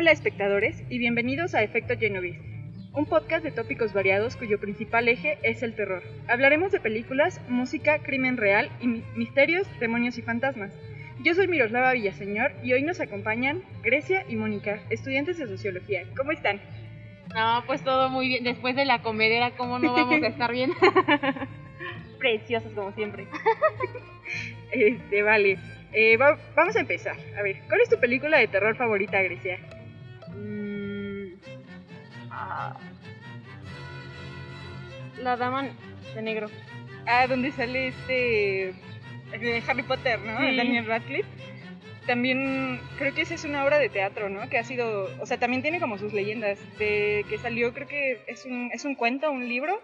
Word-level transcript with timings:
Hola 0.00 0.12
espectadores 0.12 0.80
y 0.88 0.98
bienvenidos 0.98 1.56
a 1.56 1.62
Efecto 1.64 1.98
Genovese, 1.98 2.38
un 2.92 3.06
podcast 3.06 3.42
de 3.42 3.50
tópicos 3.50 3.92
variados 3.92 4.36
cuyo 4.36 4.60
principal 4.60 5.08
eje 5.08 5.38
es 5.42 5.64
el 5.64 5.74
terror. 5.74 6.04
Hablaremos 6.28 6.70
de 6.70 6.78
películas, 6.78 7.40
música, 7.48 7.98
crimen 7.98 8.36
real 8.36 8.70
y 8.80 8.86
mi- 8.86 9.02
misterios, 9.16 9.66
demonios 9.80 10.16
y 10.16 10.22
fantasmas. 10.22 10.72
Yo 11.24 11.34
soy 11.34 11.48
Miroslava 11.48 11.94
Villaseñor 11.94 12.52
y 12.62 12.74
hoy 12.74 12.84
nos 12.84 13.00
acompañan 13.00 13.64
Grecia 13.82 14.24
y 14.28 14.36
Mónica, 14.36 14.78
estudiantes 14.88 15.36
de 15.36 15.48
sociología. 15.48 16.04
¿Cómo 16.16 16.30
están? 16.30 16.60
No, 17.34 17.64
pues 17.66 17.82
todo 17.82 18.08
muy 18.08 18.28
bien. 18.28 18.44
Después 18.44 18.76
de 18.76 18.84
la 18.84 19.02
comedera, 19.02 19.50
¿cómo 19.56 19.80
no 19.80 19.92
vamos 19.94 20.22
a 20.22 20.28
estar 20.28 20.52
bien? 20.52 20.70
Preciosos 22.20 22.72
como 22.72 22.92
siempre. 22.92 23.26
este, 24.70 25.22
vale. 25.22 25.58
Eh, 25.92 26.16
va- 26.18 26.38
vamos 26.54 26.76
a 26.76 26.80
empezar. 26.80 27.16
A 27.36 27.42
ver, 27.42 27.56
¿cuál 27.66 27.80
es 27.80 27.88
tu 27.88 27.98
película 27.98 28.38
de 28.38 28.46
terror 28.46 28.76
favorita, 28.76 29.20
Grecia? 29.22 29.58
Mm, 30.38 31.34
ah, 32.30 32.76
la 35.22 35.36
dama 35.36 35.68
de 36.14 36.22
negro. 36.22 36.48
Ah, 37.06 37.26
donde 37.26 37.52
sale 37.52 37.88
este 37.88 38.74
de 39.32 39.62
Harry 39.66 39.82
Potter, 39.82 40.20
¿no? 40.20 40.38
Sí. 40.38 40.56
Daniel 40.56 40.86
Radcliffe. 40.86 41.28
También 42.06 42.80
creo 42.96 43.14
que 43.14 43.22
esa 43.22 43.34
es 43.34 43.44
una 43.44 43.64
obra 43.64 43.78
de 43.78 43.90
teatro, 43.90 44.30
¿no? 44.30 44.48
Que 44.48 44.58
ha 44.58 44.64
sido, 44.64 45.10
o 45.20 45.26
sea, 45.26 45.38
también 45.38 45.60
tiene 45.60 45.80
como 45.80 45.98
sus 45.98 46.12
leyendas. 46.12 46.58
De 46.78 47.24
que 47.28 47.38
salió, 47.38 47.74
creo 47.74 47.86
que 47.86 48.20
es 48.26 48.46
un, 48.46 48.70
es 48.72 48.84
un 48.84 48.94
cuento, 48.94 49.30
un 49.30 49.48
libro. 49.48 49.82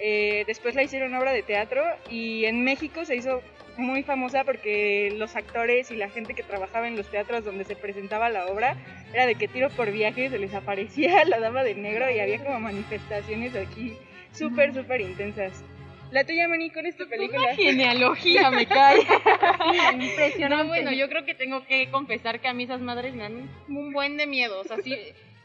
Eh, 0.00 0.44
después 0.46 0.74
la 0.74 0.82
hicieron 0.82 1.14
obra 1.14 1.32
de 1.32 1.42
teatro 1.42 1.82
y 2.10 2.44
en 2.44 2.64
México 2.64 3.04
se 3.04 3.16
hizo 3.16 3.42
muy 3.76 4.02
famosa 4.02 4.44
porque 4.44 5.12
los 5.16 5.34
actores 5.36 5.90
y 5.90 5.96
la 5.96 6.08
gente 6.08 6.34
que 6.34 6.42
trabajaba 6.42 6.86
en 6.88 6.96
los 6.96 7.10
teatros 7.10 7.44
donde 7.44 7.64
se 7.64 7.74
presentaba 7.76 8.28
la 8.30 8.46
obra 8.46 8.76
era 9.12 9.26
de 9.26 9.34
que 9.34 9.48
tiro 9.48 9.68
por 9.70 9.90
viaje 9.90 10.28
se 10.30 10.38
les 10.38 10.54
aparecía 10.54 11.24
la 11.26 11.40
dama 11.40 11.64
de 11.64 11.74
negro 11.74 12.10
y 12.10 12.20
había 12.20 12.42
como 12.44 12.60
manifestaciones 12.60 13.54
aquí 13.56 13.94
súper, 14.32 14.72
súper 14.74 15.00
intensas. 15.00 15.64
La 16.10 16.22
tuya, 16.24 16.46
Moni, 16.46 16.70
¿cuál 16.70 16.86
es 16.86 16.96
tu 16.96 17.08
película? 17.08 17.40
Una 17.40 17.54
genealogía 17.56 18.50
me 18.50 18.66
cae. 18.66 19.00
Impresionante. 19.92 20.62
No, 20.64 20.68
bueno, 20.68 20.92
yo 20.92 21.08
creo 21.08 21.24
que 21.24 21.34
tengo 21.34 21.64
que 21.66 21.90
confesar 21.90 22.40
que 22.40 22.48
a 22.48 22.54
mí 22.54 22.64
esas 22.64 22.80
madres 22.80 23.14
me 23.14 23.22
dan 23.24 23.48
un 23.68 23.92
buen 23.92 24.16
de 24.16 24.26
miedo. 24.26 24.60
O 24.60 24.64
sea, 24.64 24.76
sí, 24.82 24.96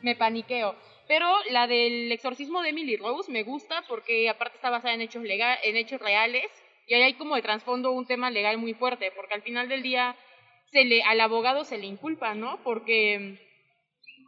me 0.01 0.15
paniqueo. 0.15 0.75
Pero 1.07 1.25
la 1.49 1.65
del 1.65 2.11
exorcismo 2.11 2.61
de 2.61 2.69
Emily 2.69 2.97
Rose 2.97 3.31
me 3.31 3.41
gusta 3.43 3.83
porque 3.87 4.29
aparte 4.29 4.57
está 4.57 4.69
basada 4.69 4.93
en 4.93 5.01
hechos, 5.01 5.23
lega- 5.23 5.57
en 5.63 5.75
hechos 5.75 5.99
reales 6.01 6.45
y 6.89 6.95
ahí 6.95 7.03
hay 7.03 7.13
como 7.13 7.35
de 7.35 7.43
trasfondo 7.43 7.91
un 7.91 8.07
tema 8.07 8.31
legal 8.31 8.57
muy 8.57 8.73
fuerte 8.73 9.11
porque 9.15 9.35
al 9.35 9.43
final 9.43 9.69
del 9.69 9.83
día 9.83 10.15
se 10.71 10.83
le, 10.83 11.03
al 11.03 11.21
abogado 11.21 11.63
se 11.63 11.77
le 11.77 11.85
inculpa, 11.85 12.33
¿no? 12.33 12.59
Porque... 12.63 13.37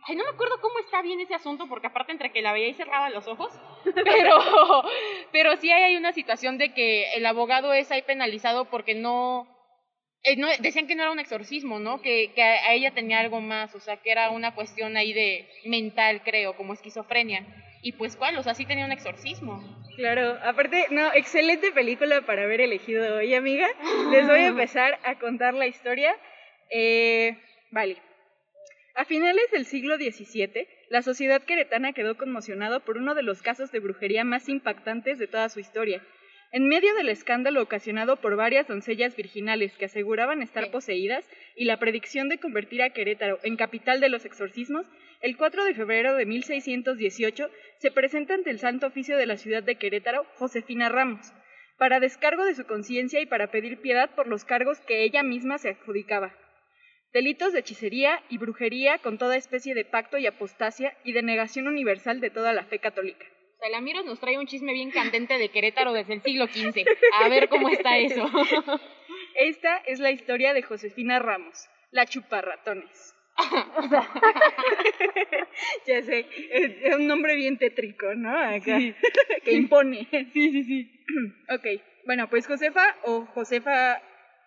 Ay, 0.08 0.16
no 0.16 0.24
me 0.24 0.30
acuerdo 0.32 0.60
cómo 0.62 0.80
está 0.80 1.02
bien 1.02 1.20
ese 1.20 1.36
asunto 1.36 1.68
porque 1.68 1.88
aparte 1.88 2.12
entre 2.12 2.32
que 2.32 2.42
la 2.42 2.54
veía 2.54 2.68
y 2.68 2.74
cerraba 2.74 3.10
los 3.10 3.28
ojos, 3.28 3.52
pero, 3.84 4.38
pero 5.32 5.58
sí 5.58 5.72
hay, 5.72 5.96
una 5.96 6.12
situación 6.12 6.58
de 6.58 6.74
que 6.74 7.14
el 7.14 7.26
abogado 7.26 7.74
es 7.74 7.92
ahí 7.92 8.02
penalizado 8.04 8.66
porque 8.66 8.96
no, 8.96 9.48
eh, 10.24 10.38
no, 10.38 10.48
decían 10.60 10.88
que 10.88 10.96
no 10.96 11.04
era 11.04 11.12
un 11.12 11.20
exorcismo, 11.20 11.80
¿no? 11.80 12.02
Que, 12.02 12.32
que 12.34 12.42
a 12.42 12.70
a 12.70 12.74
ella 12.74 12.92
tenía 12.92 13.20
algo 13.20 13.42
más, 13.42 13.76
o 13.76 13.80
sea, 13.80 13.98
que 13.98 14.12
era 14.12 14.32
una 14.32 14.56
cuestión 14.56 14.98
ahí 14.98 15.14
de 15.14 15.48
mental, 15.66 16.22
creo, 16.24 16.56
como 16.56 16.74
esquizofrenia. 16.74 17.46
Y 17.82 17.94
pues, 17.94 18.16
¿cuál? 18.16 18.38
O 18.38 18.44
sea, 18.44 18.54
sí 18.54 18.66
tenía 18.66 18.86
un 18.86 18.92
exorcismo. 18.92 19.64
Claro, 19.96 20.38
aparte, 20.44 20.88
no, 20.92 21.12
excelente 21.14 21.72
película 21.72 22.22
para 22.22 22.44
haber 22.44 22.62
elegido 22.62 23.18
hoy, 23.18 23.34
amiga. 23.34 23.68
Les 24.12 24.28
voy 24.28 24.40
a 24.40 24.48
empezar 24.48 25.00
a 25.04 25.18
contar 25.20 25.54
la 25.54 25.68
historia. 25.68 26.16
Eh, 26.70 27.38
vale. 27.72 27.98
A 28.96 29.06
finales 29.06 29.50
del 29.52 29.66
siglo 29.66 29.96
XVII, 29.98 30.68
la 30.90 31.02
sociedad 31.02 31.42
queretana 31.42 31.94
quedó 31.94 32.18
conmocionada 32.18 32.80
por 32.80 32.98
uno 32.98 33.16
de 33.16 33.24
los 33.24 33.42
casos 33.42 33.72
de 33.72 33.80
brujería 33.80 34.24
más 34.24 34.50
impactantes 34.50 35.18
de 35.18 35.28
toda 35.28 35.50
su 35.50 35.60
historia. 35.60 36.04
En 36.54 36.68
medio 36.68 36.94
del 36.96 37.08
escándalo 37.08 37.62
ocasionado 37.62 38.18
por 38.18 38.36
varias 38.36 38.68
doncellas 38.68 39.16
virginales 39.16 39.72
que 39.78 39.86
aseguraban 39.86 40.42
estar 40.42 40.70
poseídas 40.70 41.26
y 41.56 41.64
la 41.64 41.80
predicción 41.80 42.28
de 42.28 42.40
convertir 42.40 42.84
a 42.84 42.90
Querétaro 42.90 43.40
en 43.44 43.56
capital 43.56 44.02
de 44.02 44.10
los 44.10 44.26
exorcismos, 44.26 44.86
el 45.22 45.38
4 45.38 45.64
de 45.64 45.74
febrero 45.74 46.14
de 46.18 46.26
1618 46.26 47.50
se 47.78 47.92
presenta 47.92 48.34
ante 48.34 48.50
el 48.50 48.60
Santo 48.60 48.88
Oficio 48.88 49.16
de 49.16 49.28
la 49.28 49.38
ciudad 49.38 49.64
de 49.64 49.76
Querétaro 49.76 50.26
Josefina 50.36 50.90
Ramos, 50.90 51.32
para 51.78 52.02
descargo 52.02 52.44
de 52.44 52.56
su 52.56 52.66
conciencia 52.66 53.22
y 53.22 53.26
para 53.26 53.48
pedir 53.48 53.80
piedad 53.80 54.10
por 54.14 54.28
los 54.28 54.44
cargos 54.44 54.82
que 54.82 55.04
ella 55.04 55.24
misma 55.24 55.58
se 55.58 55.70
adjudicaba. 55.70 56.36
Delitos 57.14 57.54
de 57.54 57.60
hechicería 57.60 58.22
y 58.28 58.40
brujería 58.40 58.98
con 58.98 59.18
toda 59.18 59.38
especie 59.38 59.74
de 59.74 59.86
pacto 59.86 60.18
y 60.18 60.28
apostasia 60.28 60.98
y 61.06 61.14
de 61.14 61.24
negación 61.24 61.70
universal 61.70 62.20
de 62.20 62.30
toda 62.30 62.52
la 62.52 62.66
fe 62.66 62.80
católica. 62.80 63.26
O 63.62 63.64
sea, 63.64 63.70
la 63.70 63.82
Miros 63.82 64.06
nos 64.06 64.20
trae 64.20 64.40
un 64.40 64.48
chisme 64.48 64.74
bien 64.74 64.90
candente 64.90 65.38
de 65.38 65.50
Querétaro 65.50 65.94
desde 65.94 66.16
el 66.16 66.24
siglo 66.24 66.48
XV. 66.48 66.84
A 67.22 67.30
ver 67.30 67.48
cómo 67.48 67.70
está 67.70 68.00
eso. 68.00 68.26
Esta 69.36 69.78
es 69.86 70.00
la 70.00 70.10
historia 70.10 70.56
de 70.56 70.64
Josefina 70.64 71.20
Ramos, 71.20 71.70
la 71.92 72.08
chuparratones. 72.08 73.14
ya 75.86 76.02
sé, 76.02 76.26
es 76.50 76.72
es 76.82 76.96
un 76.96 77.06
nombre 77.06 77.36
bien 77.36 77.60
tétrico, 77.60 78.16
¿no? 78.16 78.36
Acá, 78.36 78.80
que 79.44 79.52
impone. 79.52 80.08
Sí, 80.34 80.52
sí, 80.52 80.64
sí. 80.64 81.06
Ok, 81.54 81.68
bueno, 82.08 82.32
pues 82.32 82.48
Josefa 82.48 82.96
o 83.04 83.28
Josefa, 83.28 84.02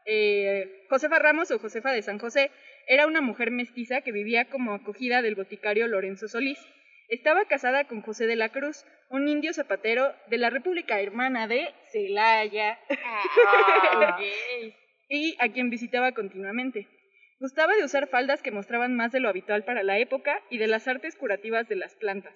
eh, 0.06 0.86
Josefa 0.90 1.20
Ramos 1.20 1.52
o 1.52 1.60
Josefa 1.60 1.92
de 1.92 2.02
San 2.02 2.18
José 2.18 2.50
era 2.88 3.06
una 3.06 3.20
mujer 3.20 3.52
mestiza 3.52 4.00
que 4.00 4.10
vivía 4.10 4.46
como 4.46 4.74
acogida 4.74 5.22
del 5.22 5.36
boticario 5.36 5.86
Lorenzo 5.86 6.26
Solís. 6.26 6.58
Estaba 7.08 7.44
casada 7.44 7.84
con 7.84 8.00
José 8.00 8.26
de 8.26 8.36
la 8.36 8.48
Cruz, 8.48 8.84
un 9.10 9.28
indio 9.28 9.52
zapatero 9.52 10.14
de 10.28 10.38
la 10.38 10.50
República 10.50 11.00
Hermana 11.00 11.46
de 11.46 11.68
Celaya, 11.92 12.78
Ah, 13.04 14.18
y 15.08 15.36
a 15.38 15.48
quien 15.52 15.70
visitaba 15.70 16.12
continuamente. 16.12 16.88
Gustaba 17.40 17.74
de 17.74 17.84
usar 17.84 18.08
faldas 18.08 18.42
que 18.42 18.50
mostraban 18.50 18.96
más 18.96 19.12
de 19.12 19.20
lo 19.20 19.28
habitual 19.28 19.64
para 19.64 19.82
la 19.82 19.98
época 19.98 20.40
y 20.48 20.58
de 20.58 20.66
las 20.66 20.88
artes 20.88 21.14
curativas 21.16 21.68
de 21.68 21.76
las 21.76 21.94
plantas. 21.94 22.34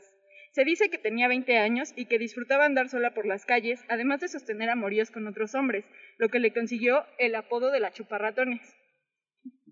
Se 0.53 0.65
dice 0.65 0.91
que 0.91 0.99
tenía 0.99 1.29
20 1.29 1.57
años 1.57 1.93
y 1.97 2.07
que 2.07 2.19
disfrutaba 2.19 2.65
andar 2.65 2.89
sola 2.89 3.15
por 3.15 3.27
las 3.27 3.47
calles, 3.47 3.83
además 3.89 4.21
de 4.21 4.29
sostener 4.29 4.69
amoríos 4.71 5.11
con 5.11 5.27
otros 5.27 5.55
hombres, 5.55 5.85
lo 6.19 6.29
que 6.29 6.41
le 6.41 6.53
consiguió 6.53 7.07
el 7.19 7.35
apodo 7.35 7.71
de 7.71 7.81
la 7.81 7.93
chuparratones. 7.93 8.61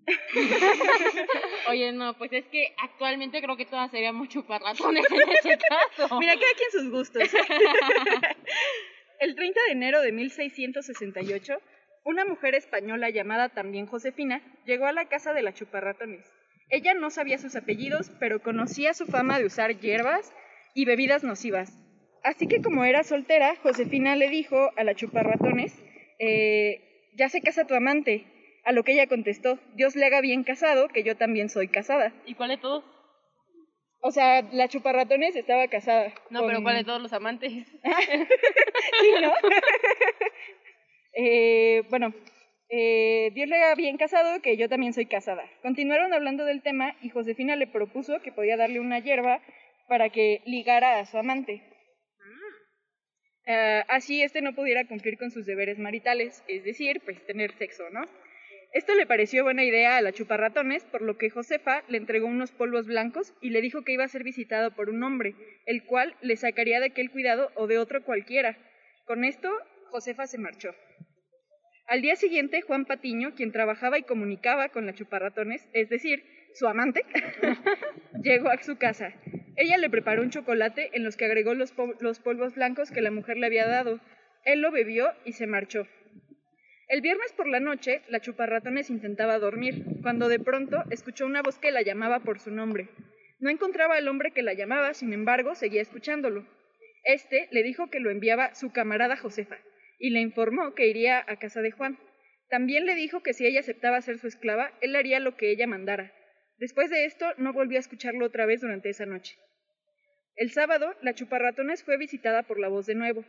Oye, 1.69 1.91
no, 1.91 2.17
pues 2.17 2.31
es 2.33 2.45
que 2.45 2.73
actualmente 2.81 3.41
creo 3.41 3.57
que 3.57 3.65
todas 3.65 3.91
seríamos 3.91 4.29
chuparratones 4.29 5.05
en 5.11 5.29
ese 5.29 5.57
caso. 5.97 6.19
Mira, 6.19 6.33
cada 6.33 6.53
quien 6.53 6.71
sus 6.71 6.89
gustos. 6.91 7.23
El 9.19 9.35
30 9.35 9.59
de 9.65 9.71
enero 9.71 10.01
de 10.01 10.11
1668, 10.11 11.59
una 12.05 12.23
mujer 12.25 12.55
española 12.55 13.09
llamada 13.09 13.49
también 13.49 13.87
Josefina 13.87 14.41
llegó 14.65 14.85
a 14.85 14.93
la 14.93 15.09
casa 15.09 15.33
de 15.33 15.41
la 15.41 15.53
chuparratones. 15.53 16.25
Ella 16.69 16.93
no 16.93 17.09
sabía 17.09 17.37
sus 17.37 17.55
apellidos, 17.55 18.11
pero 18.19 18.41
conocía 18.41 18.93
su 18.93 19.05
fama 19.05 19.39
de 19.39 19.45
usar 19.45 19.79
hierbas 19.79 20.33
y 20.73 20.85
bebidas 20.85 21.23
nocivas. 21.23 21.77
Así 22.23 22.47
que 22.47 22.61
como 22.61 22.83
era 22.85 23.03
soltera, 23.03 23.55
Josefina 23.63 24.15
le 24.15 24.29
dijo 24.29 24.71
a 24.75 24.83
la 24.83 24.95
chuparratones, 24.95 25.73
eh, 26.19 27.09
ya 27.15 27.29
se 27.29 27.41
casa 27.41 27.65
tu 27.65 27.73
amante. 27.73 28.25
A 28.67 28.73
lo 28.73 28.83
que 28.83 28.91
ella 28.91 29.07
contestó, 29.07 29.57
Dios 29.75 29.95
le 29.95 30.05
haga 30.05 30.19
bien 30.19 30.43
casado, 30.43 30.89
que 30.89 31.01
yo 31.01 31.15
también 31.15 31.47
soy 31.47 31.69
casada. 31.69 32.11
¿Y 32.25 32.33
cuál 32.33 32.49
de 32.49 32.57
todos? 32.57 32.83
O 34.01 34.11
sea, 34.11 34.41
la 34.41 34.67
chuparratones 34.67 35.37
estaba 35.37 35.69
casada. 35.69 36.13
No, 36.31 36.45
pero 36.45 36.61
¿cuál 36.61 36.75
de 36.75 36.83
todos 36.83 37.01
los 37.01 37.13
amantes? 37.13 37.53
Sí, 39.01 39.09
¿no? 39.21 39.31
Eh, 41.19 41.81
bueno, 41.89 42.13
eh, 42.69 43.31
Dios 43.33 43.47
le 43.49 43.55
haga 43.55 43.73
bien 43.73 43.97
casado, 43.97 44.39
que 44.41 44.55
yo 44.55 44.69
también 44.69 44.93
soy 44.93 45.07
casada. 45.07 45.49
Continuaron 45.63 46.13
hablando 46.13 46.45
del 46.45 46.61
tema 46.61 46.95
y 47.01 47.09
Josefina 47.09 47.55
le 47.55 47.65
propuso 47.65 48.21
que 48.21 48.31
podía 48.31 48.55
darle 48.55 48.79
una 48.79 48.99
hierba 48.99 49.41
para 49.87 50.09
que 50.09 50.41
ligara 50.45 50.99
a 50.99 51.05
su 51.07 51.17
amante. 51.17 51.63
Eh, 53.47 53.83
así 53.87 54.21
este 54.21 54.41
no 54.41 54.53
pudiera 54.53 54.85
cumplir 54.85 55.17
con 55.17 55.31
sus 55.31 55.47
deberes 55.47 55.79
maritales, 55.79 56.43
es 56.47 56.63
decir, 56.65 57.01
pues 57.03 57.25
tener 57.25 57.57
sexo, 57.57 57.89
¿no? 57.89 58.01
Esto 58.77 58.93
le 58.93 59.07
pareció 59.07 59.43
buena 59.43 59.63
idea 59.63 59.97
a 59.97 60.01
la 60.03 60.11
chuparratones, 60.11 60.85
por 60.85 61.01
lo 61.01 61.17
que 61.17 61.31
Josefa 61.31 61.81
le 61.87 61.97
entregó 61.97 62.27
unos 62.27 62.51
polvos 62.51 62.85
blancos 62.85 63.33
y 63.41 63.49
le 63.49 63.59
dijo 63.59 63.81
que 63.81 63.93
iba 63.93 64.03
a 64.03 64.07
ser 64.07 64.23
visitado 64.23 64.69
por 64.69 64.91
un 64.91 65.01
hombre, 65.01 65.33
el 65.65 65.83
cual 65.83 66.15
le 66.21 66.35
sacaría 66.35 66.79
de 66.79 66.85
aquel 66.85 67.09
cuidado 67.09 67.51
o 67.55 67.65
de 67.65 67.79
otro 67.79 68.03
cualquiera. 68.03 68.55
Con 69.05 69.23
esto, 69.23 69.49
Josefa 69.89 70.27
se 70.27 70.37
marchó. 70.37 70.75
Al 71.87 72.03
día 72.03 72.15
siguiente, 72.15 72.61
Juan 72.61 72.85
Patiño, 72.85 73.33
quien 73.33 73.51
trabajaba 73.51 73.97
y 73.97 74.03
comunicaba 74.03 74.69
con 74.69 74.85
la 74.85 74.93
chuparratones, 74.93 75.67
es 75.73 75.89
decir, 75.89 76.23
su 76.53 76.67
amante, 76.67 77.03
llegó 78.21 78.49
a 78.49 78.61
su 78.61 78.77
casa. 78.77 79.11
Ella 79.55 79.79
le 79.79 79.89
preparó 79.89 80.21
un 80.21 80.29
chocolate 80.29 80.91
en 80.93 81.03
los 81.03 81.17
que 81.17 81.25
agregó 81.25 81.55
los, 81.55 81.73
los 81.99 82.19
polvos 82.19 82.53
blancos 82.53 82.91
que 82.91 83.01
la 83.01 83.09
mujer 83.09 83.37
le 83.37 83.47
había 83.47 83.65
dado. 83.65 83.99
Él 84.45 84.61
lo 84.61 84.69
bebió 84.69 85.13
y 85.25 85.33
se 85.33 85.47
marchó. 85.47 85.87
El 86.89 87.01
viernes 87.01 87.33
por 87.33 87.49
la 87.49 87.59
noche, 87.59 88.01
la 88.07 88.21
chuparratones 88.21 88.89
intentaba 88.89 89.39
dormir, 89.39 89.83
cuando 90.01 90.29
de 90.29 90.39
pronto 90.39 90.83
escuchó 90.89 91.25
una 91.25 91.41
voz 91.41 91.59
que 91.59 91.71
la 91.71 91.81
llamaba 91.81 92.21
por 92.21 92.39
su 92.39 92.49
nombre. 92.49 92.87
No 93.39 93.49
encontraba 93.49 93.95
al 93.95 94.07
hombre 94.07 94.31
que 94.31 94.41
la 94.41 94.53
llamaba, 94.53 94.93
sin 94.93 95.11
embargo, 95.11 95.53
seguía 95.53 95.81
escuchándolo. 95.81 96.47
Este 97.03 97.49
le 97.51 97.61
dijo 97.63 97.89
que 97.89 97.99
lo 97.99 98.09
enviaba 98.09 98.55
su 98.55 98.71
camarada 98.71 99.17
Josefa, 99.17 99.57
y 99.99 100.11
le 100.11 100.21
informó 100.21 100.75
que 100.75 100.87
iría 100.87 101.25
a 101.27 101.37
casa 101.37 101.61
de 101.61 101.71
Juan. 101.71 101.99
También 102.49 102.85
le 102.85 102.95
dijo 102.95 103.21
que 103.21 103.33
si 103.33 103.45
ella 103.45 103.59
aceptaba 103.59 103.99
ser 103.99 104.17
su 104.17 104.27
esclava, 104.27 104.71
él 104.79 104.95
haría 104.95 105.19
lo 105.19 105.35
que 105.35 105.51
ella 105.51 105.67
mandara. 105.67 106.13
Después 106.57 106.89
de 106.89 107.03
esto, 107.03 107.25
no 107.37 107.51
volvió 107.51 107.77
a 107.77 107.81
escucharlo 107.81 108.25
otra 108.25 108.45
vez 108.45 108.61
durante 108.61 108.89
esa 108.89 109.05
noche. 109.05 109.35
El 110.37 110.51
sábado, 110.51 110.95
la 111.01 111.13
chuparratones 111.13 111.83
fue 111.83 111.97
visitada 111.97 112.43
por 112.43 112.59
la 112.59 112.69
voz 112.69 112.85
de 112.85 112.95
nuevo. 112.95 113.25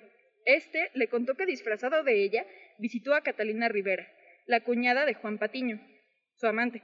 Este 0.49 0.91
le 0.95 1.09
contó 1.09 1.35
que 1.35 1.45
disfrazado 1.45 2.03
de 2.05 2.23
ella, 2.23 2.47
visitó 2.79 3.15
a 3.15 3.21
Catalina 3.21 3.69
Rivera, 3.69 4.09
la 4.47 4.61
cuñada 4.61 5.05
de 5.05 5.13
Juan 5.13 5.37
Patiño, 5.37 5.79
su 6.37 6.47
amante. 6.47 6.81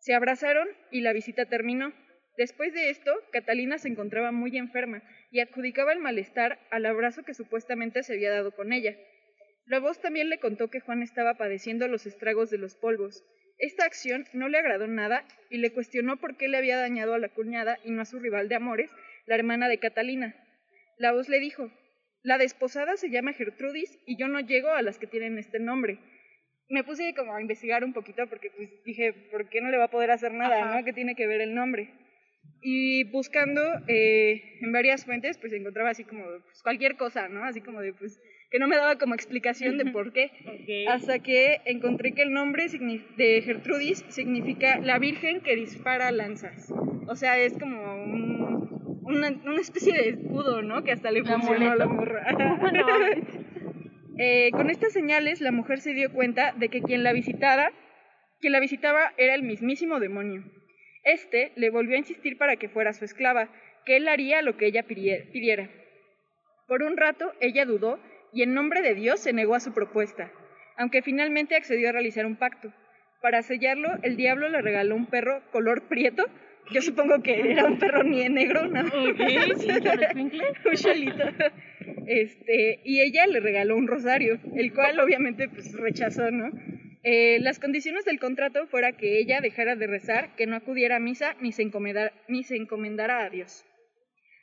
Se 0.00 0.12
abrazaron 0.12 0.66
y 0.90 1.00
la 1.00 1.12
visita 1.12 1.46
terminó. 1.46 1.92
Después 2.36 2.74
de 2.74 2.90
esto, 2.90 3.12
Catalina 3.30 3.78
se 3.78 3.86
encontraba 3.86 4.32
muy 4.32 4.56
enferma 4.56 5.04
y 5.30 5.38
adjudicaba 5.38 5.92
el 5.92 6.00
malestar 6.00 6.58
al 6.72 6.84
abrazo 6.84 7.22
que 7.22 7.32
supuestamente 7.32 8.02
se 8.02 8.14
había 8.14 8.32
dado 8.32 8.50
con 8.50 8.72
ella. 8.72 8.96
La 9.66 9.78
voz 9.78 10.00
también 10.00 10.28
le 10.28 10.40
contó 10.40 10.68
que 10.68 10.80
Juan 10.80 11.04
estaba 11.04 11.34
padeciendo 11.34 11.86
los 11.86 12.06
estragos 12.06 12.50
de 12.50 12.58
los 12.58 12.74
polvos. 12.74 13.22
Esta 13.58 13.84
acción 13.84 14.26
no 14.32 14.48
le 14.48 14.58
agradó 14.58 14.88
nada 14.88 15.24
y 15.48 15.58
le 15.58 15.72
cuestionó 15.72 16.16
por 16.16 16.36
qué 16.36 16.48
le 16.48 16.56
había 16.56 16.76
dañado 16.76 17.14
a 17.14 17.20
la 17.20 17.28
cuñada 17.28 17.78
y 17.84 17.92
no 17.92 18.02
a 18.02 18.04
su 18.04 18.18
rival 18.18 18.48
de 18.48 18.56
amores, 18.56 18.90
la 19.26 19.36
hermana 19.36 19.68
de 19.68 19.78
Catalina. 19.78 20.34
La 20.98 21.12
voz 21.12 21.28
le 21.28 21.38
dijo, 21.38 21.70
la 22.22 22.38
desposada 22.38 22.96
se 22.96 23.10
llama 23.10 23.32
Gertrudis 23.32 23.98
y 24.06 24.18
yo 24.18 24.28
no 24.28 24.40
llego 24.40 24.70
a 24.70 24.82
las 24.82 24.98
que 24.98 25.06
tienen 25.06 25.38
este 25.38 25.58
nombre. 25.58 25.98
Me 26.68 26.84
puse 26.84 27.14
como 27.14 27.34
a 27.34 27.40
investigar 27.40 27.82
un 27.82 27.92
poquito 27.92 28.26
porque 28.28 28.50
pues 28.50 28.70
dije, 28.84 29.12
¿por 29.30 29.48
qué 29.48 29.60
no 29.60 29.70
le 29.70 29.78
va 29.78 29.84
a 29.84 29.90
poder 29.90 30.10
hacer 30.10 30.32
nada? 30.32 30.76
¿no? 30.76 30.84
¿Qué 30.84 30.92
tiene 30.92 31.14
que 31.14 31.26
ver 31.26 31.40
el 31.40 31.54
nombre? 31.54 31.90
Y 32.62 33.04
buscando 33.04 33.62
eh, 33.88 34.58
en 34.60 34.72
varias 34.72 35.04
fuentes, 35.04 35.38
pues 35.38 35.52
encontraba 35.52 35.90
así 35.90 36.04
como 36.04 36.24
pues, 36.24 36.62
cualquier 36.62 36.96
cosa, 36.96 37.28
¿no? 37.28 37.44
Así 37.44 37.60
como 37.60 37.80
de, 37.80 37.92
pues, 37.94 38.20
que 38.50 38.58
no 38.58 38.68
me 38.68 38.76
daba 38.76 38.98
como 38.98 39.14
explicación 39.14 39.78
de 39.78 39.86
por 39.86 40.12
qué. 40.12 40.30
Hasta 40.88 41.20
que 41.20 41.60
encontré 41.64 42.12
que 42.12 42.22
el 42.22 42.32
nombre 42.32 42.66
de 43.16 43.42
Gertrudis 43.42 44.04
significa 44.08 44.78
la 44.78 44.98
Virgen 44.98 45.40
que 45.40 45.56
dispara 45.56 46.10
lanzas. 46.12 46.70
O 47.08 47.16
sea, 47.16 47.38
es 47.38 47.54
como 47.54 48.69
una, 49.10 49.60
especie 49.60 49.92
de 49.92 50.08
escudo, 50.10 50.62
¿no? 50.62 50.82
Que 50.84 50.92
hasta 50.92 51.10
le 51.10 51.24
funcionó 51.24 51.70
a 51.70 51.76
la 51.76 51.86
morra. 51.86 52.26
Eh, 54.22 54.50
con 54.50 54.68
estas 54.68 54.92
señales, 54.92 55.40
la 55.40 55.50
mujer 55.50 55.80
se 55.80 55.94
dio 55.94 56.12
cuenta 56.12 56.52
de 56.52 56.68
que 56.68 56.82
quien 56.82 57.02
la 57.02 57.14
visitara, 57.14 57.72
quien 58.38 58.52
la 58.52 58.60
visitaba 58.60 59.14
era 59.16 59.34
el 59.34 59.42
mismísimo 59.42 59.98
demonio. 59.98 60.44
Este 61.04 61.52
le 61.56 61.70
volvió 61.70 61.94
a 61.94 62.00
insistir 62.00 62.36
para 62.36 62.56
que 62.56 62.68
fuera 62.68 62.92
su 62.92 63.06
esclava, 63.06 63.48
que 63.86 63.96
él 63.96 64.08
haría 64.08 64.42
lo 64.42 64.58
que 64.58 64.66
ella 64.66 64.82
pidiera. 64.82 65.70
Por 66.68 66.82
un 66.82 66.98
rato 66.98 67.32
ella 67.40 67.64
dudó 67.64 67.98
y 68.32 68.42
en 68.42 68.52
nombre 68.52 68.82
de 68.82 68.94
Dios 68.94 69.20
se 69.20 69.32
negó 69.32 69.54
a 69.54 69.60
su 69.60 69.72
propuesta, 69.72 70.30
aunque 70.76 71.02
finalmente 71.02 71.56
accedió 71.56 71.88
a 71.88 71.92
realizar 71.92 72.26
un 72.26 72.36
pacto. 72.36 72.72
Para 73.20 73.42
sellarlo, 73.42 73.88
el 74.02 74.16
diablo 74.16 74.48
le 74.48 74.62
regaló 74.62 74.96
un 74.96 75.06
perro 75.06 75.42
color 75.50 75.88
prieto. 75.88 76.24
Yo 76.72 76.82
supongo 76.82 77.22
que 77.22 77.50
era 77.50 77.64
un 77.64 77.78
perro 77.78 78.02
ni 78.04 78.28
negro, 78.28 78.66
¿no? 78.66 78.80
un 78.94 80.76
chalito. 80.76 81.24
Este, 82.06 82.80
y 82.84 83.00
ella 83.00 83.26
le 83.26 83.40
regaló 83.40 83.76
un 83.76 83.88
rosario, 83.88 84.38
el 84.54 84.72
cual 84.72 85.00
obviamente 85.00 85.48
pues 85.48 85.72
rechazó, 85.72 86.30
¿no? 86.30 86.50
Eh, 87.02 87.38
las 87.40 87.58
condiciones 87.58 88.04
del 88.04 88.20
contrato 88.20 88.66
fuera 88.66 88.92
que 88.92 89.18
ella 89.18 89.40
dejara 89.40 89.74
de 89.74 89.86
rezar, 89.86 90.36
que 90.36 90.46
no 90.46 90.54
acudiera 90.56 90.96
a 90.96 91.00
misa 91.00 91.34
ni 91.40 91.50
se, 91.52 91.62
encomendara, 91.62 92.12
ni 92.28 92.44
se 92.44 92.56
encomendara 92.56 93.24
a 93.24 93.30
Dios. 93.30 93.64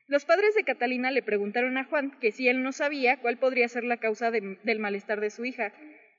Los 0.08 0.26
padres 0.26 0.56
de 0.56 0.64
Catalina 0.64 1.12
le 1.12 1.22
preguntaron 1.22 1.78
a 1.78 1.84
Juan 1.84 2.18
que 2.20 2.32
si 2.32 2.48
él 2.48 2.64
no 2.64 2.72
sabía 2.72 3.18
cuál 3.18 3.38
podría 3.38 3.68
ser 3.68 3.84
la 3.84 3.98
causa 3.98 4.32
del 4.32 4.80
malestar 4.80 5.20
de 5.20 5.30
su 5.30 5.46
hija. 5.46 5.74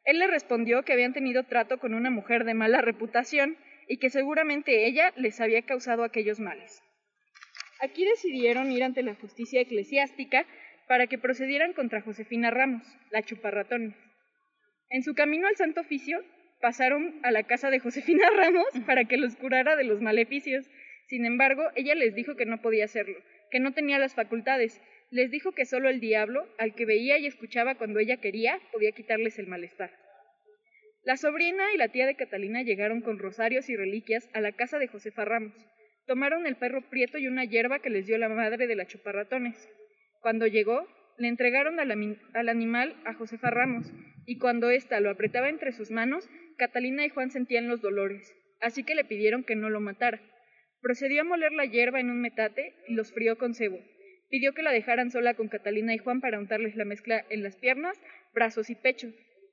Él 0.05 0.19
le 0.19 0.27
respondió 0.27 0.83
que 0.83 0.93
habían 0.93 1.13
tenido 1.13 1.45
trato 1.45 1.79
con 1.79 1.95
una 1.95 2.11
mujer 2.11 2.45
de 2.45 2.55
mala 2.55 2.83
reputación 2.83 3.57
y 3.89 3.99
que 3.99 4.11
seguramente 4.11 4.87
ella 4.87 5.13
les 5.17 5.41
había 5.41 5.63
causado 5.63 6.05
aquellos 6.05 6.39
males. 6.39 6.83
Aquí 7.81 8.05
decidieron 8.05 8.71
ir 8.71 8.85
ante 8.85 9.03
la 9.03 9.15
justicia 9.15 9.61
eclesiástica 9.61 10.47
para 10.89 11.07
que 11.07 11.19
procedieran 11.19 11.73
contra 11.73 12.03
Josefina 12.03 12.51
Ramos, 12.51 12.83
la 13.11 13.23
chuparratones. 13.23 13.95
En 14.91 15.03
su 15.03 15.15
camino 15.15 15.47
al 15.47 15.57
Santo 15.57 15.83
Oficio, 15.83 16.25
pasaron 16.61 17.21
a 17.23 17.31
la 17.31 17.45
casa 17.45 17.71
de 17.71 17.79
Josefina 17.79 18.29
Ramos 18.37 18.67
para 18.87 19.05
que 19.05 19.17
los 19.17 19.37
curara 19.37 19.77
de 19.77 19.85
los 19.85 20.01
maleficios. 20.01 20.67
Sin 21.09 21.25
embargo, 21.25 21.63
ella 21.77 21.95
les 21.95 22.15
dijo 22.15 22.37
que 22.37 22.47
no 22.47 22.61
podía 22.61 22.85
hacerlo, 22.85 23.19
que 23.51 23.61
no 23.61 23.73
tenía 23.73 23.99
las 23.99 24.15
facultades. 24.15 24.81
Les 25.11 25.31
dijo 25.31 25.53
que 25.53 25.65
solo 25.65 25.89
el 25.89 26.01
diablo, 26.01 26.47
al 26.59 26.75
que 26.75 26.85
veía 26.85 27.19
y 27.19 27.27
escuchaba 27.27 27.77
cuando 27.77 27.99
ella 27.99 28.19
quería, 28.19 28.61
podía 28.73 28.93
quitarles 28.93 29.39
el 29.39 29.47
malestar. 29.47 29.91
La 31.05 31.17
sobrina 31.17 31.73
y 31.75 31.79
la 31.79 31.89
tía 31.89 32.07
de 32.07 32.17
Catalina 32.17 32.63
llegaron 32.63 33.01
con 33.01 33.19
rosarios 33.19 33.69
y 33.69 33.77
reliquias 33.77 34.29
a 34.35 34.41
la 34.41 34.53
casa 34.53 34.79
de 34.79 34.89
Josefa 34.89 35.25
Ramos. 35.25 35.55
Tomaron 36.07 36.47
el 36.47 36.57
perro 36.57 36.89
prieto 36.91 37.19
y 37.19 37.29
una 37.29 37.45
hierba 37.45 37.79
que 37.79 37.91
les 37.91 38.07
dio 38.07 38.19
la 38.19 38.29
madre 38.29 38.67
de 38.67 38.77
la 38.77 38.87
chuparratones. 38.87 39.69
Cuando 40.21 40.47
llegó, 40.47 40.87
le 41.17 41.29
entregaron 41.29 41.81
al, 41.81 41.91
al 42.35 42.49
animal 42.49 42.97
a 43.05 43.15
Josefa 43.15 43.51
Ramos, 43.51 43.91
y 44.27 44.39
cuando 44.39 44.71
ésta 44.71 45.01
lo 45.01 45.11
apretaba 45.11 45.49
entre 45.49 45.73
sus 45.73 45.91
manos, 45.91 46.29
Catalina 46.57 47.05
y 47.05 47.09
Juan 47.09 47.31
sentían 47.31 47.69
los 47.69 47.81
dolores, 47.81 48.35
así 48.61 48.85
que 48.85 48.95
le 48.95 49.05
pidieron 49.05 49.45
que 49.45 49.57
no 49.57 49.71
lo 49.71 49.81
matara. 49.81 50.21
Procedió 50.81 51.23
a 51.23 51.25
moler 51.25 51.53
la 51.53 51.65
hierba 51.65 52.01
en 52.01 52.11
un 52.11 52.21
metate 52.21 52.75
y 52.87 52.95
los 52.95 53.13
frió 53.13 53.39
con 53.39 53.55
cebo. 53.55 53.79
Pidió 54.29 54.53
que 54.53 54.63
la 54.63 54.73
dejaran 54.73 55.11
sola 55.11 55.35
con 55.35 55.49
Catalina 55.49 55.95
y 55.95 55.99
Juan 55.99 56.21
para 56.21 56.39
untarles 56.39 56.77
la 56.77 56.85
mezcla 56.85 57.25
en 57.31 57.43
las 57.43 57.57
piernas, 57.57 57.99
brazos 58.35 58.71
y 58.71 58.75
pecho. 58.75 59.09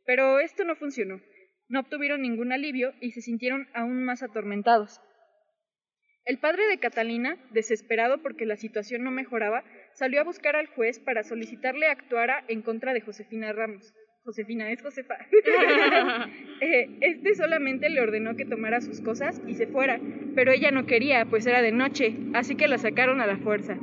Pero 0.05 0.39
esto 0.39 0.65
no 0.65 0.75
funcionó. 0.75 1.21
No 1.67 1.79
obtuvieron 1.79 2.21
ningún 2.21 2.51
alivio 2.51 2.93
y 3.01 3.11
se 3.11 3.21
sintieron 3.21 3.67
aún 3.73 4.03
más 4.03 4.21
atormentados. 4.23 5.01
El 6.25 6.39
padre 6.39 6.65
de 6.67 6.79
Catalina, 6.79 7.37
desesperado 7.51 8.21
porque 8.21 8.45
la 8.45 8.55
situación 8.55 9.03
no 9.03 9.11
mejoraba, 9.11 9.63
salió 9.93 10.21
a 10.21 10.23
buscar 10.23 10.55
al 10.55 10.67
juez 10.67 10.99
para 10.99 11.23
solicitarle 11.23 11.87
actuara 11.87 12.43
en 12.47 12.63
contra 12.63 12.93
de 12.93 13.01
Josefina 13.01 13.53
Ramos. 13.53 13.93
Josefina, 14.23 14.71
es 14.71 14.81
Josefa. 14.81 15.15
Eh, 16.61 16.97
este 17.01 17.35
solamente 17.35 17.89
le 17.89 18.01
ordenó 18.01 18.37
que 18.37 18.45
tomara 18.45 18.79
sus 18.79 19.01
cosas 19.01 19.41
y 19.45 19.55
se 19.55 19.67
fuera, 19.67 19.99
pero 20.35 20.53
ella 20.53 20.71
no 20.71 20.85
quería, 20.85 21.25
pues 21.25 21.45
era 21.45 21.61
de 21.61 21.73
noche, 21.73 22.15
así 22.33 22.55
que 22.55 22.69
la 22.69 22.77
sacaron 22.77 23.19
a 23.19 23.27
la 23.27 23.37
fuerza. 23.37 23.77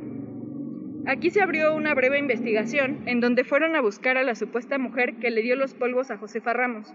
Aquí 1.06 1.30
se 1.30 1.42
abrió 1.42 1.74
una 1.74 1.94
breve 1.94 2.18
investigación 2.18 3.02
en 3.06 3.20
donde 3.20 3.44
fueron 3.44 3.76
a 3.76 3.82
buscar 3.82 4.16
a 4.16 4.22
la 4.22 4.34
supuesta 4.34 4.78
mujer 4.78 5.16
que 5.20 5.30
le 5.30 5.42
dio 5.42 5.54
los 5.54 5.74
polvos 5.74 6.10
a 6.10 6.16
Josefa 6.16 6.54
Ramos. 6.54 6.92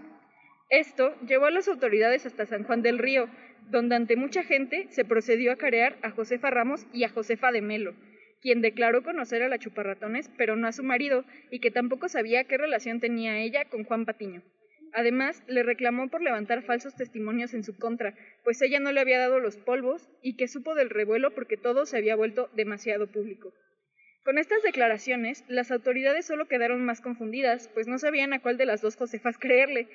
Esto 0.70 1.14
llevó 1.26 1.46
a 1.46 1.50
las 1.50 1.66
autoridades 1.66 2.26
hasta 2.26 2.44
San 2.44 2.64
Juan 2.64 2.82
del 2.82 2.98
Río, 2.98 3.28
donde 3.70 3.96
ante 3.96 4.16
mucha 4.16 4.42
gente 4.42 4.86
se 4.90 5.04
procedió 5.04 5.52
a 5.52 5.56
carear 5.56 5.96
a 6.02 6.10
Josefa 6.10 6.50
Ramos 6.50 6.86
y 6.92 7.04
a 7.04 7.08
Josefa 7.08 7.52
de 7.52 7.62
Melo, 7.62 7.94
quien 8.42 8.60
declaró 8.60 9.02
conocer 9.02 9.42
a 9.42 9.48
la 9.48 9.58
chuparratones, 9.58 10.30
pero 10.36 10.56
no 10.56 10.66
a 10.66 10.72
su 10.72 10.82
marido, 10.82 11.24
y 11.50 11.60
que 11.60 11.70
tampoco 11.70 12.08
sabía 12.08 12.44
qué 12.44 12.58
relación 12.58 13.00
tenía 13.00 13.38
ella 13.38 13.64
con 13.64 13.84
Juan 13.84 14.04
Patiño. 14.04 14.42
Además, 14.92 15.42
le 15.46 15.62
reclamó 15.62 16.08
por 16.08 16.22
levantar 16.22 16.62
falsos 16.62 16.94
testimonios 16.94 17.54
en 17.54 17.62
su 17.64 17.76
contra, 17.76 18.14
pues 18.44 18.60
ella 18.62 18.80
no 18.80 18.92
le 18.92 19.00
había 19.00 19.18
dado 19.18 19.40
los 19.40 19.56
polvos 19.56 20.08
y 20.22 20.36
que 20.36 20.48
supo 20.48 20.74
del 20.74 20.90
revuelo 20.90 21.34
porque 21.34 21.56
todo 21.56 21.86
se 21.86 21.96
había 21.96 22.16
vuelto 22.16 22.50
demasiado 22.54 23.06
público. 23.06 23.52
Con 24.24 24.36
estas 24.36 24.62
declaraciones, 24.62 25.44
las 25.48 25.70
autoridades 25.70 26.26
solo 26.26 26.48
quedaron 26.48 26.84
más 26.84 27.00
confundidas, 27.00 27.68
pues 27.72 27.86
no 27.86 27.98
sabían 27.98 28.32
a 28.32 28.40
cuál 28.40 28.58
de 28.58 28.66
las 28.66 28.82
dos 28.82 28.96
Josefas 28.96 29.38
creerle. 29.38 29.88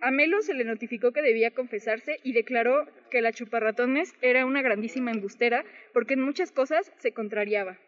A 0.00 0.10
Melo 0.10 0.42
se 0.42 0.54
le 0.54 0.64
notificó 0.64 1.12
que 1.12 1.22
debía 1.22 1.52
confesarse 1.52 2.18
y 2.22 2.32
declaró 2.32 2.86
que 3.10 3.22
la 3.22 3.32
chuparratones 3.32 4.14
era 4.20 4.44
una 4.44 4.62
grandísima 4.62 5.12
embustera 5.12 5.64
porque 5.92 6.14
en 6.14 6.20
muchas 6.20 6.52
cosas 6.52 6.92
se 6.98 7.12
contrariaba. 7.12 7.78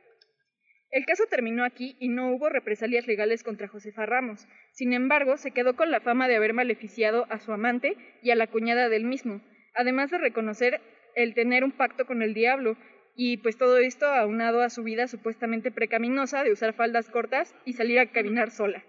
El 0.91 1.05
caso 1.05 1.25
terminó 1.29 1.65
aquí 1.65 1.97
y 1.99 2.09
no 2.09 2.33
hubo 2.33 2.49
represalias 2.49 3.07
legales 3.07 3.43
contra 3.43 3.69
Josefa 3.69 4.07
Ramos. 4.07 4.47
Sin 4.73 4.93
embargo, 4.93 5.37
se 5.37 5.51
quedó 5.51 5.75
con 5.77 5.91
la 5.91 6.01
fama 6.01 6.29
de 6.29 6.37
haber 6.37 6.55
maleficiado 6.55 7.27
a 7.29 7.39
su 7.39 7.53
amante 7.53 7.97
y 8.23 8.31
a 8.31 8.37
la 8.37 8.47
cuñada 8.47 8.89
del 8.89 9.05
mismo, 9.05 9.43
además 9.75 10.11
de 10.11 10.19
reconocer 10.19 10.81
el 11.15 11.35
tener 11.35 11.65
un 11.65 11.73
pacto 11.73 12.07
con 12.07 12.23
el 12.23 12.35
diablo, 12.35 12.77
y 13.17 13.39
pues 13.39 13.57
todo 13.57 13.79
esto 13.79 14.07
aunado 14.07 14.63
a 14.63 14.71
su 14.71 14.83
vida 14.83 15.09
supuestamente 15.09 15.71
precaminosa 15.71 16.45
de 16.45 16.53
usar 16.53 16.75
faldas 16.75 17.09
cortas 17.11 17.55
y 17.65 17.73
salir 17.73 17.99
a 17.99 18.13
caminar 18.13 18.51
sola. 18.51 18.85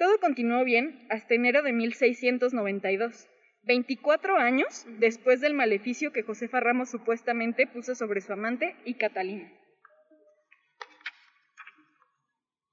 Todo 0.00 0.18
continuó 0.18 0.64
bien 0.64 1.06
hasta 1.10 1.34
enero 1.34 1.60
de 1.60 1.74
1692, 1.74 3.28
24 3.64 4.38
años 4.38 4.86
después 4.98 5.42
del 5.42 5.52
maleficio 5.52 6.10
que 6.10 6.22
Josefa 6.22 6.58
Ramos 6.58 6.88
supuestamente 6.88 7.66
puso 7.66 7.94
sobre 7.94 8.22
su 8.22 8.32
amante 8.32 8.76
y 8.86 8.94
Catalina. 8.94 9.52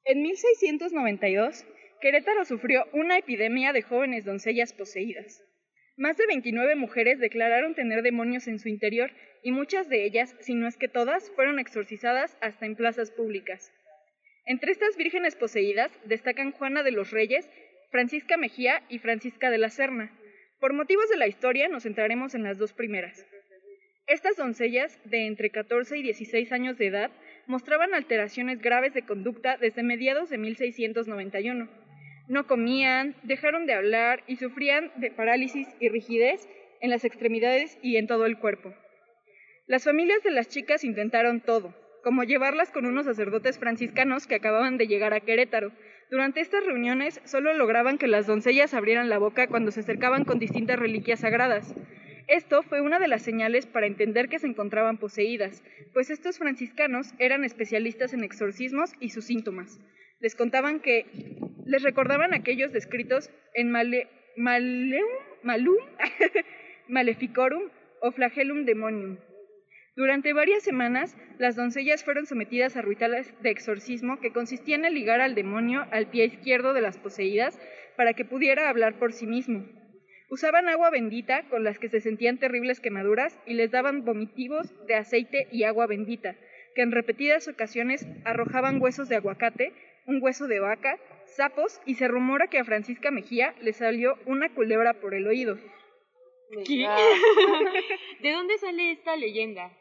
En 0.06 0.22
1692, 0.22 1.66
Querétaro 2.00 2.46
sufrió 2.46 2.86
una 2.94 3.18
epidemia 3.18 3.74
de 3.74 3.82
jóvenes 3.82 4.24
doncellas 4.24 4.72
poseídas. 4.72 5.44
Más 5.98 6.16
de 6.16 6.28
29 6.28 6.76
mujeres 6.76 7.20
declararon 7.20 7.76
tener 7.76 8.04
demonios 8.04 8.48
en 8.48 8.58
su 8.58 8.70
interior 8.70 9.12
y 9.44 9.52
muchas 9.52 9.90
de 9.90 10.06
ellas, 10.06 10.34
si 10.40 10.56
no 10.56 10.66
es 10.66 10.78
que 10.78 10.88
todas, 10.88 11.30
fueron 11.32 11.60
exorcizadas 11.60 12.38
hasta 12.40 12.66
en 12.66 12.78
plazas 12.78 13.12
públicas. 13.12 13.74
Entre 14.48 14.72
estas 14.72 14.96
vírgenes 14.96 15.36
poseídas 15.36 15.92
destacan 16.06 16.54
Juana 16.54 16.82
de 16.82 16.92
los 16.92 17.12
Reyes, 17.12 17.50
Francisca 17.92 18.38
Mejía 18.38 18.82
y 18.88 19.00
Francisca 19.00 19.52
de 19.52 19.58
la 19.58 19.70
Serna. 19.70 20.10
Por 20.62 20.72
motivos 20.72 21.10
de 21.10 21.18
la 21.18 21.28
historia 21.28 21.68
nos 21.68 21.84
centraremos 21.84 22.34
en 22.34 22.44
las 22.44 22.58
dos 22.58 22.72
primeras. 22.72 23.28
Estas 24.08 24.38
doncellas, 24.38 24.98
de 25.04 25.28
entre 25.28 25.50
14 25.50 25.98
y 25.98 26.02
16 26.02 26.54
años 26.54 26.78
de 26.78 26.88
edad, 26.88 27.12
mostraban 27.46 27.94
alteraciones 27.94 28.62
graves 28.62 28.94
de 28.94 29.02
conducta 29.02 29.58
desde 29.58 29.84
mediados 29.84 30.30
de 30.30 30.38
1691. 30.38 31.70
No 32.30 32.48
comían, 32.48 33.16
dejaron 33.24 33.66
de 33.66 33.74
hablar 33.74 34.24
y 34.28 34.38
sufrían 34.38 34.94
de 34.96 35.12
parálisis 35.12 35.68
y 35.82 35.90
rigidez 35.90 36.48
en 36.80 36.90
las 36.90 37.04
extremidades 37.04 37.78
y 37.82 37.98
en 37.98 38.08
todo 38.08 38.26
el 38.26 38.38
cuerpo. 38.38 38.74
Las 39.66 39.84
familias 39.84 40.24
de 40.24 40.32
las 40.32 40.48
chicas 40.48 40.86
intentaron 40.86 41.42
todo, 41.42 41.76
como 42.08 42.24
llevarlas 42.24 42.72
con 42.72 42.86
unos 42.86 43.06
sacerdotes 43.06 43.60
franciscanos 43.60 44.28
que 44.28 44.36
acababan 44.36 44.78
de 44.78 44.88
llegar 44.88 45.14
a 45.14 45.20
Querétaro. 45.20 45.74
Durante 46.10 46.40
estas 46.40 46.66
reuniones 46.66 47.20
solo 47.26 47.54
lograban 47.54 47.98
que 47.98 48.08
las 48.08 48.26
doncellas 48.26 48.74
abrieran 48.74 49.10
la 49.10 49.18
boca 49.18 49.48
cuando 49.48 49.72
se 49.72 49.82
acercaban 49.82 50.24
con 50.24 50.40
distintas 50.40 50.80
reliquias 50.80 51.20
sagradas. 51.20 51.76
Esto 52.30 52.64
fue 52.64 52.80
una 52.80 53.00
de 53.00 53.10
las 53.10 53.24
señales 53.24 53.66
para 53.66 53.88
entender 53.88 54.30
que 54.30 54.40
se 54.40 54.48
encontraban 54.48 55.00
poseídas, 55.00 55.66
pues 55.94 56.10
estos 56.10 56.38
franciscanos 56.38 57.14
eran 57.20 57.44
especialistas 57.44 58.14
en 58.14 58.24
exorcismos 58.24 58.94
y 59.02 59.10
sus 59.10 59.26
síntomas. 59.26 59.78
Les 60.22 60.34
contaban 60.34 60.80
que 60.80 61.08
les 61.66 61.84
recordaban 61.84 62.34
aquellos 62.34 62.72
descritos 62.72 63.30
en 63.54 63.70
male, 63.70 64.08
Maleum, 64.38 65.10
Maleficorum 66.88 67.64
o 68.00 68.12
Flagellum 68.14 68.64
Demonium. 68.64 69.18
Durante 69.98 70.32
varias 70.32 70.62
semanas, 70.62 71.18
las 71.40 71.56
doncellas 71.56 72.04
fueron 72.04 72.28
sometidas 72.28 72.78
a 72.78 72.84
rituales 72.84 73.34
de 73.42 73.50
exorcismo 73.50 74.20
que 74.20 74.32
consistían 74.32 74.86
en 74.86 74.94
ligar 74.94 75.22
al 75.22 75.34
demonio 75.34 75.88
al 75.90 76.06
pie 76.06 76.26
izquierdo 76.26 76.74
de 76.74 76.82
las 76.82 77.00
poseídas 77.00 77.60
para 77.96 78.14
que 78.14 78.24
pudiera 78.24 78.70
hablar 78.70 79.00
por 79.00 79.12
sí 79.12 79.26
mismo. 79.26 79.66
Usaban 80.30 80.70
agua 80.70 80.92
bendita 80.92 81.50
con 81.50 81.64
las 81.64 81.80
que 81.80 81.90
se 81.90 82.00
sentían 82.00 82.38
terribles 82.38 82.80
quemaduras 82.80 83.40
y 83.48 83.56
les 83.56 83.72
daban 83.72 84.06
vomitivos 84.06 84.72
de 84.86 84.94
aceite 84.94 85.48
y 85.52 85.64
agua 85.64 85.88
bendita, 85.88 86.36
que 86.76 86.84
en 86.84 86.92
repetidas 86.92 87.48
ocasiones 87.48 88.06
arrojaban 88.24 88.80
huesos 88.80 89.10
de 89.10 89.16
aguacate, 89.16 89.74
un 90.06 90.22
hueso 90.22 90.46
de 90.46 90.60
vaca, 90.60 91.00
sapos 91.26 91.82
y 91.88 91.96
se 91.96 92.08
rumora 92.08 92.50
que 92.52 92.60
a 92.60 92.66
Francisca 92.66 93.10
Mejía 93.10 93.56
le 93.62 93.74
salió 93.74 94.20
una 94.28 94.54
culebra 94.54 94.94
por 95.02 95.16
el 95.16 95.26
oído. 95.26 95.58
¿Qué? 96.68 96.88
¿De 98.22 98.32
dónde 98.32 98.60
sale 98.60 98.92
esta 98.92 99.16
leyenda? 99.16 99.72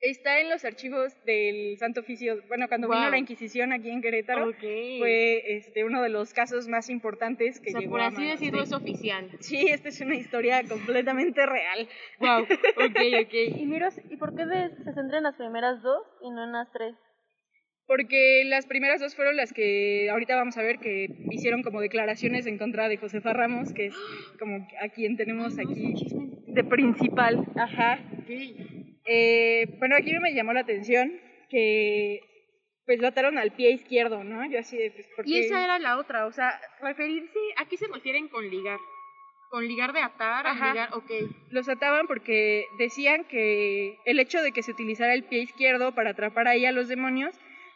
Está 0.00 0.40
en 0.40 0.50
los 0.50 0.64
archivos 0.66 1.14
del 1.24 1.78
Santo 1.78 2.00
Oficio. 2.00 2.42
Bueno, 2.48 2.68
cuando 2.68 2.86
vino 2.88 3.08
la 3.08 3.16
Inquisición 3.18 3.72
aquí 3.72 3.88
en 3.88 4.02
Querétaro, 4.02 4.52
fue 4.52 5.56
este, 5.56 5.84
uno 5.84 6.02
de 6.02 6.10
los 6.10 6.34
casos 6.34 6.68
más 6.68 6.90
importantes 6.90 7.60
que 7.60 7.70
o 7.70 7.72
sea, 7.72 7.80
llegó 7.80 7.92
por 7.92 8.00
a 8.02 8.06
así 8.08 8.16
manos 8.18 8.30
decirlo, 8.38 8.58
de- 8.58 8.64
es 8.64 8.72
oficial. 8.72 9.30
Sí, 9.40 9.66
esta 9.68 9.88
es 9.88 10.00
una 10.02 10.14
historia 10.14 10.62
completamente 10.68 11.44
real. 11.46 11.88
Wow, 12.20 12.42
ok, 12.42 12.46
ok. 13.26 13.34
Y 13.58 13.64
Miros, 13.66 13.98
¿y 14.10 14.16
por 14.16 14.36
qué 14.36 14.44
se 14.44 14.92
centra 14.92 15.16
en 15.16 15.24
las 15.24 15.36
primeras 15.36 15.82
dos 15.82 16.02
y 16.22 16.30
no 16.30 16.44
en 16.44 16.52
las 16.52 16.70
tres? 16.72 16.94
Porque 17.86 18.42
las 18.46 18.66
primeras 18.66 19.00
dos 19.00 19.14
fueron 19.16 19.36
las 19.36 19.52
que 19.52 20.10
ahorita 20.10 20.34
vamos 20.36 20.58
a 20.58 20.62
ver 20.62 20.78
que 20.78 21.06
hicieron 21.30 21.62
como 21.62 21.80
declaraciones 21.80 22.46
en 22.46 22.58
contra 22.58 22.88
de 22.88 22.96
Josefa 22.98 23.32
Ramos, 23.32 23.72
que 23.72 23.86
es 23.86 23.94
como 24.38 24.66
a 24.82 24.88
quien 24.88 25.16
tenemos 25.16 25.56
aquí 25.58 25.94
de 26.48 26.64
principal. 26.64 27.46
Ajá. 27.56 28.00
Eh, 29.06 29.66
bueno, 29.78 29.96
aquí 29.96 30.12
me 30.18 30.34
llamó 30.34 30.52
la 30.52 30.60
atención 30.60 31.12
que 31.48 32.20
pues 32.86 33.00
lo 33.00 33.08
ataron 33.08 33.36
al 33.36 33.52
pie 33.52 33.72
izquierdo, 33.72 34.22
¿no? 34.22 34.48
Yo 34.48 34.60
así 34.60 34.76
de, 34.76 34.92
pues, 34.92 35.08
¿por 35.16 35.26
Y 35.26 35.38
esa 35.38 35.62
era 35.62 35.78
la 35.78 35.98
otra, 35.98 36.26
o 36.26 36.32
sea, 36.32 36.60
referirse, 36.80 37.38
¿a 37.56 37.66
qué 37.66 37.76
se 37.76 37.88
refieren 37.88 38.28
con 38.28 38.48
ligar? 38.48 38.78
¿Con 39.50 39.66
ligar 39.66 39.92
de 39.92 40.00
atar? 40.00 40.46
a 40.46 40.54
ligar? 40.54 40.90
Ok. 40.92 41.10
Los 41.50 41.68
ataban 41.68 42.06
porque 42.06 42.64
decían 42.78 43.24
que 43.24 43.98
el 44.04 44.20
hecho 44.20 44.40
de 44.40 44.52
que 44.52 44.62
se 44.62 44.70
utilizara 44.70 45.14
el 45.14 45.24
pie 45.24 45.40
izquierdo 45.40 45.94
para 45.94 46.10
atrapar 46.10 46.46
ahí 46.46 46.64
a 46.64 46.72
los 46.72 46.88
demonios 46.88 47.34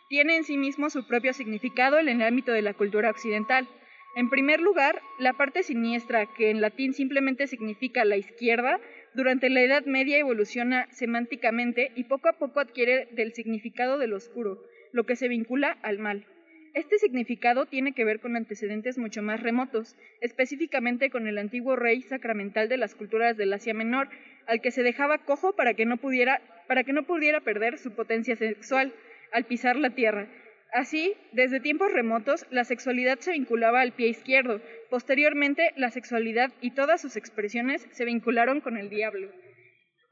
tiene 0.08 0.36
en 0.36 0.44
sí 0.44 0.56
mismo 0.56 0.90
su 0.90 1.06
propio 1.06 1.32
significado 1.32 1.98
en 1.98 2.08
el 2.08 2.22
ámbito 2.22 2.52
de 2.52 2.62
la 2.62 2.74
cultura 2.74 3.10
occidental. 3.10 3.68
En 4.16 4.28
primer 4.28 4.60
lugar, 4.60 5.00
la 5.18 5.34
parte 5.34 5.62
siniestra, 5.62 6.26
que 6.26 6.50
en 6.50 6.60
latín 6.60 6.94
simplemente 6.94 7.46
significa 7.46 8.04
la 8.04 8.16
izquierda, 8.16 8.80
durante 9.14 9.50
la 9.50 9.62
Edad 9.62 9.84
Media 9.86 10.18
evoluciona 10.18 10.86
semánticamente 10.90 11.90
y 11.94 12.04
poco 12.04 12.28
a 12.28 12.38
poco 12.38 12.60
adquiere 12.60 13.08
del 13.12 13.32
significado 13.32 13.98
del 13.98 14.12
oscuro, 14.12 14.62
lo 14.92 15.04
que 15.04 15.16
se 15.16 15.28
vincula 15.28 15.78
al 15.82 15.98
mal. 15.98 16.26
Este 16.72 16.98
significado 16.98 17.66
tiene 17.66 17.92
que 17.92 18.04
ver 18.04 18.20
con 18.20 18.36
antecedentes 18.36 18.96
mucho 18.96 19.22
más 19.22 19.42
remotos, 19.42 19.96
específicamente 20.20 21.10
con 21.10 21.26
el 21.26 21.38
antiguo 21.38 21.74
rey 21.74 22.02
sacramental 22.02 22.68
de 22.68 22.76
las 22.76 22.94
culturas 22.94 23.36
del 23.36 23.52
Asia 23.52 23.74
Menor, 23.74 24.08
al 24.46 24.60
que 24.60 24.70
se 24.70 24.84
dejaba 24.84 25.18
cojo 25.18 25.52
para 25.56 25.74
que 25.74 25.84
no 25.84 25.96
pudiera, 25.96 26.40
para 26.68 26.84
que 26.84 26.92
no 26.92 27.02
pudiera 27.02 27.40
perder 27.40 27.78
su 27.78 27.90
potencia 27.92 28.36
sexual 28.36 28.92
al 29.32 29.46
pisar 29.46 29.74
la 29.74 29.90
tierra. 29.90 30.28
Así, 30.72 31.14
desde 31.32 31.60
tiempos 31.60 31.92
remotos, 31.92 32.46
la 32.50 32.64
sexualidad 32.64 33.18
se 33.18 33.32
vinculaba 33.32 33.80
al 33.80 33.92
pie 33.92 34.08
izquierdo. 34.08 34.60
Posteriormente, 34.88 35.72
la 35.76 35.90
sexualidad 35.90 36.52
y 36.60 36.72
todas 36.72 37.00
sus 37.00 37.16
expresiones 37.16 37.88
se 37.90 38.04
vincularon 38.04 38.60
con 38.60 38.76
el 38.76 38.88
diablo. 38.88 39.30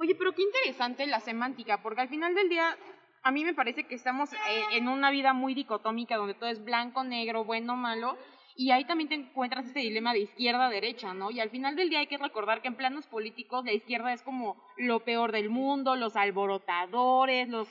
Oye, 0.01 0.15
pero 0.17 0.33
qué 0.33 0.43
interesante 0.43 1.07
la 1.07 1.21
semántica, 1.21 1.83
porque 1.83 2.01
al 2.01 2.09
final 2.09 2.35
del 2.35 2.49
día 2.49 2.77
a 3.23 3.31
mí 3.31 3.45
me 3.45 3.55
parece 3.55 3.85
que 3.85 3.95
estamos 3.95 4.33
eh, 4.33 4.37
en 4.73 4.89
una 4.89 5.11
vida 5.11 5.33
muy 5.33 5.55
dicotómica 5.55 6.17
donde 6.17 6.35
todo 6.35 6.49
es 6.49 6.65
blanco, 6.65 7.05
negro, 7.05 7.45
bueno, 7.45 7.77
malo, 7.77 8.17
y 8.57 8.73
ahí 8.73 8.85
también 8.85 9.09
te 9.09 9.15
encuentras 9.15 9.67
este 9.67 9.81
dilema 9.81 10.13
de 10.13 10.21
izquierda-derecha, 10.21 11.15
¿no? 11.15 11.31
Y 11.31 11.39
al 11.39 11.51
final 11.51 11.77
del 11.77 11.91
día 11.91 12.01
hay 12.01 12.09
que 12.09 12.19
recordar 12.19 12.61
que 12.61 12.69
en 12.69 12.75
planos 12.75 13.07
políticos 13.07 13.65
la 13.65 13.73
izquierda 13.73 14.13
es 14.13 14.23
como 14.23 14.57
lo 14.77 15.01
peor 15.01 15.31
del 15.31 15.49
mundo, 15.49 15.95
los 15.95 16.17
alborotadores, 16.17 17.49
los 17.49 17.69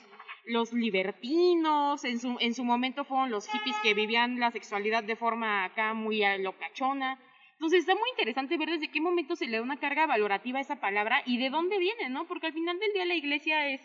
los 0.48 0.72
libertinos, 0.72 2.04
en 2.04 2.18
su, 2.18 2.36
en 2.40 2.54
su 2.54 2.64
momento 2.64 3.04
fueron 3.04 3.30
los 3.30 3.46
hippies 3.48 3.76
que 3.82 3.94
vivían 3.94 4.40
la 4.40 4.50
sexualidad 4.50 5.04
de 5.04 5.16
forma 5.16 5.64
acá 5.64 5.94
muy 5.94 6.22
locachona. 6.38 7.18
Entonces 7.52 7.80
está 7.80 7.94
muy 7.94 8.08
interesante 8.10 8.56
ver 8.56 8.70
desde 8.70 8.90
qué 8.90 9.00
momento 9.00 9.36
se 9.36 9.46
le 9.46 9.56
da 9.56 9.62
una 9.62 9.78
carga 9.78 10.06
valorativa 10.06 10.58
a 10.58 10.62
esa 10.62 10.80
palabra 10.80 11.22
y 11.26 11.38
de 11.38 11.50
dónde 11.50 11.78
viene, 11.78 12.08
¿no? 12.08 12.26
Porque 12.26 12.46
al 12.46 12.52
final 12.52 12.78
del 12.78 12.92
día 12.92 13.04
la 13.04 13.14
iglesia 13.14 13.68
es, 13.68 13.80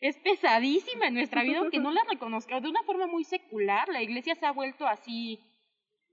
es 0.00 0.16
pesadísima 0.18 1.08
en 1.08 1.14
nuestra 1.14 1.42
vida, 1.42 1.58
aunque 1.58 1.78
no 1.78 1.90
la 1.90 2.04
reconozca. 2.08 2.60
De 2.60 2.68
una 2.68 2.82
forma 2.84 3.06
muy 3.06 3.24
secular, 3.24 3.88
la 3.88 4.02
iglesia 4.02 4.36
se 4.36 4.46
ha 4.46 4.52
vuelto 4.52 4.86
así 4.86 5.40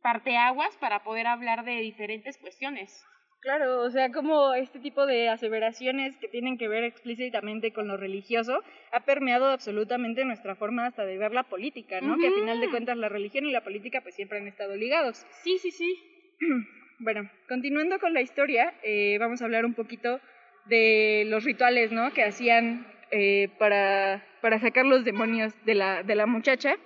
parteaguas 0.02 0.76
para 0.78 1.04
poder 1.04 1.28
hablar 1.28 1.64
de 1.64 1.80
diferentes 1.82 2.38
cuestiones. 2.38 3.06
Claro, 3.44 3.82
o 3.82 3.90
sea, 3.90 4.10
como 4.10 4.54
este 4.54 4.80
tipo 4.80 5.06
de 5.06 5.28
aseveraciones 5.28 6.16
que 6.16 6.30
tienen 6.30 6.58
que 6.58 6.70
ver 6.70 6.86
explícitamente 6.86 7.74
con 7.74 7.90
lo 7.90 7.98
religioso 7.98 8.64
ha 8.94 9.02
permeado 9.02 9.48
absolutamente 9.48 10.24
nuestra 10.24 10.56
forma 10.56 10.86
hasta 10.86 11.04
de 11.04 11.18
ver 11.18 11.34
la 11.34 11.44
política, 11.44 12.00
¿no? 12.00 12.18
Que 12.18 12.28
a 12.28 12.32
final 12.32 12.62
de 12.62 12.70
cuentas 12.70 12.96
la 12.96 13.10
religión 13.10 13.46
y 13.46 13.52
la 13.52 13.62
política 13.62 14.00
pues 14.00 14.16
siempre 14.16 14.38
han 14.38 14.48
estado 14.48 14.78
ligados. 14.78 15.28
Sí, 15.44 15.58
sí, 15.60 15.72
sí. 15.72 15.94
Bueno, 17.00 17.30
continuando 17.50 18.00
con 18.00 18.14
la 18.14 18.22
historia, 18.22 18.76
eh, 18.82 19.18
vamos 19.20 19.42
a 19.42 19.46
hablar 19.46 19.66
un 19.66 19.74
poquito 19.74 20.22
de 20.66 21.26
los 21.28 21.44
rituales, 21.44 21.92
¿no? 21.92 22.14
Que 22.14 22.24
hacían 22.24 22.88
eh, 23.12 23.50
para, 23.58 24.24
para 24.42 24.60
sacar 24.60 24.86
los 24.86 25.04
demonios 25.04 25.54
de 25.66 25.76
la, 25.76 26.04
de 26.04 26.16
la 26.16 26.28
muchacha. 26.28 26.78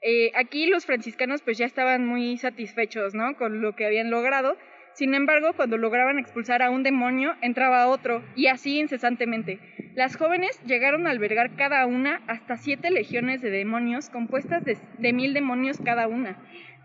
Eh, 0.00 0.30
aquí 0.34 0.66
los 0.66 0.86
franciscanos 0.86 1.42
pues 1.42 1.58
ya 1.58 1.66
estaban 1.66 2.06
muy 2.06 2.38
satisfechos, 2.38 3.14
¿no? 3.14 3.36
Con 3.36 3.60
lo 3.60 3.76
que 3.76 3.84
habían 3.84 4.10
logrado. 4.10 4.56
Sin 4.94 5.14
embargo, 5.14 5.52
cuando 5.54 5.78
lograban 5.78 6.18
expulsar 6.18 6.62
a 6.62 6.70
un 6.70 6.82
demonio, 6.82 7.34
entraba 7.40 7.88
otro, 7.88 8.22
y 8.36 8.48
así 8.48 8.78
incesantemente. 8.78 9.58
Las 9.94 10.16
jóvenes 10.16 10.60
llegaron 10.66 11.06
a 11.06 11.10
albergar 11.10 11.56
cada 11.56 11.86
una 11.86 12.22
hasta 12.26 12.56
siete 12.56 12.90
legiones 12.90 13.40
de 13.40 13.50
demonios, 13.50 14.10
compuestas 14.10 14.64
de, 14.64 14.78
de 14.98 15.12
mil 15.12 15.34
demonios 15.34 15.78
cada 15.84 16.08
una. 16.08 16.38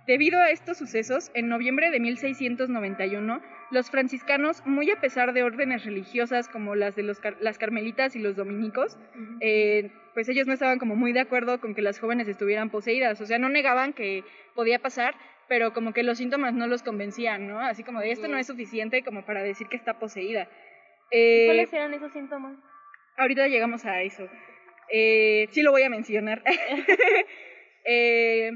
Debido 0.07 0.39
a 0.39 0.51
estos 0.51 0.77
sucesos, 0.77 1.31
en 1.33 1.49
noviembre 1.49 1.91
de 1.91 1.99
1691, 1.99 3.41
los 3.71 3.91
franciscanos, 3.91 4.65
muy 4.65 4.89
a 4.89 5.01
pesar 5.01 5.33
de 5.33 5.43
órdenes 5.43 5.83
religiosas 5.83 6.47
como 6.47 6.75
las 6.75 6.95
de 6.95 7.03
los 7.03 7.19
las 7.41 7.57
carmelitas 7.57 8.15
y 8.15 8.19
los 8.19 8.37
dominicos, 8.37 8.97
eh, 9.41 9.91
pues 10.13 10.29
ellos 10.29 10.47
no 10.47 10.53
estaban 10.53 10.79
como 10.79 10.95
muy 10.95 11.11
de 11.11 11.19
acuerdo 11.19 11.59
con 11.59 11.75
que 11.75 11.81
las 11.81 11.99
jóvenes 11.99 12.29
estuvieran 12.29 12.69
poseídas. 12.69 13.19
O 13.19 13.25
sea, 13.25 13.37
no 13.37 13.49
negaban 13.49 13.91
que 13.91 14.23
podía 14.55 14.79
pasar, 14.79 15.13
pero 15.47 15.73
como 15.73 15.93
que 15.93 16.03
los 16.03 16.17
síntomas 16.17 16.53
no 16.53 16.67
los 16.67 16.83
convencían, 16.83 17.47
¿no? 17.47 17.59
Así 17.59 17.83
como 17.83 18.01
de 18.01 18.11
esto 18.11 18.27
no 18.27 18.37
es 18.37 18.47
suficiente 18.47 19.03
como 19.03 19.25
para 19.25 19.43
decir 19.43 19.67
que 19.67 19.77
está 19.77 19.99
poseída. 19.99 20.47
Eh, 21.11 21.45
¿Cuáles 21.47 21.73
eran 21.73 21.93
esos 21.93 22.11
síntomas? 22.11 22.57
Ahorita 23.17 23.47
llegamos 23.47 23.85
a 23.85 24.01
eso. 24.01 24.27
Eh, 24.91 25.47
sí 25.51 25.61
lo 25.61 25.71
voy 25.71 25.83
a 25.83 25.89
mencionar. 25.89 26.43
Eh, 27.89 28.51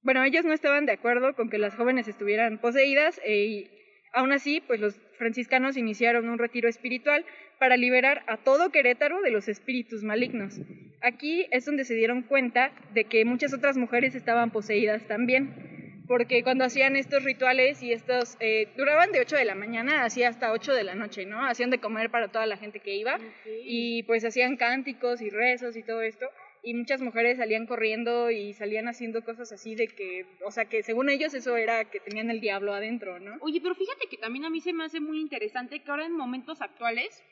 bueno, 0.00 0.24
ellos 0.24 0.46
no 0.46 0.54
estaban 0.54 0.86
de 0.86 0.92
acuerdo 0.92 1.34
con 1.34 1.50
que 1.50 1.58
las 1.58 1.74
jóvenes 1.76 2.08
estuvieran 2.08 2.56
poseídas 2.62 3.20
eh, 3.22 3.44
y 3.44 3.70
Aún 4.12 4.32
así, 4.32 4.60
pues 4.60 4.80
los 4.80 4.98
franciscanos 5.18 5.76
iniciaron 5.76 6.28
un 6.28 6.38
retiro 6.38 6.68
espiritual 6.68 7.24
para 7.58 7.76
liberar 7.76 8.22
a 8.26 8.36
todo 8.36 8.70
Querétaro 8.70 9.20
de 9.20 9.30
los 9.30 9.48
espíritus 9.48 10.02
malignos. 10.02 10.60
Aquí 11.02 11.46
es 11.50 11.64
donde 11.66 11.84
se 11.84 11.94
dieron 11.94 12.22
cuenta 12.22 12.72
de 12.94 13.04
que 13.04 13.24
muchas 13.24 13.52
otras 13.52 13.76
mujeres 13.76 14.14
estaban 14.14 14.50
poseídas 14.50 15.06
también, 15.06 15.77
porque 16.08 16.42
cuando 16.42 16.64
hacían 16.64 16.96
estos 16.96 17.22
rituales 17.22 17.82
y 17.82 17.92
estos 17.92 18.36
eh, 18.40 18.68
duraban 18.76 19.12
de 19.12 19.20
8 19.20 19.36
de 19.36 19.44
la 19.44 19.54
mañana 19.54 20.04
hacía 20.04 20.28
hasta 20.28 20.52
8 20.52 20.74
de 20.74 20.84
la 20.84 20.94
noche, 20.94 21.26
¿no? 21.26 21.46
Hacían 21.46 21.70
de 21.70 21.78
comer 21.78 22.10
para 22.10 22.28
toda 22.28 22.46
la 22.46 22.56
gente 22.56 22.80
que 22.80 22.96
iba 22.96 23.18
y 23.64 24.02
pues 24.04 24.24
hacían 24.24 24.56
cánticos 24.56 25.20
y 25.20 25.30
rezos 25.30 25.76
y 25.76 25.82
todo 25.82 26.02
esto 26.02 26.26
y 26.62 26.74
muchas 26.74 27.00
mujeres 27.00 27.38
salían 27.38 27.66
corriendo 27.66 28.30
y 28.30 28.52
salían 28.52 28.88
haciendo 28.88 29.22
cosas 29.22 29.52
así 29.52 29.74
de 29.74 29.88
que, 29.88 30.26
o 30.44 30.50
sea, 30.50 30.64
que 30.64 30.82
según 30.82 31.08
ellos 31.08 31.34
eso 31.34 31.56
era 31.56 31.84
que 31.84 32.00
tenían 32.00 32.30
el 32.30 32.40
diablo 32.40 32.72
adentro, 32.74 33.20
¿no? 33.20 33.36
Oye, 33.40 33.60
pero 33.60 33.74
fíjate 33.74 34.08
que 34.08 34.16
también 34.16 34.44
a 34.44 34.50
mí 34.50 34.60
se 34.60 34.72
me 34.72 34.84
hace 34.84 35.00
muy 35.00 35.20
interesante 35.20 35.80
que 35.80 35.90
ahora 35.90 36.06
en 36.06 36.16
momentos 36.16 36.60
actuales, 36.60 37.22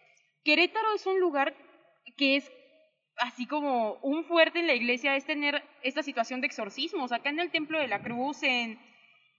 Querétaro 0.45 0.95
es 0.95 1.06
un 1.06 1.18
lugar 1.18 1.54
que 2.16 2.37
es 2.37 2.50
así 3.19 3.47
como 3.47 3.95
un 4.03 4.25
fuerte 4.25 4.61
en 4.61 4.67
la 4.67 4.75
iglesia, 4.75 5.17
es 5.17 5.25
tener 5.25 5.63
esta 5.83 6.03
situación 6.03 6.41
de 6.41 6.47
exorcismos. 6.47 7.13
Acá 7.13 7.31
en 7.31 7.41
el 7.41 7.51
Templo 7.51 7.79
de 7.79 7.89
la 7.89 8.01
Cruz, 8.01 8.43
en... 8.43 8.79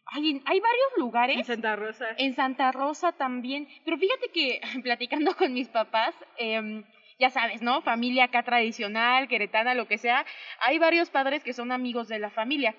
Hay, 0.10 0.42
hay 0.46 0.60
varios 0.62 0.88
lugares. 0.98 1.38
En 1.38 1.44
Santa 1.44 1.76
Rosa. 1.76 2.06
En 2.18 2.34
Santa 2.34 2.72
Rosa 2.72 3.12
también. 3.12 3.68
Pero 3.84 3.98
fíjate 3.98 4.30
que 4.30 4.62
platicando 4.84 5.36
con 5.36 5.54
mis 5.54 5.68
papás, 5.68 6.16
eh, 6.38 6.84
ya 7.20 7.30
sabes, 7.30 7.62
¿no? 7.62 7.82
Familia 7.82 8.26
acá 8.26 8.44
tradicional, 8.44 9.28
queretana, 9.28 9.74
lo 9.74 9.88
que 9.88 9.98
sea. 9.98 10.26
Hay 10.62 10.80
varios 10.80 11.10
padres 11.10 11.44
que 11.44 11.54
son 11.54 11.72
amigos 11.72 12.08
de 12.08 12.20
la 12.20 12.30
familia. 12.30 12.76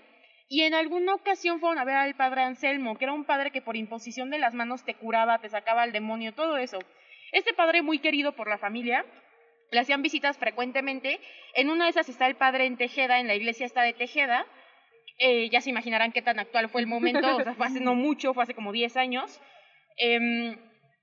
Y 0.48 0.62
en 0.62 0.72
alguna 0.72 1.14
ocasión 1.14 1.60
fueron 1.60 1.78
a 1.78 1.84
ver 1.84 1.96
al 1.96 2.14
padre 2.14 2.42
Anselmo, 2.42 2.96
que 2.96 3.04
era 3.04 3.12
un 3.12 3.24
padre 3.24 3.50
que 3.50 3.60
por 3.60 3.76
imposición 3.76 4.30
de 4.30 4.38
las 4.38 4.54
manos 4.54 4.84
te 4.84 4.94
curaba, 4.94 5.38
te 5.38 5.50
sacaba 5.50 5.82
al 5.82 5.92
demonio, 5.92 6.32
todo 6.32 6.56
eso. 6.56 6.78
Este 7.32 7.52
padre 7.52 7.82
muy 7.82 7.98
querido 7.98 8.32
por 8.32 8.48
la 8.48 8.56
familia, 8.56 9.04
le 9.70 9.80
hacían 9.80 10.02
visitas 10.02 10.38
frecuentemente. 10.38 11.20
En 11.54 11.70
una 11.70 11.84
de 11.84 11.90
esas 11.90 12.08
está 12.08 12.26
el 12.26 12.36
padre 12.36 12.66
en 12.66 12.76
Tejeda, 12.76 13.20
en 13.20 13.26
la 13.26 13.34
iglesia 13.34 13.66
está 13.66 13.82
de 13.82 13.92
Tejeda. 13.92 14.46
Eh, 15.18 15.48
ya 15.50 15.60
se 15.60 15.70
imaginarán 15.70 16.12
qué 16.12 16.22
tan 16.22 16.38
actual 16.38 16.68
fue 16.68 16.80
el 16.80 16.86
momento, 16.86 17.36
o 17.36 17.42
sea, 17.42 17.54
fue 17.54 17.66
hace 17.66 17.80
no 17.80 17.94
mucho, 17.96 18.34
fue 18.34 18.44
hace 18.44 18.54
como 18.54 18.72
10 18.72 18.96
años. 18.96 19.40
Eh, 19.98 20.56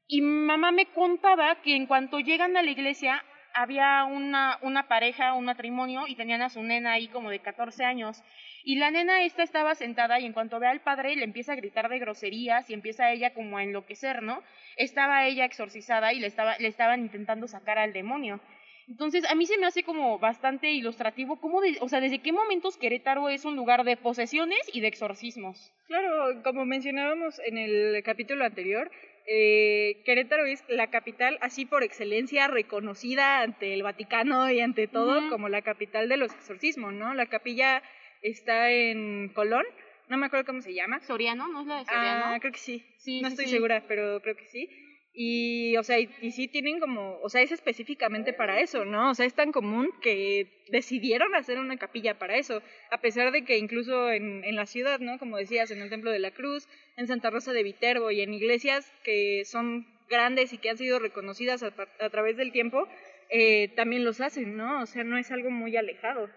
y 0.07 0.21
mamá 0.21 0.71
me 0.71 0.85
contaba 0.87 1.61
que 1.61 1.75
en 1.75 1.87
cuanto 1.87 2.19
llegan 2.19 2.55
a 2.57 2.61
la 2.61 2.71
iglesia 2.71 3.23
había 3.53 4.03
una, 4.03 4.59
una 4.61 4.87
pareja, 4.87 5.33
un 5.33 5.45
matrimonio, 5.45 6.05
y 6.07 6.15
tenían 6.15 6.41
a 6.41 6.49
su 6.49 6.61
nena 6.61 6.93
ahí 6.93 7.07
como 7.07 7.29
de 7.29 7.39
14 7.39 7.85
años. 7.85 8.21
Y 8.63 8.77
la 8.77 8.91
nena 8.91 9.21
esta 9.21 9.43
estaba 9.43 9.75
sentada 9.75 10.19
y 10.19 10.25
en 10.25 10.33
cuanto 10.33 10.59
ve 10.59 10.67
al 10.67 10.81
padre 10.81 11.15
le 11.15 11.23
empieza 11.23 11.53
a 11.53 11.55
gritar 11.55 11.87
de 11.87 11.99
groserías 11.99 12.69
y 12.69 12.73
empieza 12.73 13.11
ella 13.11 13.33
como 13.33 13.57
a 13.57 13.63
enloquecer, 13.63 14.23
¿no? 14.23 14.43
Estaba 14.75 15.25
ella 15.25 15.45
exorcizada 15.45 16.13
y 16.13 16.19
le, 16.19 16.27
estaba, 16.27 16.57
le 16.57 16.67
estaban 16.67 17.01
intentando 17.01 17.47
sacar 17.47 17.77
al 17.77 17.93
demonio. 17.93 18.41
Entonces, 18.87 19.25
a 19.29 19.35
mí 19.35 19.45
se 19.45 19.57
me 19.57 19.65
hace 19.65 19.83
como 19.83 20.19
bastante 20.19 20.71
ilustrativo, 20.71 21.39
cómo 21.39 21.61
de, 21.61 21.77
o 21.81 21.89
sea, 21.89 22.01
desde 22.01 22.19
qué 22.19 22.31
momentos 22.31 22.77
Querétaro 22.77 23.29
es 23.29 23.45
un 23.45 23.55
lugar 23.55 23.83
de 23.83 23.97
posesiones 23.97 24.59
y 24.73 24.81
de 24.81 24.87
exorcismos. 24.87 25.71
Claro, 25.87 26.43
como 26.43 26.65
mencionábamos 26.65 27.39
en 27.45 27.57
el 27.57 28.03
capítulo 28.03 28.45
anterior, 28.45 28.91
eh, 29.27 30.03
Querétaro 30.05 30.45
es 30.45 30.63
la 30.67 30.91
capital 30.91 31.39
así 31.41 31.65
por 31.65 31.83
excelencia 31.83 32.47
reconocida 32.47 33.41
ante 33.41 33.73
el 33.73 33.81
Vaticano 33.81 34.51
y 34.51 34.59
ante 34.59 34.87
todo 34.87 35.29
como 35.29 35.49
la 35.49 35.63
capital 35.63 36.07
de 36.07 36.17
los 36.17 36.31
exorcismos, 36.33 36.93
¿no? 36.93 37.13
La 37.15 37.25
capilla 37.25 37.81
está 38.21 38.69
en 38.69 39.29
Colón, 39.33 39.65
no 40.09 40.17
me 40.17 40.27
acuerdo 40.27 40.45
cómo 40.45 40.61
se 40.61 40.73
llama. 40.73 40.99
Soriano, 41.01 41.47
¿no 41.47 41.61
es 41.61 41.67
la 41.67 41.79
de 41.79 41.85
Soriano? 41.85 42.25
Ah, 42.25 42.39
creo 42.39 42.51
que 42.51 42.59
sí. 42.59 42.85
Sí, 42.97 43.21
no 43.21 43.29
sí, 43.29 43.33
estoy 43.33 43.45
sí. 43.45 43.51
segura, 43.51 43.83
pero 43.87 44.21
creo 44.21 44.35
que 44.35 44.45
sí. 44.45 44.69
Y, 45.17 45.77
o 45.77 45.83
sea, 45.83 45.97
y, 45.97 46.09
y 46.21 46.31
sí 46.31 46.49
tienen 46.49 46.79
como, 46.79 47.19
o 47.21 47.29
sea, 47.29 47.41
es 47.41 47.51
específicamente 47.51 48.33
para 48.33 48.59
eso, 48.59 48.83
¿no? 48.83 49.11
O 49.11 49.15
sea, 49.15 49.25
es 49.25 49.33
tan 49.33 49.53
común 49.53 49.89
que 50.01 50.65
decidieron 50.69 51.33
hacer 51.35 51.57
una 51.57 51.77
capilla 51.77 52.19
para 52.19 52.35
eso, 52.35 52.61
a 52.91 52.99
pesar 52.99 53.31
de 53.31 53.45
que 53.45 53.57
incluso 53.57 54.11
en, 54.11 54.43
en 54.43 54.55
la 54.55 54.65
ciudad, 54.65 54.99
¿no? 54.99 55.17
Como 55.17 55.37
decías, 55.37 55.71
en 55.71 55.81
el 55.81 55.89
Templo 55.89 56.11
de 56.11 56.19
la 56.19 56.31
Cruz, 56.31 56.67
en 56.97 57.07
Santa 57.07 57.29
Rosa 57.29 57.53
de 57.53 57.63
Viterbo 57.63 58.11
y 58.11 58.21
en 58.21 58.33
iglesias 58.33 58.91
que 59.03 59.43
son 59.45 59.85
grandes 60.09 60.53
y 60.53 60.57
que 60.57 60.69
han 60.69 60.77
sido 60.77 60.99
reconocidas 60.99 61.63
a, 61.63 62.09
través 62.09 62.37
del 62.37 62.51
tiempo, 62.51 62.87
eh, 63.29 63.73
también 63.75 64.05
los 64.05 64.21
hacen, 64.21 64.55
¿no? 64.55 64.81
O 64.81 64.85
sea, 64.85 65.03
no 65.03 65.17
es 65.17 65.31
algo 65.31 65.49
muy 65.49 65.75
alejado. 65.77 66.29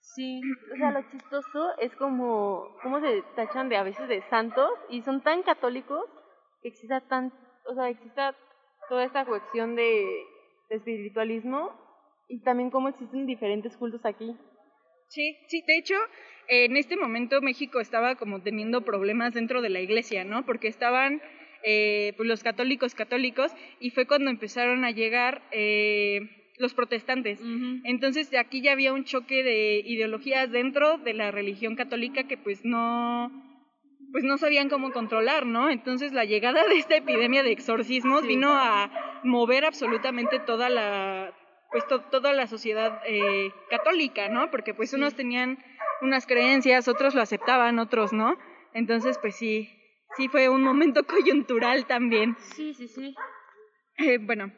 Sí, 0.00 0.40
o 0.72 0.76
sea, 0.76 0.92
lo 0.92 1.02
chistoso 1.10 1.78
es 1.78 1.94
como, 1.96 2.76
cómo 2.82 3.00
se 3.00 3.22
tachan 3.34 3.68
de 3.68 3.76
a 3.76 3.82
veces 3.82 4.08
de 4.08 4.22
santos 4.30 4.70
y 4.88 5.02
son 5.02 5.20
tan 5.22 5.42
católicos 5.42 6.04
que 6.62 6.68
exista 6.68 7.00
tan, 7.00 7.32
o 7.68 7.74
sea, 7.74 7.88
exista 7.88 8.34
toda 8.88 9.04
esta 9.04 9.24
cohesión 9.24 9.74
de, 9.74 10.06
de 10.70 10.76
espiritualismo 10.76 11.72
y 12.28 12.40
también 12.40 12.70
cómo 12.70 12.88
existen 12.88 13.26
diferentes 13.26 13.76
cultos 13.76 14.04
aquí. 14.04 14.36
Sí, 15.08 15.36
sí, 15.48 15.62
de 15.66 15.78
hecho, 15.78 15.94
en 16.48 16.76
este 16.76 16.96
momento 16.96 17.40
México 17.40 17.80
estaba 17.80 18.16
como 18.16 18.42
teniendo 18.42 18.82
problemas 18.82 19.34
dentro 19.34 19.62
de 19.62 19.70
la 19.70 19.80
iglesia, 19.80 20.24
¿no? 20.24 20.44
Porque 20.44 20.68
estaban 20.68 21.20
eh, 21.62 22.12
pues 22.16 22.28
los 22.28 22.42
católicos 22.42 22.94
católicos 22.94 23.52
y 23.80 23.90
fue 23.90 24.06
cuando 24.06 24.30
empezaron 24.30 24.84
a 24.84 24.90
llegar 24.90 25.42
eh, 25.52 26.52
los 26.58 26.74
protestantes. 26.74 27.40
Entonces 27.84 28.30
de 28.30 28.38
aquí 28.38 28.62
ya 28.62 28.72
había 28.72 28.92
un 28.92 29.04
choque 29.04 29.42
de 29.42 29.82
ideologías 29.84 30.50
dentro 30.50 30.98
de 30.98 31.14
la 31.14 31.30
religión 31.30 31.76
católica 31.76 32.24
que 32.24 32.36
pues 32.36 32.64
no 32.64 33.30
pues 34.12 34.24
no 34.24 34.38
sabían 34.38 34.68
cómo 34.68 34.92
controlar, 34.92 35.46
¿no? 35.46 35.68
Entonces 35.70 36.12
la 36.12 36.24
llegada 36.24 36.66
de 36.66 36.76
esta 36.78 36.96
epidemia 36.96 37.42
de 37.42 37.52
exorcismos 37.52 38.22
Sí. 38.22 38.28
vino 38.28 38.50
a 38.52 38.90
mover 39.24 39.64
absolutamente 39.64 40.38
toda 40.40 40.68
la 40.68 41.32
pues 41.72 41.86
to- 41.88 42.02
toda 42.02 42.32
la 42.32 42.46
sociedad 42.46 43.00
eh, 43.06 43.50
católica, 43.70 44.28
¿no? 44.28 44.50
Porque 44.50 44.72
pues 44.72 44.92
unos 44.94 45.14
tenían 45.14 45.58
unas 46.00 46.26
creencias, 46.26 46.88
otros 46.88 47.14
lo 47.14 47.20
aceptaban, 47.22 47.78
otros 47.78 48.12
no. 48.12 48.38
Entonces 48.72 49.18
pues 49.18 49.36
sí, 49.36 49.68
sí 50.16 50.28
fue 50.28 50.48
un 50.48 50.62
momento 50.62 51.04
coyuntural 51.06 51.86
también. 51.86 52.36
Sí, 52.54 52.72
sí, 52.74 52.88
sí. 52.88 53.14
Eh, 53.98 54.18
bueno, 54.18 54.52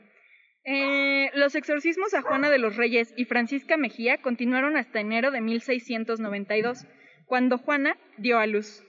eh, 0.65 1.31
los 1.35 1.55
exorcismos 1.55 2.13
a 2.15 2.23
Juana 2.23 2.51
de 2.51 2.59
los 2.59 2.77
Reyes 2.77 3.15
y 3.17 3.25
Francisca 3.25 3.77
Mejía 3.77 4.19
continuaron 4.21 4.77
hasta 4.77 5.01
enero 5.01 5.31
de 5.31 5.41
1692, 5.41 6.87
cuando 7.25 7.57
Juana 7.59 7.97
dio 8.19 8.39
a 8.39 8.47
luz. 8.47 8.85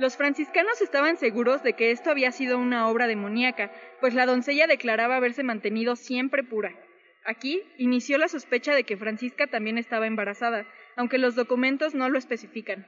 Los 0.00 0.16
franciscanos 0.16 0.80
estaban 0.80 1.18
seguros 1.18 1.62
de 1.62 1.74
que 1.74 1.90
esto 1.90 2.10
había 2.10 2.32
sido 2.32 2.56
una 2.56 2.88
obra 2.88 3.06
demoníaca, 3.06 3.70
pues 4.00 4.14
la 4.14 4.24
doncella 4.24 4.66
declaraba 4.66 5.16
haberse 5.16 5.42
mantenido 5.42 5.94
siempre 5.94 6.42
pura. 6.42 6.72
Aquí 7.26 7.62
inició 7.76 8.16
la 8.16 8.28
sospecha 8.28 8.74
de 8.74 8.84
que 8.84 8.96
Francisca 8.96 9.46
también 9.46 9.76
estaba 9.76 10.06
embarazada, 10.06 10.64
aunque 10.96 11.18
los 11.18 11.34
documentos 11.34 11.94
no 11.94 12.08
lo 12.08 12.16
especifican. 12.16 12.86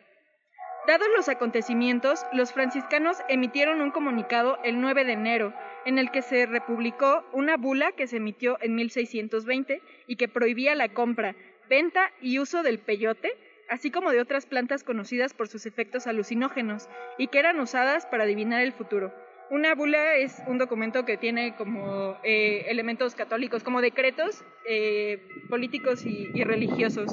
Dados 0.87 1.07
los 1.14 1.29
acontecimientos, 1.29 2.25
los 2.33 2.55
franciscanos 2.55 3.18
emitieron 3.29 3.83
un 3.83 3.90
comunicado 3.90 4.59
el 4.64 4.81
9 4.81 5.05
de 5.05 5.12
enero, 5.12 5.53
en 5.85 5.98
el 5.98 6.11
que 6.12 6.22
se 6.22 6.46
republicó 6.46 7.27
una 7.35 7.59
bula 7.59 7.92
que 7.92 8.07
se 8.07 8.16
emitió 8.16 8.57
en 8.62 8.75
1620 8.75 9.83
y 10.07 10.16
que 10.16 10.29
prohibía 10.29 10.75
la 10.75 10.88
compra, 10.88 11.37
venta 11.68 12.11
y 12.22 12.38
uso 12.38 12.62
del 12.62 12.79
peyote, 12.79 13.37
así 13.72 13.90
como 13.90 14.11
de 14.11 14.20
otras 14.20 14.44
plantas 14.44 14.85
conocidas 14.85 15.32
por 15.32 15.48
sus 15.48 15.64
efectos 15.64 16.06
alucinógenos 16.06 16.90
y 17.16 17.28
que 17.28 17.38
eran 17.38 17.58
usadas 17.58 18.04
para 18.04 18.24
adivinar 18.24 18.61
el 18.61 18.72
futuro. 18.72 19.14
Una 19.50 19.74
bula 19.74 20.16
es 20.16 20.42
un 20.46 20.58
documento 20.58 21.06
que 21.06 21.16
tiene 21.16 21.56
como 21.56 22.18
eh, 22.22 22.66
elementos 22.68 23.14
católicos, 23.14 23.62
como 23.64 23.80
decretos 23.80 24.44
eh, 24.68 25.26
políticos 25.48 26.04
y, 26.04 26.44
religiosos. 26.44 27.12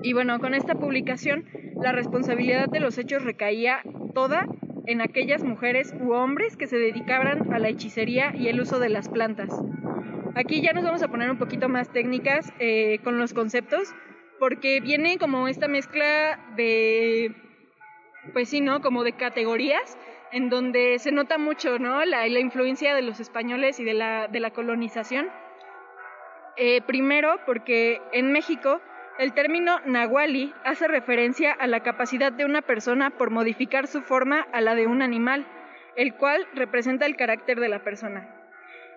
Y 0.00 0.12
bueno, 0.12 0.38
con 0.38 0.54
esta 0.54 0.76
publicación, 0.76 1.44
la 1.82 1.90
responsabilidad 1.90 2.68
de 2.68 2.78
los 2.78 2.96
hechos 2.96 3.24
recaía 3.24 3.82
toda 4.14 4.46
en 4.86 5.00
aquellas 5.00 5.42
mujeres 5.42 5.92
u 6.00 6.12
hombres 6.12 6.56
que 6.56 6.68
se 6.68 6.78
dedicaban 6.78 7.52
a 7.52 7.58
la 7.58 7.68
hechicería 7.68 8.32
y 8.32 8.46
el 8.46 8.60
uso 8.60 8.78
de 8.78 8.90
las 8.90 9.08
plantas. 9.08 9.50
Aquí 10.36 10.62
ya 10.62 10.72
nos 10.72 10.84
vamos 10.84 11.02
a 11.02 11.08
poner 11.08 11.30
un 11.30 11.38
poquito 11.38 11.68
más 11.68 11.88
técnicas 11.88 12.52
eh, 12.60 13.00
con 13.02 13.18
los 13.18 13.32
conceptos, 13.32 13.92
porque 14.38 14.80
viene 14.80 15.18
como 15.18 15.48
esta 15.48 15.68
mezcla 15.68 16.38
de, 16.56 17.34
pues 18.32 18.48
sí, 18.48 18.60
¿no? 18.60 18.80
Como 18.80 19.04
de 19.04 19.12
categorías, 19.12 19.96
en 20.32 20.48
donde 20.50 20.98
se 20.98 21.12
nota 21.12 21.38
mucho, 21.38 21.78
¿no? 21.78 22.04
La, 22.04 22.26
influencia 22.26 22.94
de 22.94 23.02
los 23.02 23.20
españoles 23.20 23.80
y 23.80 23.84
de 23.84 23.94
la, 23.94 24.28
de 24.28 24.40
la 24.40 24.50
colonización. 24.50 25.28
Eh, 26.56 26.80
primero, 26.82 27.40
porque 27.44 28.00
en 28.12 28.32
México 28.32 28.80
el 29.18 29.32
término 29.32 29.80
nahuali 29.84 30.52
hace 30.64 30.88
referencia 30.88 31.52
a 31.52 31.66
la 31.66 31.80
capacidad 31.80 32.32
de 32.32 32.44
una 32.44 32.62
persona 32.62 33.10
por 33.10 33.30
modificar 33.30 33.86
su 33.86 34.02
forma 34.02 34.46
a 34.52 34.60
la 34.60 34.74
de 34.74 34.86
un 34.86 35.02
animal, 35.02 35.46
el 35.96 36.14
cual 36.14 36.46
representa 36.54 37.06
el 37.06 37.16
carácter 37.16 37.58
de 37.60 37.68
la 37.68 37.82
persona. 37.82 38.35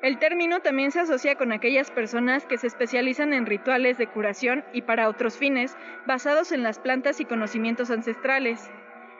El 0.01 0.17
término 0.17 0.61
también 0.61 0.91
se 0.91 1.01
asocia 1.01 1.35
con 1.35 1.51
aquellas 1.51 1.91
personas 1.91 2.45
que 2.45 2.57
se 2.57 2.67
especializan 2.67 3.33
en 3.33 3.45
rituales 3.45 3.97
de 3.97 4.07
curación 4.07 4.63
y 4.71 4.83
para 4.83 5.09
otros 5.09 5.37
fines, 5.37 5.75
basados 6.05 6.53
en 6.53 6.63
las 6.63 6.79
plantas 6.79 7.19
y 7.19 7.25
conocimientos 7.25 7.91
ancestrales. 7.91 8.71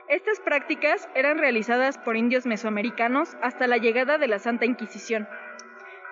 Estas 0.07 0.39
prácticas 0.39 1.09
eran 1.15 1.37
realizadas 1.37 1.97
por 1.97 2.15
indios 2.15 2.45
mesoamericanos 2.45 3.35
hasta 3.41 3.67
la 3.67 3.75
llegada 3.75 4.17
de 4.17 4.29
la 4.29 4.39
Santa 4.39 4.65
Inquisición. 4.65 5.27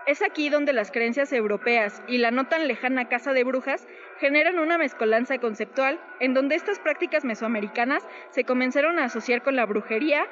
Es 0.05 0.21
aquí 0.21 0.49
donde 0.49 0.73
las 0.73 0.91
creencias 0.91 1.31
europeas 1.31 2.01
y 2.07 2.17
la 2.17 2.31
no 2.31 2.47
tan 2.47 2.67
lejana 2.67 3.07
casa 3.07 3.31
de 3.31 3.45
brujas 3.45 3.87
generan 4.19 4.59
una 4.59 4.77
mezcolanza 4.77 5.37
conceptual 5.37 5.99
en 6.19 6.33
donde 6.33 6.55
estas 6.55 6.79
prácticas 6.79 7.23
mesoamericanas 7.23 8.05
se 8.31 8.43
comenzaron 8.43 8.99
a 8.99 9.05
asociar 9.05 9.43
con 9.43 9.55
la 9.55 9.65
brujería 9.65 10.27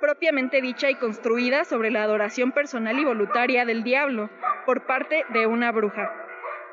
propiamente 0.00 0.60
dicha 0.60 0.90
y 0.90 0.94
construida 0.94 1.64
sobre 1.64 1.90
la 1.90 2.02
adoración 2.02 2.52
personal 2.52 2.98
y 2.98 3.04
voluntaria 3.04 3.64
del 3.64 3.82
diablo 3.82 4.30
por 4.66 4.86
parte 4.86 5.24
de 5.30 5.46
una 5.46 5.72
bruja. 5.72 6.12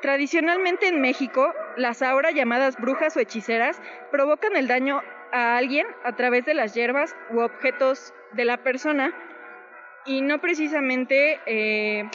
Tradicionalmente 0.02 0.88
en 0.88 1.00
México, 1.00 1.52
las 1.76 2.02
ahora 2.02 2.30
llamadas 2.30 2.76
brujas 2.76 3.16
o 3.16 3.20
hechiceras 3.20 3.80
provocan 4.10 4.56
el 4.56 4.68
daño 4.68 5.02
a 5.32 5.56
alguien 5.56 5.86
a 6.04 6.14
través 6.14 6.44
de 6.44 6.54
las 6.54 6.74
hierbas 6.74 7.16
u 7.30 7.40
objetos 7.40 8.14
de 8.32 8.44
la 8.44 8.58
persona 8.58 9.12
y 10.04 10.22
no 10.22 10.40
precisamente... 10.40 11.40
Eh... 11.46 12.08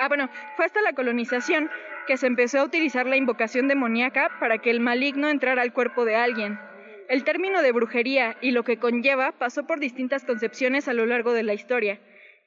Ah, 0.00 0.08
bueno, 0.08 0.28
fue 0.56 0.64
hasta 0.64 0.80
la 0.80 0.92
colonización 0.92 1.70
que 2.06 2.16
se 2.16 2.26
empezó 2.26 2.60
a 2.60 2.64
utilizar 2.64 3.06
la 3.06 3.16
invocación 3.16 3.68
demoníaca 3.68 4.30
para 4.40 4.58
que 4.58 4.70
el 4.70 4.80
maligno 4.80 5.28
entrara 5.28 5.62
al 5.62 5.72
cuerpo 5.72 6.04
de 6.04 6.16
alguien. 6.16 6.58
El 7.08 7.24
término 7.24 7.62
de 7.62 7.72
brujería 7.72 8.36
y 8.42 8.50
lo 8.50 8.64
que 8.64 8.76
conlleva 8.76 9.32
pasó 9.32 9.66
por 9.66 9.80
distintas 9.80 10.26
concepciones 10.26 10.88
a 10.88 10.92
lo 10.92 11.06
largo 11.06 11.32
de 11.32 11.42
la 11.42 11.54
historia. 11.54 11.98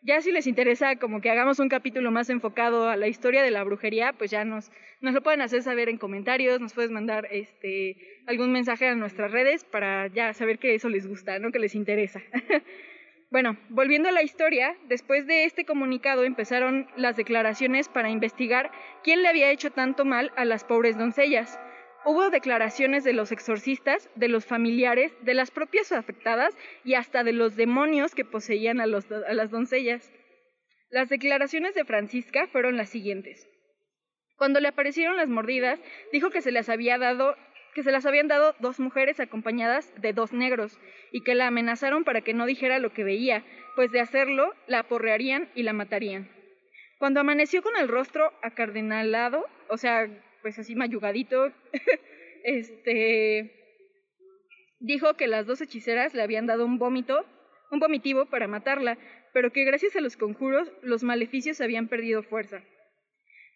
Ya 0.03 0.21
si 0.21 0.31
les 0.31 0.45
interesa 0.45 0.97
como 0.97 1.19
que 1.19 1.31
hagamos 1.31 1.57
un 1.57 1.67
capítulo 1.67 2.11
más 2.11 2.29
enfocado 2.29 2.87
a 2.87 2.95
la 2.95 3.07
historia 3.07 3.41
de 3.41 3.49
la 3.49 3.63
brujería, 3.63 4.13
pues 4.13 4.29
ya 4.29 4.45
nos, 4.45 4.71
nos 4.99 5.15
lo 5.15 5.23
pueden 5.23 5.41
hacer 5.41 5.63
saber 5.63 5.89
en 5.89 5.97
comentarios, 5.97 6.61
nos 6.61 6.73
puedes 6.73 6.91
mandar 6.91 7.27
este, 7.31 7.97
algún 8.27 8.51
mensaje 8.51 8.87
a 8.87 8.93
nuestras 8.93 9.31
redes 9.31 9.63
para 9.63 10.07
ya 10.07 10.31
saber 10.33 10.59
que 10.59 10.75
eso 10.75 10.89
les 10.89 11.07
gusta, 11.07 11.39
¿no? 11.39 11.51
que 11.51 11.59
les 11.59 11.73
interesa. 11.73 12.21
bueno, 13.31 13.57
volviendo 13.69 14.09
a 14.09 14.11
la 14.11 14.21
historia, 14.21 14.75
después 14.87 15.25
de 15.25 15.45
este 15.45 15.65
comunicado 15.65 16.23
empezaron 16.23 16.87
las 16.97 17.15
declaraciones 17.15 17.89
para 17.89 18.11
investigar 18.11 18.69
quién 19.03 19.23
le 19.23 19.27
había 19.27 19.49
hecho 19.49 19.71
tanto 19.71 20.05
mal 20.05 20.31
a 20.35 20.45
las 20.45 20.63
pobres 20.63 20.99
doncellas. 20.99 21.59
Hubo 22.03 22.31
declaraciones 22.31 23.03
de 23.03 23.13
los 23.13 23.31
exorcistas, 23.31 24.09
de 24.15 24.27
los 24.27 24.45
familiares, 24.45 25.13
de 25.21 25.35
las 25.35 25.51
propias 25.51 25.91
afectadas 25.91 26.55
y 26.83 26.95
hasta 26.95 27.23
de 27.23 27.31
los 27.31 27.55
demonios 27.55 28.15
que 28.15 28.25
poseían 28.25 28.81
a, 28.81 28.87
las 28.87 29.51
doncellas. 29.51 30.11
Las 30.89 31.09
declaraciones 31.09 31.75
de 31.75 31.85
Francisca 31.85 32.47
fueron 32.47 32.75
las 32.75 32.89
siguientes. 32.89 33.47
Cuando 34.35 34.59
le 34.59 34.69
aparecieron 34.69 35.15
las 35.15 35.27
mordidas, 35.27 35.79
dijo 36.11 36.31
que 36.31 36.41
se 36.41 36.51
las 36.51 36.69
había 36.69 36.97
dado 36.97 37.35
que 37.73 37.83
se 37.83 37.91
las 37.93 38.05
habían 38.05 38.27
dado 38.27 38.53
dos 38.59 38.81
mujeres 38.81 39.21
acompañadas 39.21 39.93
de 40.01 40.11
dos 40.11 40.33
negros 40.33 40.77
y 41.13 41.23
que 41.23 41.35
la 41.35 41.47
amenazaron 41.47 42.03
para 42.03 42.19
que 42.19 42.33
no 42.33 42.45
dijera 42.45 42.79
lo 42.79 42.91
que 42.91 43.05
veía, 43.05 43.45
pues 43.77 43.91
de 43.91 44.01
hacerlo 44.01 44.53
la 44.67 44.79
aporrearían 44.79 45.49
y 45.55 45.63
la 45.63 45.71
matarían. 45.71 46.29
Cuando 46.99 47.21
amaneció 47.21 47.61
con 47.61 47.77
el 47.77 47.87
rostro 47.87 48.33
acardenalado, 48.41 49.45
o 49.69 49.77
sea, 49.77 50.09
pues 50.41 50.59
así 50.59 50.75
mayugadito, 50.75 51.51
este, 52.43 53.51
dijo 54.79 55.13
que 55.15 55.27
las 55.27 55.45
dos 55.45 55.61
hechiceras 55.61 56.13
le 56.13 56.21
habían 56.21 56.47
dado 56.47 56.65
un 56.65 56.77
vómito, 56.77 57.25
un 57.71 57.79
vomitivo 57.79 58.25
para 58.25 58.47
matarla, 58.47 58.97
pero 59.33 59.51
que 59.51 59.63
gracias 59.63 59.95
a 59.95 60.01
los 60.01 60.17
conjuros 60.17 60.71
los 60.81 61.03
maleficios 61.03 61.61
habían 61.61 61.87
perdido 61.87 62.23
fuerza. 62.23 62.61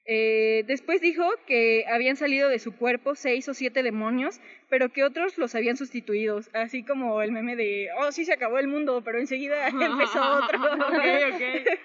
Eh, 0.07 0.63
después 0.67 1.01
dijo 1.01 1.27
que 1.47 1.85
habían 1.87 2.15
salido 2.15 2.47
de 2.47 2.59
su 2.59 2.77
cuerpo 2.77 3.15
seis 3.15 3.49
o 3.49 3.55
siete 3.55 3.81
demonios, 3.81 4.39
pero 4.69 4.89
que 4.89 5.03
otros 5.03 5.37
los 5.39 5.55
habían 5.55 5.77
sustituido, 5.77 6.39
así 6.53 6.83
como 6.83 7.23
el 7.23 7.31
meme 7.31 7.55
de, 7.55 7.87
oh, 7.99 8.11
sí 8.11 8.23
se 8.23 8.33
acabó 8.33 8.59
el 8.59 8.67
mundo, 8.67 9.01
pero 9.03 9.17
enseguida 9.19 9.67
empezó 9.69 10.21
otro. 10.21 10.59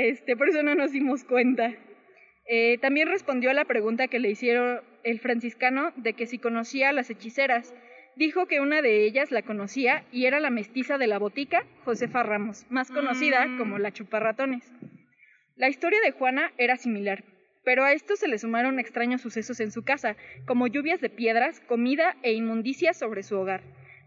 Este, 0.00 0.36
por 0.36 0.48
eso 0.48 0.62
no 0.62 0.76
nos 0.76 0.92
dimos 0.92 1.24
cuenta. 1.24 1.74
Eh, 2.48 2.78
también 2.78 3.08
respondió 3.08 3.50
a 3.50 3.54
la 3.54 3.66
pregunta 3.66 4.08
que 4.08 4.18
le 4.18 4.30
hicieron 4.30 4.80
el 5.04 5.20
franciscano 5.20 5.92
de 5.96 6.14
que 6.14 6.26
si 6.26 6.38
conocía 6.38 6.88
a 6.88 6.92
las 6.92 7.10
hechiceras. 7.10 7.74
Dijo 8.16 8.46
que 8.46 8.60
una 8.60 8.82
de 8.82 9.04
ellas 9.04 9.30
la 9.30 9.42
conocía 9.42 10.04
y 10.10 10.24
era 10.24 10.40
la 10.40 10.50
mestiza 10.50 10.98
de 10.98 11.06
la 11.06 11.18
botica, 11.18 11.64
Josefa 11.84 12.22
Ramos, 12.24 12.66
más 12.68 12.90
conocida 12.90 13.46
mm. 13.46 13.58
como 13.58 13.78
la 13.78 13.92
chuparratones. 13.92 14.72
La 15.56 15.68
historia 15.68 16.00
de 16.00 16.10
Juana 16.10 16.52
era 16.56 16.76
similar, 16.76 17.22
pero 17.64 17.84
a 17.84 17.92
esto 17.92 18.16
se 18.16 18.28
le 18.28 18.38
sumaron 18.38 18.78
extraños 18.78 19.20
sucesos 19.20 19.60
en 19.60 19.70
su 19.70 19.82
casa, 19.82 20.16
como 20.46 20.66
lluvias 20.66 21.00
de 21.00 21.10
piedras, 21.10 21.60
comida 21.60 22.16
e 22.22 22.32
inmundicias 22.32 22.98
sobre 22.98 23.22
su 23.22 23.36
hogar. 23.36 23.60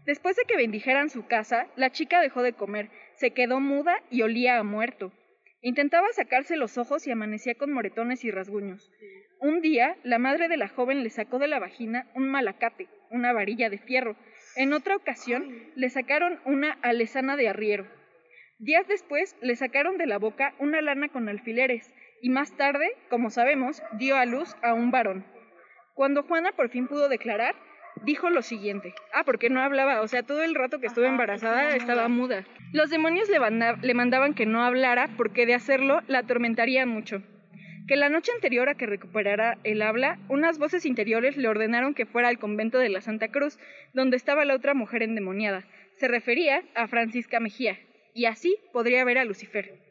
Después 0.04 0.34
de 0.34 0.42
que 0.48 0.56
bendijeran 0.56 1.10
su 1.10 1.26
casa, 1.26 1.68
la 1.76 1.90
chica 1.90 2.20
dejó 2.20 2.42
de 2.42 2.54
comer, 2.54 2.90
se 3.14 3.30
quedó 3.30 3.60
muda 3.60 4.02
y 4.10 4.22
olía 4.22 4.58
a 4.58 4.62
muerto. 4.64 5.12
Intentaba 5.64 6.08
sacarse 6.12 6.56
los 6.56 6.76
ojos 6.76 7.06
y 7.06 7.12
amanecía 7.12 7.54
con 7.54 7.72
moretones 7.72 8.24
y 8.24 8.32
rasguños. 8.32 8.90
Un 9.40 9.60
día, 9.60 9.96
la 10.02 10.18
madre 10.18 10.48
de 10.48 10.56
la 10.56 10.66
joven 10.66 11.04
le 11.04 11.10
sacó 11.10 11.38
de 11.38 11.46
la 11.46 11.60
vagina 11.60 12.08
un 12.16 12.28
malacate, 12.28 12.88
una 13.10 13.32
varilla 13.32 13.70
de 13.70 13.78
fierro. 13.78 14.16
En 14.56 14.72
otra 14.72 14.96
ocasión, 14.96 15.70
le 15.76 15.88
sacaron 15.88 16.40
una 16.44 16.72
alesana 16.82 17.36
de 17.36 17.48
arriero. 17.48 17.86
Días 18.58 18.88
después, 18.88 19.36
le 19.40 19.54
sacaron 19.54 19.98
de 19.98 20.06
la 20.06 20.18
boca 20.18 20.52
una 20.58 20.82
lana 20.82 21.08
con 21.08 21.28
alfileres, 21.28 21.94
y 22.20 22.30
más 22.30 22.56
tarde, 22.56 22.96
como 23.08 23.30
sabemos, 23.30 23.82
dio 23.98 24.16
a 24.16 24.26
luz 24.26 24.56
a 24.62 24.74
un 24.74 24.90
varón. 24.90 25.24
Cuando 25.94 26.24
Juana 26.24 26.52
por 26.52 26.70
fin 26.70 26.88
pudo 26.88 27.08
declarar, 27.08 27.54
dijo 28.02 28.30
lo 28.30 28.42
siguiente. 28.42 28.94
Ah, 29.12 29.24
porque 29.24 29.50
no 29.50 29.60
hablaba, 29.60 30.00
o 30.00 30.08
sea, 30.08 30.22
todo 30.22 30.42
el 30.42 30.54
rato 30.54 30.80
que 30.80 30.86
estuve 30.86 31.06
embarazada 31.06 31.74
estaba 31.76 32.08
muda. 32.08 32.44
Los 32.72 32.90
demonios 32.90 33.28
le, 33.28 33.38
le 33.82 33.94
mandaban 33.94 34.34
que 34.34 34.46
no 34.46 34.62
hablara 34.62 35.08
porque 35.16 35.46
de 35.46 35.54
hacerlo 35.54 36.00
la 36.08 36.20
atormentaría 36.20 36.86
mucho. 36.86 37.22
Que 37.86 37.96
la 37.96 38.08
noche 38.08 38.30
anterior 38.32 38.68
a 38.68 38.74
que 38.76 38.86
recuperara 38.86 39.58
el 39.64 39.82
habla, 39.82 40.18
unas 40.28 40.58
voces 40.58 40.86
interiores 40.86 41.36
le 41.36 41.48
ordenaron 41.48 41.94
que 41.94 42.06
fuera 42.06 42.28
al 42.28 42.38
convento 42.38 42.78
de 42.78 42.88
la 42.88 43.00
Santa 43.00 43.28
Cruz, 43.28 43.58
donde 43.92 44.16
estaba 44.16 44.44
la 44.44 44.54
otra 44.54 44.72
mujer 44.72 45.02
endemoniada. 45.02 45.64
Se 45.96 46.06
refería 46.06 46.62
a 46.74 46.86
Francisca 46.86 47.40
Mejía, 47.40 47.78
y 48.14 48.26
así 48.26 48.56
podría 48.72 49.04
ver 49.04 49.18
a 49.18 49.24
Lucifer. 49.24 49.81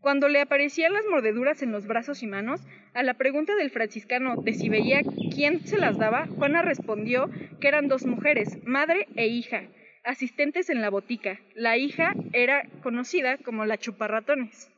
Cuando 0.00 0.28
le 0.28 0.40
aparecían 0.40 0.92
las 0.92 1.04
mordeduras 1.06 1.62
en 1.62 1.72
los 1.72 1.86
brazos 1.86 2.22
y 2.22 2.26
manos, 2.26 2.60
a 2.94 3.02
la 3.02 3.14
pregunta 3.14 3.56
del 3.56 3.70
franciscano 3.70 4.36
de 4.36 4.54
si 4.54 4.68
veía 4.68 5.02
quién 5.34 5.66
se 5.66 5.78
las 5.78 5.98
daba, 5.98 6.26
Juana 6.26 6.62
respondió 6.62 7.28
que 7.60 7.68
eran 7.68 7.88
dos 7.88 8.06
mujeres, 8.06 8.64
madre 8.64 9.08
e 9.16 9.26
hija, 9.26 9.64
asistentes 10.04 10.70
en 10.70 10.80
la 10.80 10.90
botica. 10.90 11.40
La 11.54 11.76
hija 11.76 12.12
era 12.32 12.62
conocida 12.82 13.38
como 13.38 13.64
la 13.64 13.76
chuparratones. 13.76 14.70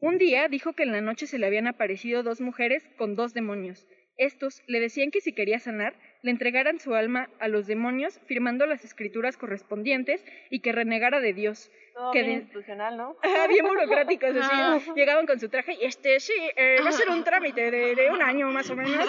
Un 0.00 0.18
día 0.18 0.48
dijo 0.48 0.72
que 0.72 0.84
en 0.84 0.92
la 0.92 1.00
noche 1.00 1.26
se 1.26 1.38
le 1.38 1.46
habían 1.46 1.66
aparecido 1.66 2.22
dos 2.22 2.40
mujeres 2.40 2.82
con 2.96 3.16
dos 3.16 3.34
demonios. 3.34 3.86
Estos 4.16 4.62
le 4.66 4.80
decían 4.80 5.10
que 5.10 5.20
si 5.20 5.32
quería 5.32 5.58
sanar, 5.58 5.94
le 6.24 6.30
entregaran 6.30 6.80
su 6.80 6.94
alma 6.94 7.28
a 7.38 7.48
los 7.48 7.66
demonios 7.66 8.18
firmando 8.24 8.64
las 8.64 8.82
escrituras 8.82 9.36
correspondientes 9.36 10.24
y 10.48 10.60
que 10.60 10.72
renegara 10.72 11.20
de 11.20 11.34
Dios. 11.34 11.70
que 12.14 12.22
bien 12.22 12.40
institucional, 12.40 12.96
¿no? 12.96 13.16
bien 13.50 13.66
burocráticos, 13.66 14.30
así. 14.34 14.90
Llegaban 14.96 15.26
con 15.26 15.38
su 15.38 15.50
traje 15.50 15.74
y 15.74 15.84
este, 15.84 16.18
sí, 16.20 16.32
eh, 16.56 16.78
va 16.82 16.88
a 16.88 16.92
ser 16.92 17.10
un 17.10 17.24
trámite 17.24 17.70
de, 17.70 17.94
de 17.94 18.10
un 18.10 18.22
año 18.22 18.48
más 18.48 18.70
o 18.70 18.74
menos. 18.74 19.06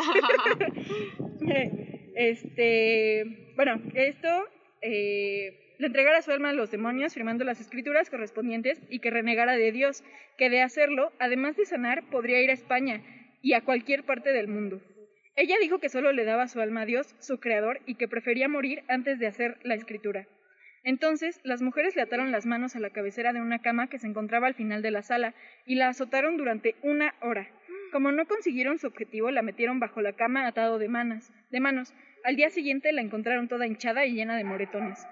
este, 2.15 3.53
bueno, 3.55 3.81
esto 3.93 4.49
eh, 4.81 5.73
le 5.77 5.87
entregara 5.87 6.21
su 6.21 6.31
alma 6.31 6.49
a 6.49 6.53
los 6.53 6.69
demonios 6.69 7.13
firmando 7.13 7.45
las 7.45 7.61
escrituras 7.61 8.09
correspondientes 8.09 8.81
y 8.89 8.99
que 8.99 9.09
renegara 9.09 9.55
de 9.55 9.71
Dios, 9.71 10.03
que 10.37 10.49
de 10.49 10.61
hacerlo, 10.61 11.13
además 11.19 11.55
de 11.55 11.65
sanar, 11.65 12.03
podría 12.09 12.41
ir 12.41 12.49
a 12.49 12.53
España 12.53 13.01
y 13.41 13.53
a 13.53 13.61
cualquier 13.61 14.03
parte 14.03 14.33
del 14.33 14.49
mundo. 14.49 14.81
Ella 15.37 15.55
dijo 15.59 15.79
que 15.79 15.89
solo 15.89 16.11
le 16.13 16.23
daba 16.23 16.47
su 16.47 16.61
alma 16.61 16.81
a 16.81 16.85
Dios, 16.85 17.13
su 17.19 17.39
creador, 17.39 17.81
y 17.85 17.95
que 17.95 18.07
prefería 18.07 18.47
morir 18.47 18.83
antes 18.87 19.19
de 19.19 19.27
hacer 19.27 19.57
la 19.63 19.75
escritura. 19.75 20.27
Entonces, 20.83 21.41
las 21.43 21.61
mujeres 21.61 21.95
le 21.95 22.03
ataron 22.03 22.31
las 22.31 22.45
manos 22.45 22.75
a 22.75 22.79
la 22.79 22.91
cabecera 22.91 23.33
de 23.33 23.41
una 23.41 23.59
cama 23.59 23.87
que 23.87 23.97
se 23.97 24.07
encontraba 24.07 24.47
al 24.47 24.53
final 24.53 24.81
de 24.81 24.91
la 24.91 25.01
sala 25.01 25.33
y 25.65 25.75
la 25.75 25.89
azotaron 25.89 26.37
durante 26.37 26.75
una 26.83 27.15
hora. 27.21 27.49
Como 27.91 28.11
no 28.11 28.25
consiguieron 28.27 28.77
su 28.77 28.87
objetivo, 28.87 29.31
la 29.31 29.41
metieron 29.41 29.79
bajo 29.79 30.01
la 30.01 30.13
cama 30.13 30.47
atado 30.47 30.79
de 30.79 30.87
manos. 30.87 31.31
De 31.49 31.59
manos. 31.59 31.93
Al 32.23 32.35
día 32.35 32.49
siguiente 32.49 32.93
la 32.93 33.01
encontraron 33.01 33.47
toda 33.47 33.67
hinchada 33.67 34.05
y 34.05 34.13
llena 34.13 34.37
de 34.37 34.43
moretones. 34.43 35.05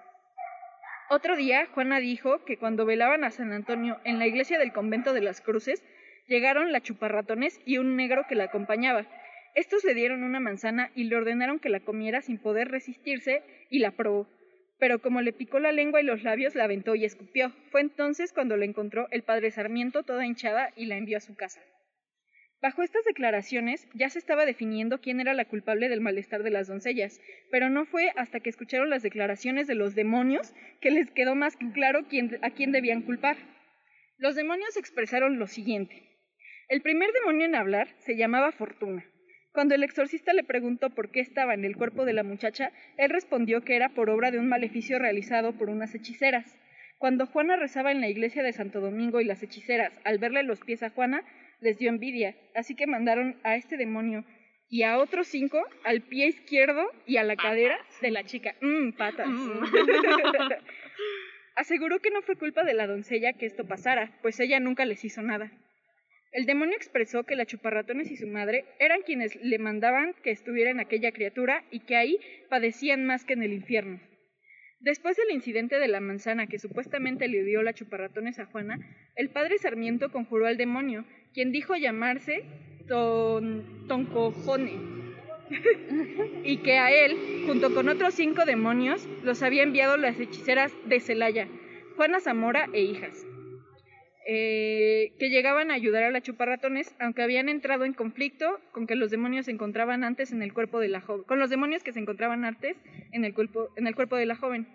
Otro 1.09 1.35
día, 1.35 1.67
Juana 1.73 1.99
dijo 1.99 2.45
que 2.45 2.57
cuando 2.57 2.85
velaban 2.85 3.23
a 3.23 3.31
San 3.31 3.51
Antonio 3.51 3.99
en 4.03 4.19
la 4.19 4.27
iglesia 4.27 4.57
del 4.57 4.73
convento 4.73 5.13
de 5.13 5.21
las 5.21 5.41
Cruces, 5.41 5.83
llegaron 6.27 6.71
la 6.71 6.81
chuparratones 6.81 7.59
y 7.65 7.77
un 7.77 7.95
negro 7.95 8.25
que 8.27 8.35
la 8.35 8.45
acompañaba. 8.45 9.05
Estos 9.55 9.83
le 9.83 9.93
dieron 9.93 10.23
una 10.23 10.39
manzana 10.39 10.91
y 10.95 11.03
le 11.03 11.15
ordenaron 11.15 11.59
que 11.59 11.69
la 11.69 11.79
comiera 11.79 12.21
sin 12.21 12.39
poder 12.39 12.69
resistirse 12.69 13.43
y 13.69 13.79
la 13.79 13.91
probó. 13.91 14.27
Pero 14.79 14.99
como 14.99 15.21
le 15.21 15.31
picó 15.31 15.59
la 15.59 15.71
lengua 15.71 16.01
y 16.01 16.05
los 16.05 16.23
labios, 16.23 16.55
la 16.55 16.63
aventó 16.63 16.95
y 16.95 17.05
escupió. 17.05 17.51
Fue 17.71 17.81
entonces 17.81 18.33
cuando 18.33 18.57
la 18.57 18.65
encontró 18.65 19.07
el 19.11 19.23
padre 19.23 19.51
Sarmiento 19.51 20.03
toda 20.03 20.25
hinchada 20.25 20.73
y 20.75 20.87
la 20.87 20.97
envió 20.97 21.17
a 21.17 21.21
su 21.21 21.35
casa. 21.35 21.61
Bajo 22.63 22.81
estas 22.81 23.03
declaraciones 23.03 23.87
ya 23.93 24.09
se 24.09 24.19
estaba 24.19 24.45
definiendo 24.45 25.01
quién 25.01 25.19
era 25.19 25.33
la 25.33 25.45
culpable 25.45 25.89
del 25.89 25.99
malestar 25.99 26.43
de 26.43 26.49
las 26.49 26.67
doncellas, 26.67 27.19
pero 27.51 27.69
no 27.69 27.85
fue 27.85 28.11
hasta 28.15 28.39
que 28.39 28.49
escucharon 28.49 28.89
las 28.89 29.03
declaraciones 29.03 29.67
de 29.67 29.75
los 29.75 29.95
demonios 29.95 30.53
que 30.79 30.89
les 30.89 31.11
quedó 31.11 31.35
más 31.35 31.57
claro 31.73 32.05
a 32.41 32.49
quién 32.51 32.71
debían 32.71 33.01
culpar. 33.01 33.35
Los 34.17 34.35
demonios 34.35 34.77
expresaron 34.77 35.39
lo 35.39 35.47
siguiente. 35.47 36.09
El 36.69 36.81
primer 36.81 37.11
demonio 37.11 37.45
en 37.45 37.55
hablar 37.55 37.89
se 37.99 38.15
llamaba 38.15 38.53
Fortuna. 38.53 39.05
Cuando 39.53 39.75
el 39.75 39.83
exorcista 39.83 40.33
le 40.33 40.43
preguntó 40.43 40.89
por 40.89 41.11
qué 41.11 41.19
estaba 41.19 41.53
en 41.53 41.63
el 41.63 41.75
cuerpo 41.75 42.05
de 42.05 42.13
la 42.13 42.23
muchacha, 42.23 42.71
él 42.97 43.11
respondió 43.11 43.61
que 43.61 43.75
era 43.75 43.89
por 43.89 44.09
obra 44.09 44.31
de 44.31 44.39
un 44.39 44.49
maleficio 44.49 44.97
realizado 44.97 45.53
por 45.53 45.69
unas 45.69 45.93
hechiceras. 45.93 46.57
Cuando 46.97 47.27
Juana 47.27 47.55
rezaba 47.55 47.91
en 47.91 48.01
la 48.01 48.09
iglesia 48.09 48.41
de 48.41 48.51
Santo 48.51 48.81
Domingo 48.81 49.21
y 49.21 49.25
las 49.25 49.43
hechiceras, 49.43 49.93
al 50.05 50.17
verle 50.17 50.41
los 50.41 50.59
pies 50.61 50.81
a 50.81 50.89
Juana, 50.89 51.23
les 51.59 51.77
dio 51.77 51.89
envidia, 51.89 52.35
así 52.55 52.73
que 52.75 52.87
mandaron 52.87 53.37
a 53.43 53.55
este 53.55 53.77
demonio 53.77 54.25
y 54.69 54.81
a 54.81 54.97
otros 54.97 55.27
cinco 55.27 55.61
al 55.83 56.01
pie 56.01 56.29
izquierdo 56.29 56.89
y 57.05 57.17
a 57.17 57.23
la 57.23 57.35
cadera 57.35 57.77
de 58.01 58.09
la 58.09 58.23
chica. 58.23 58.55
Mmm, 58.59 58.93
patas. 58.93 59.27
Aseguró 61.55 61.99
que 61.99 62.09
no 62.09 62.23
fue 62.23 62.37
culpa 62.37 62.63
de 62.63 62.73
la 62.73 62.87
doncella 62.87 63.33
que 63.33 63.45
esto 63.45 63.67
pasara, 63.67 64.17
pues 64.23 64.39
ella 64.39 64.59
nunca 64.59 64.85
les 64.85 65.05
hizo 65.05 65.21
nada. 65.21 65.51
El 66.33 66.47
demonio 66.47 66.75
expresó 66.75 67.23
que 67.23 67.35
la 67.35 67.45
chuparratones 67.45 68.09
y 68.09 68.17
su 68.17 68.25
madre 68.25 68.65
eran 68.79 69.01
quienes 69.03 69.35
le 69.35 69.59
mandaban 69.59 70.15
que 70.23 70.31
estuviera 70.31 70.71
en 70.71 70.79
aquella 70.79 71.11
criatura 71.11 71.63
y 71.69 71.81
que 71.81 71.95
ahí 71.95 72.19
padecían 72.49 73.05
más 73.05 73.23
que 73.23 73.33
en 73.33 73.43
el 73.43 73.53
infierno. 73.53 73.99
Después 74.79 75.15
del 75.15 75.29
incidente 75.29 75.77
de 75.77 75.87
la 75.87 76.01
manzana 76.01 76.47
que 76.47 76.57
supuestamente 76.57 77.27
le 77.27 77.43
dio 77.43 77.61
la 77.61 77.73
chuparratones 77.73 78.39
a 78.39 78.47
Juana, 78.47 78.79
el 79.15 79.29
padre 79.29 79.59
Sarmiento 79.59 80.11
conjuró 80.11 80.47
al 80.47 80.57
demonio 80.57 81.05
quien 81.33 81.51
dijo 81.51 81.75
llamarse 81.75 82.43
ton, 82.87 83.87
Toncojone, 83.87 84.73
y 86.43 86.57
que 86.57 86.79
a 86.79 86.91
él, 86.91 87.45
junto 87.45 87.73
con 87.75 87.89
otros 87.89 88.15
cinco 88.15 88.43
demonios, 88.45 89.07
los 89.23 89.43
había 89.43 89.61
enviado 89.61 89.97
las 89.97 90.19
hechiceras 90.19 90.73
de 90.85 90.99
Celaya, 90.99 91.47
Juana 91.95 92.19
Zamora 92.19 92.67
e 92.73 92.81
hijas, 92.81 93.25
eh, 94.25 95.13
que 95.19 95.29
llegaban 95.29 95.71
a 95.71 95.73
ayudar 95.73 96.03
a 96.03 96.11
la 96.11 96.21
chuparratones, 96.21 96.95
aunque 96.99 97.23
habían 97.23 97.49
entrado 97.49 97.85
en 97.85 97.93
conflicto 97.93 98.59
con 98.71 98.87
que 98.87 98.95
los 98.95 99.11
demonios 99.11 99.45
se 99.45 99.51
encontraban 99.51 100.03
antes 100.03 100.31
en 100.31 100.41
el 100.41 100.53
cuerpo 100.53 100.79
de 100.79 100.87
la 100.87 101.01
joven, 101.01 101.23
con 101.23 101.39
los 101.39 101.49
demonios 101.49 101.83
que 101.83 101.93
se 101.93 101.99
encontraban 101.99 102.45
antes 102.45 102.77
en 103.11 103.25
el 103.25 103.33
cuerpo, 103.33 103.69
en 103.75 103.87
el 103.87 103.95
cuerpo 103.95 104.15
de 104.15 104.25
la 104.25 104.35
joven. 104.35 104.67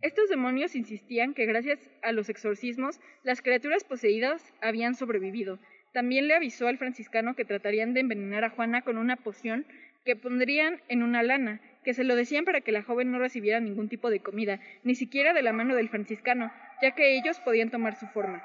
Estos 0.00 0.28
demonios 0.28 0.76
insistían 0.76 1.34
que 1.34 1.46
gracias 1.46 1.90
a 2.02 2.12
los 2.12 2.28
exorcismos 2.28 3.00
las 3.24 3.42
criaturas 3.42 3.82
poseídas 3.82 4.54
habían 4.60 4.94
sobrevivido 4.94 5.58
también 5.92 6.28
le 6.28 6.34
avisó 6.34 6.68
al 6.68 6.78
franciscano 6.78 7.34
que 7.34 7.44
tratarían 7.44 7.94
de 7.94 8.00
envenenar 8.00 8.44
a 8.44 8.50
Juana 8.50 8.82
con 8.82 8.98
una 8.98 9.16
poción 9.16 9.66
que 10.04 10.16
pondrían 10.16 10.80
en 10.88 11.02
una 11.02 11.22
lana, 11.22 11.60
que 11.84 11.94
se 11.94 12.04
lo 12.04 12.14
decían 12.14 12.44
para 12.44 12.60
que 12.60 12.72
la 12.72 12.82
joven 12.82 13.10
no 13.10 13.18
recibiera 13.18 13.60
ningún 13.60 13.88
tipo 13.88 14.10
de 14.10 14.20
comida, 14.20 14.60
ni 14.84 14.94
siquiera 14.94 15.32
de 15.32 15.42
la 15.42 15.52
mano 15.52 15.74
del 15.74 15.88
franciscano, 15.88 16.52
ya 16.80 16.92
que 16.92 17.16
ellos 17.16 17.40
podían 17.40 17.70
tomar 17.70 17.96
su 17.96 18.06
forma. 18.06 18.42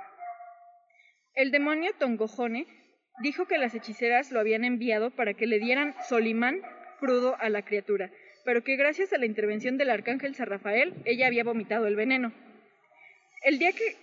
El 1.35 1.51
demonio 1.51 1.91
Tongojone 1.97 2.67
dijo 3.21 3.47
que 3.47 3.57
las 3.57 3.73
hechiceras 3.73 4.31
lo 4.31 4.39
habían 4.39 4.63
enviado 4.63 5.11
para 5.11 5.33
que 5.33 5.47
le 5.47 5.59
dieran 5.59 5.95
solimán 6.07 6.61
crudo 6.99 7.35
a 7.39 7.49
la 7.49 7.63
criatura, 7.63 8.11
pero 8.45 8.63
que 8.63 8.75
gracias 8.75 9.13
a 9.13 9.17
la 9.17 9.25
intervención 9.25 9.77
del 9.77 9.89
arcángel 9.89 10.35
San 10.35 10.47
Rafael 10.47 10.93
ella 11.05 11.27
había 11.27 11.43
vomitado 11.43 11.87
el 11.87 11.95
veneno. 11.95 12.31
El 13.43 13.59
día 13.59 13.71
que 13.71 13.95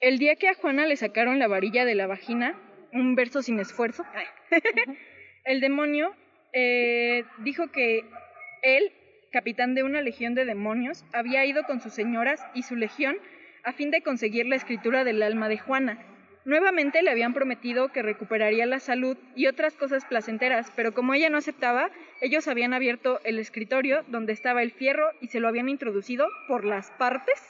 el 0.00 0.18
día 0.18 0.34
que 0.34 0.48
a 0.48 0.54
Juana 0.54 0.84
le 0.84 0.96
sacaron 0.96 1.38
la 1.38 1.46
varilla 1.46 1.84
de 1.84 1.94
la 1.94 2.08
vagina, 2.08 2.58
un 2.92 3.14
verso 3.14 3.40
sin 3.40 3.60
esfuerzo, 3.60 4.04
el 5.44 5.60
demonio 5.60 6.12
eh, 6.52 7.24
dijo 7.44 7.70
que 7.70 8.04
él, 8.62 8.92
capitán 9.30 9.74
de 9.74 9.84
una 9.84 10.02
legión 10.02 10.34
de 10.34 10.44
demonios, 10.44 11.04
había 11.12 11.44
ido 11.44 11.62
con 11.64 11.80
sus 11.80 11.94
señoras 11.94 12.44
y 12.52 12.64
su 12.64 12.74
legión 12.74 13.16
a 13.64 13.72
fin 13.72 13.90
de 13.90 14.02
conseguir 14.02 14.46
la 14.46 14.56
escritura 14.56 15.04
del 15.04 15.22
alma 15.22 15.48
de 15.48 15.58
Juana. 15.58 16.04
Nuevamente 16.44 17.02
le 17.02 17.10
habían 17.10 17.34
prometido 17.34 17.92
que 17.92 18.02
recuperaría 18.02 18.66
la 18.66 18.80
salud 18.80 19.16
y 19.36 19.46
otras 19.46 19.74
cosas 19.74 20.04
placenteras, 20.04 20.72
pero 20.74 20.92
como 20.92 21.14
ella 21.14 21.30
no 21.30 21.38
aceptaba, 21.38 21.90
ellos 22.20 22.48
habían 22.48 22.74
abierto 22.74 23.20
el 23.24 23.38
escritorio 23.38 24.04
donde 24.08 24.32
estaba 24.32 24.62
el 24.62 24.72
fierro 24.72 25.06
y 25.20 25.28
se 25.28 25.38
lo 25.38 25.48
habían 25.48 25.68
introducido 25.68 26.26
por 26.48 26.64
las 26.64 26.90
partes 26.92 27.40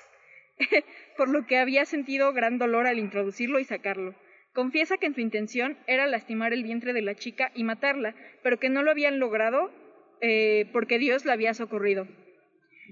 por 1.16 1.29
lo 1.29 1.46
que 1.46 1.59
había 1.59 1.85
sentido 1.85 2.33
gran 2.33 2.59
dolor 2.59 2.87
al 2.87 2.98
introducirlo 2.98 3.59
y 3.59 3.64
sacarlo. 3.64 4.14
Confiesa 4.53 4.98
que 4.98 5.07
en 5.07 5.14
su 5.14 5.20
intención 5.20 5.79
era 5.87 6.07
lastimar 6.07 6.53
el 6.53 6.62
vientre 6.62 6.92
de 6.92 7.03
la 7.03 7.14
chica 7.14 7.51
y 7.55 7.64
matarla, 7.64 8.14
pero 8.42 8.59
que 8.59 8.68
no 8.68 8.83
lo 8.83 8.90
habían 8.90 9.18
logrado 9.18 9.70
eh, 10.20 10.66
porque 10.72 10.98
Dios 10.98 11.25
la 11.25 11.33
había 11.33 11.55
socorrido. 11.55 12.07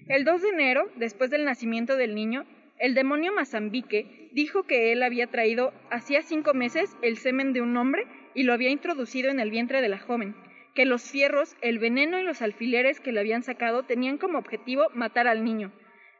El 0.08 0.24
2 0.24 0.42
de 0.42 0.48
enero, 0.48 0.90
después 0.96 1.30
del 1.30 1.44
nacimiento 1.44 1.96
del 1.96 2.14
niño, 2.14 2.46
el 2.80 2.94
demonio 2.94 3.32
Mazambique 3.34 4.30
dijo 4.32 4.62
que 4.62 4.90
él 4.90 5.02
había 5.02 5.26
traído 5.26 5.72
hacía 5.90 6.22
cinco 6.22 6.54
meses 6.54 6.96
el 7.02 7.18
semen 7.18 7.52
de 7.52 7.60
un 7.60 7.76
hombre 7.76 8.06
y 8.34 8.42
lo 8.42 8.54
había 8.54 8.70
introducido 8.70 9.30
en 9.30 9.38
el 9.38 9.50
vientre 9.50 9.82
de 9.82 9.88
la 9.90 9.98
joven, 9.98 10.34
que 10.74 10.86
los 10.86 11.02
fierros, 11.02 11.56
el 11.60 11.78
veneno 11.78 12.18
y 12.18 12.22
los 12.22 12.40
alfileres 12.40 12.98
que 12.98 13.12
le 13.12 13.20
habían 13.20 13.42
sacado 13.42 13.82
tenían 13.82 14.16
como 14.16 14.38
objetivo 14.38 14.88
matar 14.94 15.28
al 15.28 15.44
niño. 15.44 15.72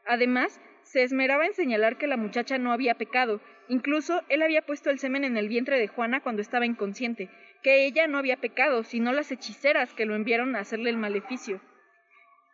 Además, 0.05 0.61
se 0.83 1.01
esmeraba 1.01 1.47
en 1.47 1.55
señalar 1.55 1.97
que 1.97 2.05
la 2.05 2.17
muchacha 2.17 2.59
no 2.59 2.71
había 2.71 2.93
pecado, 2.93 3.41
incluso 3.67 4.21
él 4.29 4.43
había 4.43 4.61
puesto 4.61 4.91
el 4.91 4.99
semen 4.99 5.23
en 5.23 5.37
el 5.37 5.49
vientre 5.49 5.79
de 5.79 5.87
Juana 5.87 6.19
cuando 6.19 6.43
estaba 6.43 6.67
inconsciente, 6.67 7.29
que 7.63 7.85
ella 7.85 8.05
no 8.05 8.19
había 8.19 8.37
pecado, 8.37 8.83
sino 8.83 9.13
las 9.13 9.31
hechiceras 9.31 9.93
que 9.95 10.05
lo 10.05 10.15
enviaron 10.15 10.55
a 10.55 10.59
hacerle 10.59 10.91
el 10.91 10.97
maleficio, 10.97 11.59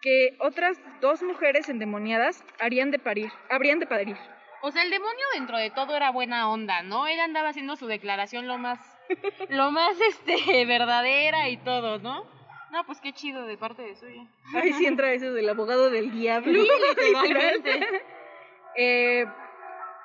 que 0.01 0.37
otras 0.39 0.77
dos 1.01 1.21
mujeres 1.23 1.69
endemoniadas 1.69 2.43
harían 2.59 2.91
de 2.91 2.99
parir, 2.99 3.31
habrían 3.49 3.79
de 3.79 3.87
parir. 3.87 4.17
O 4.61 4.71
sea, 4.71 4.83
el 4.83 4.89
demonio 4.89 5.25
dentro 5.33 5.57
de 5.57 5.69
todo 5.69 5.95
era 5.95 6.11
buena 6.11 6.49
onda, 6.49 6.81
¿no? 6.81 7.07
Él 7.07 7.19
andaba 7.19 7.49
haciendo 7.49 7.75
su 7.75 7.87
declaración 7.87 8.47
lo 8.47 8.57
más, 8.57 8.79
lo 9.49 9.71
más, 9.71 9.95
este, 10.01 10.65
verdadera 10.65 11.49
y 11.49 11.57
todo, 11.57 11.99
¿no? 11.99 12.25
No, 12.71 12.85
pues 12.85 12.99
qué 12.99 13.13
chido 13.13 13.45
de 13.45 13.57
parte 13.57 13.81
de 13.81 13.95
suya. 13.95 14.27
Ahí 14.53 14.73
sí 14.73 14.85
entra 14.85 15.13
eso 15.13 15.31
del 15.31 15.49
abogado 15.49 15.89
del 15.89 16.11
diablo. 16.11 16.63
Sí, 16.63 16.69
literalmente. 17.13 18.03
Eh, 18.75 19.25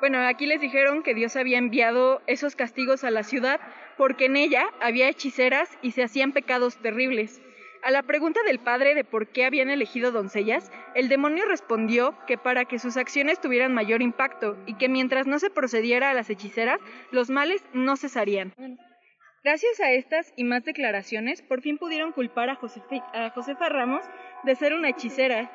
bueno, 0.01 0.21
aquí 0.27 0.47
les 0.47 0.61
dijeron 0.61 1.03
que 1.03 1.15
Dios 1.15 1.37
había 1.37 1.59
enviado 1.59 2.23
esos 2.27 2.55
castigos 2.55 3.05
a 3.05 3.11
la 3.11 3.23
ciudad 3.23 3.61
porque 3.97 4.27
en 4.27 4.37
ella 4.37 4.67
había 4.81 5.09
hechiceras 5.09 5.77
y 5.83 5.93
se 5.93 6.03
hacían 6.03 6.33
pecados 6.33 6.77
terribles. 6.79 7.43
A 7.83 7.91
la 7.91 8.05
pregunta 8.05 8.41
del 8.47 8.61
padre 8.61 8.95
de 8.95 9.03
por 9.03 9.27
qué 9.27 9.45
habían 9.45 9.69
elegido 9.69 10.13
doncellas, 10.13 10.71
el 10.95 11.09
demonio 11.09 11.45
respondió 11.47 12.17
que 12.29 12.39
para 12.39 12.65
que 12.65 12.79
sus 12.79 12.97
acciones 12.97 13.41
tuvieran 13.41 13.75
mayor 13.75 14.03
impacto 14.03 14.57
y 14.67 14.75
que 14.75 14.89
mientras 14.89 15.27
no 15.27 15.41
se 15.41 15.51
procediera 15.51 16.09
a 16.09 16.15
las 16.15 16.31
hechiceras, 16.31 16.79
los 17.11 17.29
males 17.29 17.65
no 17.73 17.97
cesarían. 17.97 18.53
Gracias 19.43 19.81
a 19.81 19.91
estas 19.91 20.33
y 20.37 20.45
más 20.45 20.65
declaraciones, 20.65 21.43
por 21.43 21.61
fin 21.61 21.77
pudieron 21.77 22.13
culpar 22.13 22.51
a, 22.51 22.53
a 22.53 23.31
Josefa 23.31 23.69
Ramos 23.69 24.05
de 24.45 24.55
ser 24.55 24.75
una 24.75 24.91
hechicera 24.91 25.51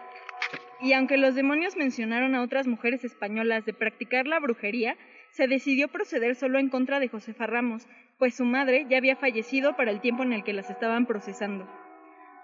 y 0.81 0.91
aunque 0.91 1.15
los 1.15 1.33
demonios 1.33 1.77
mencionaron 1.77 2.35
a 2.35 2.41
otras 2.41 2.67
mujeres 2.67 3.05
españolas 3.05 3.65
de 3.65 3.73
practicar 3.73 4.27
la 4.27 4.41
brujería, 4.41 4.97
se 5.31 5.47
decidió 5.47 5.87
proceder 5.87 6.35
solo 6.35 6.59
en 6.59 6.67
contra 6.67 6.99
de 6.99 7.07
Josefa 7.07 7.47
Ramos, 7.47 7.87
pues 8.17 8.35
su 8.35 8.43
madre 8.43 8.85
ya 8.89 8.97
había 8.97 9.15
fallecido 9.15 9.77
para 9.77 9.91
el 9.91 10.01
tiempo 10.01 10.23
en 10.23 10.33
el 10.33 10.43
que 10.43 10.51
las 10.51 10.69
estaban 10.69 11.05
procesando. 11.05 11.65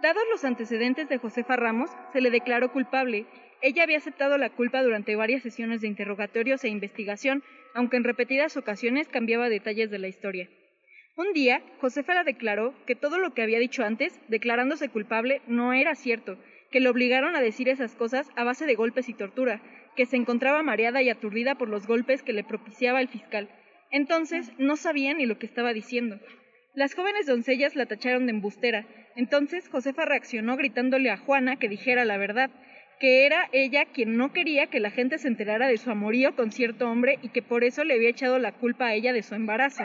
Dados 0.03 0.23
los 0.29 0.43
antecedentes 0.43 1.07
de 1.07 1.17
Josefa 1.17 1.55
Ramos, 1.55 1.89
se 2.11 2.19
le 2.19 2.29
declaró 2.29 2.73
culpable. 2.73 3.25
Ella 3.61 3.83
había 3.83 3.99
aceptado 3.99 4.37
la 4.37 4.49
culpa 4.49 4.83
durante 4.83 5.15
varias 5.15 5.43
sesiones 5.43 5.79
de 5.79 5.87
interrogatorios 5.87 6.61
e 6.65 6.67
investigación, 6.67 7.41
aunque 7.73 7.95
en 7.95 8.03
repetidas 8.03 8.57
ocasiones 8.57 9.07
cambiaba 9.07 9.47
detalles 9.47 9.89
de 9.89 9.99
la 9.99 10.09
historia. 10.09 10.49
Un 11.15 11.31
día, 11.31 11.63
Josefa 11.79 12.15
la 12.15 12.25
declaró 12.25 12.73
que 12.85 12.95
todo 12.95 13.17
lo 13.17 13.33
que 13.33 13.43
había 13.43 13.59
dicho 13.59 13.85
antes, 13.85 14.19
declarándose 14.27 14.89
culpable, 14.89 15.41
no 15.47 15.71
era 15.71 15.95
cierto, 15.95 16.37
que 16.69 16.81
lo 16.81 16.89
obligaron 16.89 17.37
a 17.37 17.41
decir 17.41 17.69
esas 17.69 17.95
cosas 17.95 18.29
a 18.35 18.43
base 18.43 18.65
de 18.65 18.75
golpes 18.75 19.07
y 19.07 19.13
tortura, 19.13 19.61
que 19.95 20.05
se 20.05 20.17
encontraba 20.17 20.63
mareada 20.63 21.01
y 21.01 21.09
aturdida 21.09 21.55
por 21.55 21.69
los 21.69 21.87
golpes 21.87 22.23
que 22.23 22.33
le 22.33 22.43
propiciaba 22.43 22.99
el 22.99 23.07
fiscal. 23.07 23.47
Entonces 23.89 24.51
no 24.57 24.75
sabía 24.75 25.13
ni 25.13 25.25
lo 25.25 25.39
que 25.39 25.45
estaba 25.45 25.71
diciendo. 25.71 26.19
Las 26.75 26.95
jóvenes 26.95 27.27
doncellas 27.27 27.75
la 27.75 27.85
tacharon 27.85 28.25
de 28.25 28.31
embustera. 28.31 28.85
Entonces 29.15 29.69
Josefa 29.69 30.05
reaccionó 30.05 30.57
gritándole 30.57 31.11
a 31.11 31.17
Juana 31.17 31.57
que 31.57 31.69
dijera 31.69 32.03
la 32.03 32.17
verdad, 32.17 32.49
que 32.99 33.27
era 33.27 33.47
ella 33.51 33.85
quien 33.85 34.17
no 34.17 34.33
quería 34.33 34.67
que 34.67 34.79
la 34.79 34.89
gente 34.89 35.19
se 35.19 35.27
enterara 35.27 35.67
de 35.67 35.77
su 35.77 35.91
amorío 35.91 36.35
con 36.35 36.51
cierto 36.51 36.89
hombre 36.89 37.19
y 37.21 37.29
que 37.29 37.43
por 37.43 37.63
eso 37.63 37.83
le 37.83 37.93
había 37.93 38.09
echado 38.09 38.39
la 38.39 38.53
culpa 38.53 38.87
a 38.87 38.93
ella 38.95 39.13
de 39.13 39.21
su 39.21 39.35
embarazo. 39.35 39.83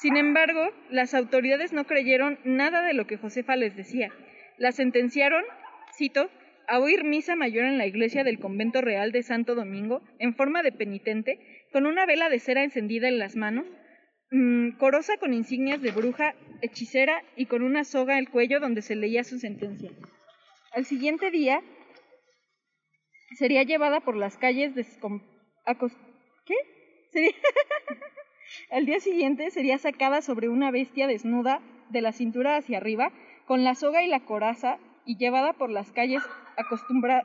Sin 0.00 0.16
embargo, 0.16 0.72
las 0.90 1.14
autoridades 1.14 1.72
no 1.72 1.84
creyeron 1.84 2.40
nada 2.42 2.82
de 2.82 2.94
lo 2.94 3.06
que 3.06 3.16
Josefa 3.16 3.54
les 3.54 3.76
decía. 3.76 4.10
La 4.58 4.72
sentenciaron 4.72 5.44
cito, 5.96 6.28
a 6.66 6.80
oír 6.80 7.04
misa 7.04 7.36
mayor 7.36 7.66
en 7.66 7.78
la 7.78 7.86
iglesia 7.86 8.24
del 8.24 8.40
convento 8.40 8.80
real 8.80 9.12
de 9.12 9.22
Santo 9.22 9.54
Domingo, 9.54 10.02
en 10.18 10.34
forma 10.34 10.62
de 10.62 10.72
penitente, 10.72 11.38
con 11.72 11.86
una 11.86 12.06
vela 12.06 12.28
de 12.30 12.40
cera 12.40 12.64
encendida 12.64 13.06
en 13.06 13.18
las 13.18 13.36
manos, 13.36 13.66
mm, 14.34 14.76
corosa 14.78 15.16
con 15.18 15.32
insignias 15.32 15.80
de 15.80 15.90
bruja, 15.92 16.34
hechicera 16.62 17.22
y 17.36 17.46
con 17.46 17.62
una 17.62 17.84
soga 17.84 18.16
al 18.16 18.28
cuello 18.30 18.60
donde 18.60 18.82
se 18.82 18.96
leía 18.96 19.24
su 19.24 19.38
sentencia. 19.38 19.90
Al 20.72 20.84
siguiente 20.84 21.30
día 21.30 21.62
sería 23.38 23.62
llevada 23.62 24.00
por 24.00 24.16
las 24.16 24.36
calles 24.36 24.74
descom- 24.74 25.22
¿Qué? 26.46 26.54
Sería... 27.10 27.30
Al 28.70 28.86
día 28.86 29.00
siguiente 29.00 29.50
sería 29.50 29.78
sacada 29.78 30.20
sobre 30.22 30.48
una 30.48 30.70
bestia 30.70 31.06
desnuda 31.06 31.60
de 31.90 32.00
la 32.02 32.12
cintura 32.12 32.56
hacia 32.56 32.78
arriba, 32.78 33.10
con 33.46 33.64
la 33.64 33.74
soga 33.74 34.02
y 34.02 34.08
la 34.08 34.20
coraza, 34.24 34.78
y 35.06 35.16
llevada 35.16 35.52
por 35.54 35.70
las 35.70 35.92
calles 35.92 36.22
acostumbra- 36.56 37.24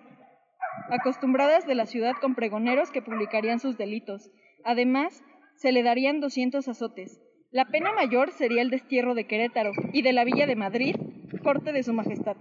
acostumbradas 0.90 1.66
de 1.68 1.76
la 1.76 1.86
ciudad 1.86 2.14
con 2.20 2.36
pregoneros 2.36 2.92
que 2.92 3.02
publicarían 3.02 3.60
sus 3.60 3.78
delitos. 3.78 4.30
Además, 4.64 5.24
se 5.60 5.74
le 5.74 5.84
darían 5.84 6.22
200 6.22 6.66
azotes. 6.70 7.22
La 7.52 7.66
pena 7.66 7.92
mayor 7.92 8.32
sería 8.32 8.62
el 8.62 8.70
destierro 8.70 9.14
de 9.14 9.28
Querétaro 9.28 9.72
y 9.92 10.04
de 10.04 10.14
la 10.14 10.24
Villa 10.24 10.48
de 10.48 10.56
Madrid, 10.56 10.96
corte 11.44 11.74
de 11.74 11.84
su 11.84 11.92
majestad. 11.92 12.38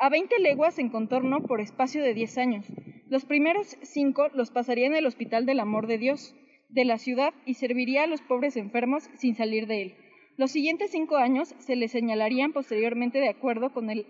A 0.00 0.08
20 0.08 0.38
leguas 0.38 0.78
en 0.78 0.88
contorno 0.88 1.42
por 1.42 1.60
espacio 1.60 2.02
de 2.02 2.14
10 2.14 2.38
años. 2.38 2.66
Los 3.06 3.26
primeros 3.26 3.76
cinco 3.82 4.28
los 4.32 4.50
pasaría 4.50 4.86
en 4.86 4.94
el 4.94 5.04
Hospital 5.04 5.44
del 5.44 5.60
Amor 5.60 5.86
de 5.86 5.98
Dios 5.98 6.34
de 6.70 6.86
la 6.86 6.96
ciudad 6.96 7.34
y 7.44 7.54
serviría 7.54 8.04
a 8.04 8.06
los 8.06 8.22
pobres 8.22 8.56
enfermos 8.56 9.10
sin 9.14 9.34
salir 9.34 9.66
de 9.66 9.82
él. 9.82 9.94
Los 10.38 10.50
siguientes 10.50 10.90
cinco 10.90 11.16
años 11.16 11.54
se 11.58 11.76
le 11.76 11.88
señalarían 11.88 12.54
posteriormente 12.54 13.18
de 13.18 13.28
acuerdo 13.28 13.74
con 13.74 13.90
el, 13.90 14.06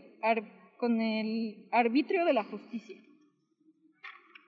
con 0.77 1.01
el 1.01 1.67
arbitrio 1.73 2.25
de 2.25 2.35
la 2.35 2.45
justicia. 2.45 2.97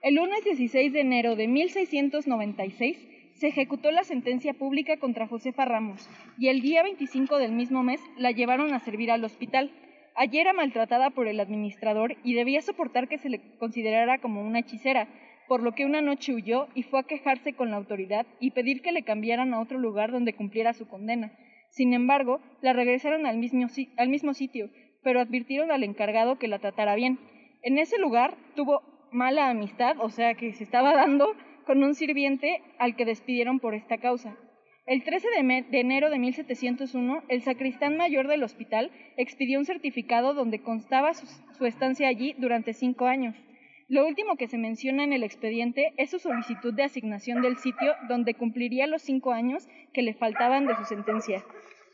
El 0.01 0.15
lunes 0.15 0.45
16 0.45 0.93
de 0.93 1.01
enero 1.01 1.35
de 1.35 1.49
1696 1.49 3.16
se 3.37 3.47
ejecutó 3.47 3.91
la 3.91 4.03
sentencia 4.03 4.53
pública 4.53 4.97
contra 4.97 5.27
Josefa 5.27 5.65
Ramos 5.65 6.09
y 6.39 6.47
el 6.47 6.61
día 6.61 6.81
25 6.83 7.37
del 7.37 7.51
mismo 7.51 7.83
mes 7.83 8.01
la 8.17 8.31
llevaron 8.31 8.73
a 8.73 8.79
servir 8.79 9.11
al 9.11 9.23
hospital. 9.23 9.71
Allí 10.15 10.39
era 10.39 10.53
maltratada 10.53 11.11
por 11.11 11.27
el 11.27 11.39
administrador 11.39 12.15
y 12.23 12.33
debía 12.33 12.61
soportar 12.61 13.07
que 13.07 13.19
se 13.19 13.29
le 13.29 13.39
considerara 13.59 14.17
como 14.17 14.41
una 14.41 14.59
hechicera, 14.59 15.07
por 15.47 15.61
lo 15.61 15.73
que 15.73 15.85
una 15.85 16.01
noche 16.01 16.33
huyó 16.33 16.67
y 16.73 16.81
fue 16.81 16.99
a 16.99 17.03
quejarse 17.03 17.53
con 17.53 17.69
la 17.69 17.77
autoridad 17.77 18.25
y 18.39 18.51
pedir 18.51 18.81
que 18.81 18.91
le 18.91 19.03
cambiaran 19.03 19.53
a 19.53 19.61
otro 19.61 19.77
lugar 19.77 20.11
donde 20.11 20.33
cumpliera 20.33 20.73
su 20.73 20.87
condena. 20.87 21.31
Sin 21.69 21.93
embargo, 21.93 22.41
la 22.61 22.73
regresaron 22.73 23.27
al 23.27 23.37
mismo, 23.37 23.67
al 23.97 24.09
mismo 24.09 24.33
sitio, 24.33 24.71
pero 25.03 25.19
advirtieron 25.19 25.71
al 25.71 25.83
encargado 25.83 26.39
que 26.39 26.47
la 26.47 26.57
tratara 26.57 26.95
bien. 26.95 27.19
En 27.61 27.77
ese 27.77 27.99
lugar 27.99 28.35
tuvo 28.55 28.81
mala 29.11 29.49
amistad, 29.49 29.95
o 29.99 30.09
sea 30.09 30.33
que 30.33 30.53
se 30.53 30.63
estaba 30.63 30.93
dando 30.95 31.35
con 31.67 31.83
un 31.83 31.93
sirviente 31.93 32.61
al 32.79 32.95
que 32.95 33.05
despidieron 33.05 33.59
por 33.59 33.75
esta 33.75 33.97
causa. 33.97 34.37
El 34.85 35.03
13 35.03 35.27
de, 35.27 35.65
de 35.69 35.79
enero 35.81 36.09
de 36.09 36.17
1701, 36.17 37.23
el 37.27 37.41
sacristán 37.41 37.97
mayor 37.97 38.29
del 38.29 38.41
hospital 38.41 38.89
expidió 39.17 39.59
un 39.59 39.65
certificado 39.65 40.33
donde 40.33 40.61
constaba 40.61 41.13
su, 41.13 41.27
su 41.57 41.65
estancia 41.65 42.07
allí 42.07 42.33
durante 42.37 42.71
cinco 42.71 43.05
años. 43.07 43.35
Lo 43.89 44.07
último 44.07 44.37
que 44.37 44.47
se 44.47 44.57
menciona 44.57 45.03
en 45.03 45.11
el 45.11 45.23
expediente 45.23 45.93
es 45.97 46.09
su 46.09 46.19
solicitud 46.19 46.73
de 46.73 46.83
asignación 46.83 47.41
del 47.41 47.57
sitio 47.57 47.95
donde 48.07 48.33
cumpliría 48.33 48.87
los 48.87 49.01
cinco 49.01 49.33
años 49.33 49.67
que 49.93 50.03
le 50.03 50.13
faltaban 50.13 50.67
de 50.67 50.75
su 50.75 50.85
sentencia. 50.85 51.43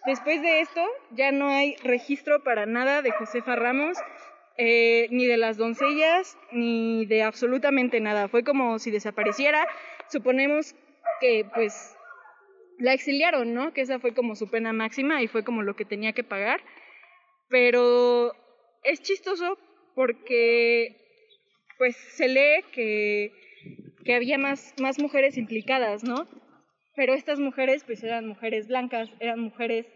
Después 0.05 0.41
de 0.43 0.59
esto, 0.59 0.81
ya 1.15 1.31
no 1.31 1.47
hay 1.47 1.75
registro 1.77 2.43
para 2.43 2.67
nada 2.67 3.01
de 3.01 3.11
Josefa 3.11 3.55
Ramos, 3.55 3.97
eh, 4.57 5.07
ni 5.11 5.25
de 5.25 5.37
las 5.37 5.57
doncellas, 5.57 6.37
ni 6.51 7.05
de 7.05 7.23
absolutamente 7.23 7.99
nada. 7.99 8.27
Fue 8.27 8.43
como 8.43 8.79
si 8.79 8.91
desapareciera. 8.91 9.67
Suponemos 10.09 10.75
que, 11.19 11.45
pues, 11.53 11.95
la 12.79 12.93
exiliaron, 12.93 13.53
¿no? 13.53 13.73
Que 13.73 13.81
esa 13.81 13.99
fue 13.99 14.13
como 14.13 14.35
su 14.35 14.49
pena 14.49 14.73
máxima 14.73 15.21
y 15.21 15.27
fue 15.27 15.43
como 15.43 15.61
lo 15.61 15.75
que 15.75 15.85
tenía 15.85 16.13
que 16.13 16.23
pagar. 16.23 16.61
Pero 17.49 18.33
es 18.83 19.01
chistoso 19.01 19.57
porque 19.95 20.99
pues 21.77 21.95
se 21.95 22.27
lee 22.27 22.63
que, 22.71 23.31
que 24.05 24.15
había 24.15 24.37
más, 24.37 24.73
más 24.79 24.99
mujeres 24.99 25.37
implicadas, 25.37 26.03
¿no? 26.03 26.27
Pero 26.95 27.13
estas 27.13 27.39
mujeres 27.39 27.83
pues 27.83 28.03
eran 28.03 28.27
mujeres 28.27 28.67
blancas, 28.67 29.09
eran 29.19 29.39
mujeres 29.39 29.87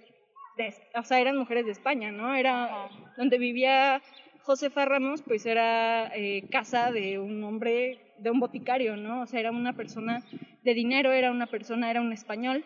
de, 0.58 0.74
o 0.96 1.04
sea, 1.04 1.20
eran 1.20 1.38
mujeres 1.38 1.66
de 1.66 1.72
España, 1.72 2.12
¿no? 2.12 2.36
Era 2.36 2.90
donde 3.16 3.38
vivía 3.38 4.02
Josefa 4.48 4.86
Ramos, 4.86 5.22
pues 5.24 5.46
era 5.46 6.10
eh, 6.16 6.48
casa 6.50 6.90
de 6.94 7.20
un 7.20 7.44
hombre, 7.44 8.14
de 8.18 8.32
un 8.32 8.40
boticario, 8.40 8.96
¿no? 8.96 9.22
O 9.24 9.26
sea, 9.28 9.42
era 9.42 9.52
una 9.52 9.74
persona 9.74 10.24
de 10.64 10.74
dinero, 10.74 11.12
era 11.12 11.32
una 11.32 11.48
persona, 11.48 11.92
era 11.92 12.00
un 12.02 12.14
español. 12.14 12.64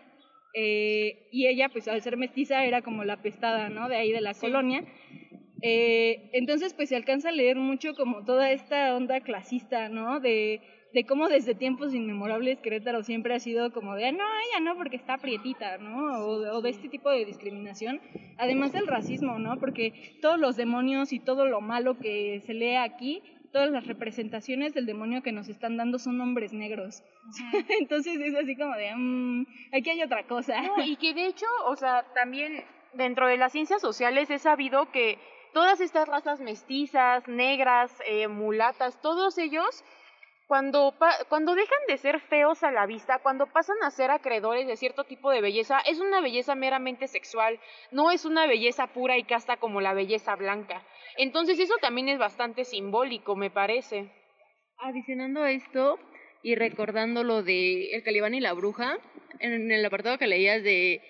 eh, 0.53 1.27
y 1.31 1.47
ella, 1.47 1.69
pues 1.69 1.87
al 1.87 2.01
ser 2.03 2.17
mestiza, 2.17 2.65
era 2.65 2.81
como 2.83 3.03
la 3.03 3.17
pestada, 3.21 3.69
¿no? 3.69 3.89
De 3.89 3.95
ahí 3.95 4.11
de 4.11 4.21
la 4.21 4.33
colonia. 4.35 4.83
Eh, 5.63 6.29
entonces, 6.33 6.73
pues 6.75 6.89
se 6.89 6.95
alcanza 6.95 7.29
a 7.29 7.31
leer 7.31 7.57
mucho 7.57 7.95
como 7.95 8.25
toda 8.25 8.51
esta 8.51 8.95
onda 8.95 9.21
clasista, 9.21 9.89
¿no? 9.89 10.19
De, 10.19 10.61
de 10.93 11.05
cómo 11.05 11.29
desde 11.29 11.55
tiempos 11.55 11.93
inmemorables 11.93 12.59
Querétaro 12.59 13.03
siempre 13.03 13.33
ha 13.33 13.39
sido 13.39 13.71
como 13.71 13.95
de, 13.95 14.07
"Ah, 14.07 14.11
no, 14.11 14.23
ella 14.23 14.59
no, 14.61 14.75
porque 14.75 14.97
está 14.97 15.17
prietita, 15.17 15.77
¿no? 15.77 16.25
O, 16.25 16.57
o 16.57 16.61
de 16.61 16.69
este 16.69 16.89
tipo 16.89 17.09
de 17.09 17.25
discriminación. 17.25 18.01
Además 18.37 18.71
del 18.73 18.87
racismo, 18.87 19.39
¿no? 19.39 19.57
Porque 19.59 20.17
todos 20.21 20.39
los 20.39 20.55
demonios 20.57 21.13
y 21.13 21.19
todo 21.19 21.45
lo 21.45 21.61
malo 21.61 21.97
que 21.97 22.41
se 22.45 22.53
lee 22.53 22.75
aquí, 22.75 23.21
todas 23.53 23.69
las 23.69 23.85
representaciones 23.87 24.73
del 24.73 24.85
demonio 24.85 25.21
que 25.23 25.31
nos 25.31 25.47
están 25.49 25.77
dando 25.77 25.99
son 25.99 26.19
hombres 26.21 26.53
negros. 26.53 27.03
Entonces 27.79 28.19
es 28.19 28.35
así 28.35 28.55
como 28.55 28.75
de, 28.75 28.93
"Mm, 28.95 29.45
aquí 29.73 29.89
hay 29.91 30.01
otra 30.03 30.23
cosa. 30.27 30.61
No, 30.61 30.83
y 30.83 30.95
que 30.97 31.13
de 31.13 31.25
hecho, 31.27 31.45
o 31.67 31.75
sea, 31.75 32.05
también 32.13 32.63
dentro 32.93 33.27
de 33.27 33.37
las 33.37 33.51
ciencias 33.53 33.81
sociales 33.81 34.29
he 34.29 34.39
sabido 34.39 34.91
que 34.91 35.17
todas 35.53 35.79
estas 35.81 36.07
razas 36.07 36.39
mestizas, 36.41 37.27
negras, 37.27 37.91
eh, 38.07 38.27
mulatas, 38.27 39.01
todos 39.01 39.37
ellos, 39.37 39.83
cuando, 40.51 40.93
cuando 41.29 41.55
dejan 41.55 41.79
de 41.87 41.97
ser 41.97 42.19
feos 42.19 42.61
a 42.61 42.71
la 42.71 42.85
vista, 42.85 43.19
cuando 43.19 43.47
pasan 43.47 43.77
a 43.83 43.89
ser 43.89 44.11
acreedores 44.11 44.67
de 44.67 44.75
cierto 44.75 45.05
tipo 45.05 45.31
de 45.31 45.39
belleza, 45.39 45.79
es 45.85 46.01
una 46.01 46.19
belleza 46.19 46.55
meramente 46.55 47.07
sexual, 47.07 47.57
no 47.91 48.11
es 48.11 48.25
una 48.25 48.45
belleza 48.47 48.87
pura 48.87 49.17
y 49.17 49.23
casta 49.23 49.55
como 49.55 49.79
la 49.79 49.93
belleza 49.93 50.35
blanca. 50.35 50.85
Entonces 51.15 51.57
eso 51.57 51.75
también 51.79 52.09
es 52.09 52.19
bastante 52.19 52.65
simbólico, 52.65 53.37
me 53.37 53.49
parece. 53.49 54.11
Adicionando 54.79 55.45
esto 55.45 55.97
y 56.43 56.55
recordando 56.55 57.23
lo 57.23 57.43
de 57.43 57.95
El 57.95 58.03
Calibán 58.03 58.33
y 58.33 58.41
la 58.41 58.51
Bruja, 58.51 58.97
en 59.39 59.71
el 59.71 59.85
apartado 59.85 60.17
que 60.17 60.27
leías 60.27 60.61
de... 60.63 61.01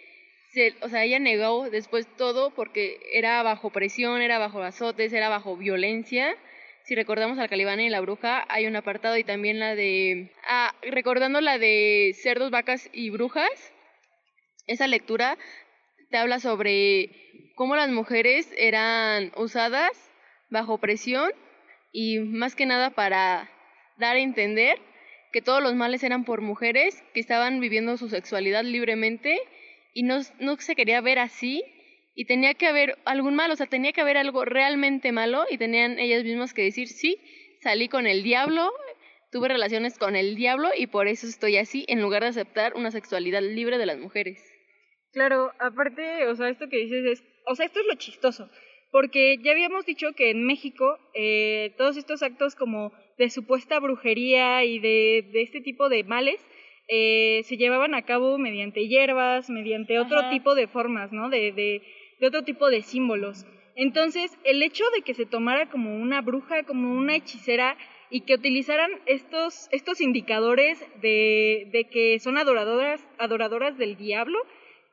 se- 0.53 0.75
o 0.83 0.87
sea, 0.87 1.03
ella 1.03 1.17
negó 1.17 1.67
después 1.71 2.05
todo 2.15 2.51
porque 2.51 2.99
era 3.11 3.41
bajo 3.41 3.71
presión, 3.71 4.21
era 4.21 4.37
bajo 4.37 4.61
azotes, 4.61 5.11
era 5.13 5.29
bajo 5.29 5.57
violencia. 5.57 6.37
Si 6.91 6.95
recordamos 6.95 7.39
al 7.39 7.47
Calibán 7.47 7.79
y 7.79 7.89
la 7.89 8.01
Bruja, 8.01 8.43
hay 8.49 8.67
un 8.67 8.75
apartado 8.75 9.15
y 9.15 9.23
también 9.23 9.59
la 9.59 9.75
de... 9.75 10.29
Ah, 10.45 10.75
recordando 10.81 11.39
la 11.39 11.57
de 11.57 12.13
Cerdos, 12.21 12.51
Vacas 12.51 12.89
y 12.91 13.11
Brujas, 13.11 13.71
esa 14.67 14.87
lectura 14.87 15.37
te 16.09 16.17
habla 16.17 16.41
sobre 16.41 17.09
cómo 17.55 17.77
las 17.77 17.89
mujeres 17.89 18.53
eran 18.57 19.31
usadas 19.37 20.11
bajo 20.49 20.79
presión 20.79 21.31
y 21.93 22.19
más 22.19 22.55
que 22.55 22.65
nada 22.65 22.89
para 22.89 23.49
dar 23.95 24.17
a 24.17 24.19
entender 24.19 24.77
que 25.31 25.41
todos 25.41 25.63
los 25.63 25.75
males 25.75 26.03
eran 26.03 26.25
por 26.25 26.41
mujeres 26.41 27.01
que 27.13 27.21
estaban 27.21 27.61
viviendo 27.61 27.95
su 27.95 28.09
sexualidad 28.09 28.65
libremente 28.65 29.39
y 29.93 30.03
no, 30.03 30.19
no 30.41 30.57
se 30.57 30.75
quería 30.75 30.99
ver 30.99 31.19
así 31.19 31.63
y 32.13 32.25
tenía 32.25 32.53
que 32.53 32.67
haber 32.67 32.97
algún 33.05 33.35
mal, 33.35 33.51
o 33.51 33.55
sea, 33.55 33.67
tenía 33.67 33.93
que 33.93 34.01
haber 34.01 34.17
algo 34.17 34.45
realmente 34.45 35.11
malo 35.11 35.45
y 35.49 35.57
tenían 35.57 35.99
ellas 35.99 36.23
mismas 36.23 36.53
que 36.53 36.63
decir, 36.63 36.87
sí, 36.87 37.17
salí 37.61 37.87
con 37.87 38.07
el 38.07 38.23
diablo, 38.23 38.71
tuve 39.31 39.47
relaciones 39.47 39.97
con 39.97 40.15
el 40.15 40.35
diablo 40.35 40.69
y 40.77 40.87
por 40.87 41.07
eso 41.07 41.27
estoy 41.27 41.57
así, 41.57 41.85
en 41.87 42.01
lugar 42.01 42.23
de 42.23 42.29
aceptar 42.29 42.73
una 42.75 42.91
sexualidad 42.91 43.41
libre 43.41 43.77
de 43.77 43.85
las 43.85 43.97
mujeres. 43.97 44.43
Claro, 45.13 45.51
aparte, 45.59 46.27
o 46.27 46.35
sea, 46.35 46.49
esto 46.49 46.69
que 46.69 46.77
dices 46.77 47.05
es, 47.05 47.23
o 47.47 47.55
sea, 47.55 47.65
esto 47.65 47.79
es 47.79 47.85
lo 47.85 47.95
chistoso, 47.95 48.49
porque 48.91 49.37
ya 49.41 49.51
habíamos 49.51 49.85
dicho 49.85 50.07
que 50.15 50.29
en 50.31 50.45
México 50.45 50.97
eh, 51.13 51.73
todos 51.77 51.97
estos 51.97 52.23
actos 52.23 52.55
como 52.55 52.91
de 53.17 53.29
supuesta 53.29 53.79
brujería 53.79 54.63
y 54.63 54.79
de, 54.79 55.29
de 55.31 55.41
este 55.43 55.61
tipo 55.61 55.89
de 55.89 56.03
males 56.03 56.41
eh, 56.87 57.41
se 57.45 57.57
llevaban 57.57 57.93
a 57.95 58.03
cabo 58.03 58.37
mediante 58.37 58.87
hierbas, 58.87 59.49
mediante 59.49 59.99
otro 59.99 60.19
Ajá. 60.19 60.29
tipo 60.29 60.55
de 60.55 60.67
formas, 60.67 61.11
¿no? 61.11 61.29
De, 61.29 61.51
de, 61.51 61.81
de 62.19 62.27
otro 62.27 62.43
tipo 62.43 62.69
de 62.69 62.81
símbolos. 62.81 63.45
Entonces, 63.75 64.37
el 64.43 64.61
hecho 64.61 64.83
de 64.95 65.01
que 65.01 65.13
se 65.13 65.25
tomara 65.25 65.69
como 65.69 65.95
una 65.95 66.21
bruja, 66.21 66.63
como 66.63 66.93
una 66.93 67.15
hechicera, 67.15 67.77
y 68.11 68.21
que 68.21 68.35
utilizaran 68.35 68.91
estos, 69.05 69.69
estos 69.71 70.01
indicadores 70.01 70.85
de, 71.01 71.69
de 71.71 71.85
que 71.85 72.19
son 72.19 72.37
adoradoras, 72.37 73.01
adoradoras 73.17 73.77
del 73.77 73.95
diablo, 73.95 74.37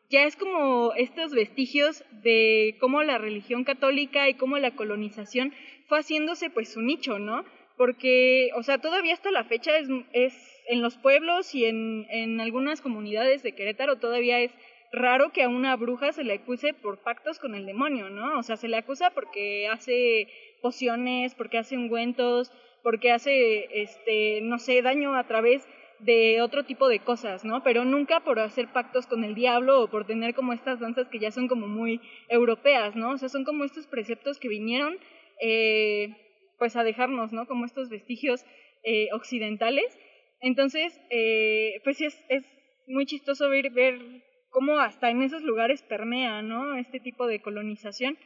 ya 0.09 0.22
es 0.22 0.36
como 0.36 0.95
estos 0.95 1.32
vestigios 1.32 2.05
de 2.22 2.76
cómo 2.80 3.03
la 3.03 3.18
religión 3.18 3.64
católica 3.64 4.28
y 4.28 4.34
cómo 4.34 4.59
la 4.59 4.70
colonización 4.70 5.53
fue 5.89 5.99
haciéndose 5.99 6.49
pues 6.49 6.72
su 6.72 6.80
nicho, 6.80 7.18
¿no? 7.18 7.45
Porque, 7.76 8.51
o 8.57 8.62
sea, 8.62 8.78
todavía 8.78 9.14
hasta 9.14 9.30
la 9.30 9.45
fecha 9.45 9.76
es, 9.76 9.89
es 10.12 10.57
en 10.69 10.83
los 10.83 10.97
pueblos 10.97 11.55
y 11.55 11.64
en, 11.64 12.07
en 12.11 12.41
algunas 12.41 12.81
comunidades 12.81 13.43
de 13.43 13.53
Querétaro 13.53 13.97
todavía 13.97 14.41
es 14.41 14.53
raro 14.93 15.33
que 15.33 15.43
a 15.43 15.49
una 15.49 15.77
bruja 15.77 16.12
se 16.12 16.25
le 16.25 16.35
acuse 16.35 16.73
por 16.73 16.99
pactos 16.99 17.39
con 17.39 17.55
el 17.55 17.66
demonio, 17.66 18.11
¿no? 18.11 18.39
O 18.39 18.43
sea, 18.43 18.57
se 18.57 18.69
le 18.69 18.77
acusa 18.77 19.11
porque 19.11 19.69
hace 19.69 20.29
pociones, 20.62 21.35
porque 21.35 21.59
hace 21.59 21.77
ungüentos, 21.77 22.53
porque 22.83 23.12
hace, 23.12 23.83
este, 23.83 24.41
no 24.43 24.59
sé, 24.59 24.83
daño 24.83 25.14
a 25.14 25.27
través 25.27 25.66
de 25.99 26.43
otro 26.43 26.64
tipo 26.64 26.89
de 26.89 27.01
cosas, 27.01 27.45
¿no? 27.45 27.62
Pero 27.62 27.85
nunca 27.85 28.21
por 28.21 28.39
hacer 28.39 28.69
pactos 28.73 29.07
con 29.07 29.25
el 29.25 29.35
diablo 29.35 29.83
o 29.83 29.91
por 29.91 30.07
tener 30.07 30.35
como 30.35 30.53
estas 30.53 30.81
danzas 30.81 31.09
que 31.09 31.19
ya 31.19 31.31
son 31.31 31.49
como 31.49 31.66
muy 31.66 32.01
europeas, 32.29 32.95
¿no? 32.95 33.11
O 33.11 33.19
sea, 33.19 33.29
son 33.29 33.45
como 33.45 33.64
estos 33.64 33.87
preceptos 33.87 34.39
que 34.39 34.49
vinieron, 34.49 34.99
eh, 35.41 36.14
pues, 36.59 36.77
a 36.77 36.85
dejarnos, 36.85 37.33
¿no? 37.33 37.47
Como 37.47 37.64
estos 37.64 37.89
vestigios 37.89 38.45
eh, 38.85 39.09
occidentales. 39.12 39.99
Entonces, 40.41 40.99
eh, 41.11 41.80
pues 41.84 42.01
es, 42.01 42.16
es 42.28 42.45
muy 42.86 43.07
chistoso 43.07 43.49
ver, 43.49 43.70
ver 43.70 43.99
cómo 44.51 44.78
hasta 44.78 45.11
en 45.11 45.22
esos 45.22 45.43
lugares 45.43 45.82
permea, 45.82 46.43
¿no? 46.43 46.76
Este 46.76 47.01
tipo 47.01 47.26
de 47.26 47.41
colonización 47.41 48.16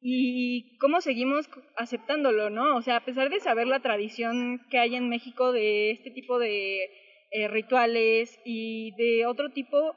y 0.00 0.76
cómo 0.78 1.00
seguimos 1.00 1.48
aceptándolo, 1.76 2.50
¿no? 2.50 2.76
O 2.76 2.82
sea, 2.82 2.96
a 2.96 3.04
pesar 3.04 3.30
de 3.30 3.40
saber 3.40 3.66
la 3.66 3.80
tradición 3.80 4.60
que 4.70 4.78
hay 4.78 4.94
en 4.94 5.08
México 5.08 5.52
de 5.52 5.90
este 5.90 6.10
tipo 6.10 6.38
de 6.38 6.84
eh, 7.30 7.48
rituales 7.48 8.38
y 8.44 8.92
de 8.96 9.26
otro 9.26 9.50
tipo, 9.50 9.96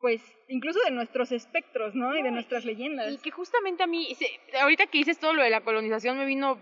pues 0.00 0.22
incluso 0.48 0.80
de 0.80 0.90
nuestros 0.90 1.32
espectros, 1.32 1.94
¿no? 1.94 2.16
Y 2.16 2.22
de 2.22 2.30
nuestras 2.30 2.64
leyendas. 2.64 3.12
Y 3.14 3.18
que 3.18 3.30
justamente 3.30 3.82
a 3.82 3.86
mí, 3.86 4.08
ahorita 4.60 4.86
que 4.86 4.98
dices 4.98 5.18
todo 5.18 5.34
lo 5.34 5.42
de 5.42 5.50
la 5.50 5.60
colonización, 5.60 6.18
me 6.18 6.26
vino 6.26 6.58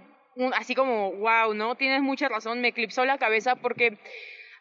así 0.54 0.74
como, 0.74 1.12
wow, 1.12 1.54
¿no? 1.54 1.74
Tienes 1.74 2.02
mucha 2.02 2.28
razón, 2.28 2.60
me 2.60 2.68
eclipsó 2.68 3.04
la 3.04 3.18
cabeza 3.18 3.56
porque 3.56 3.98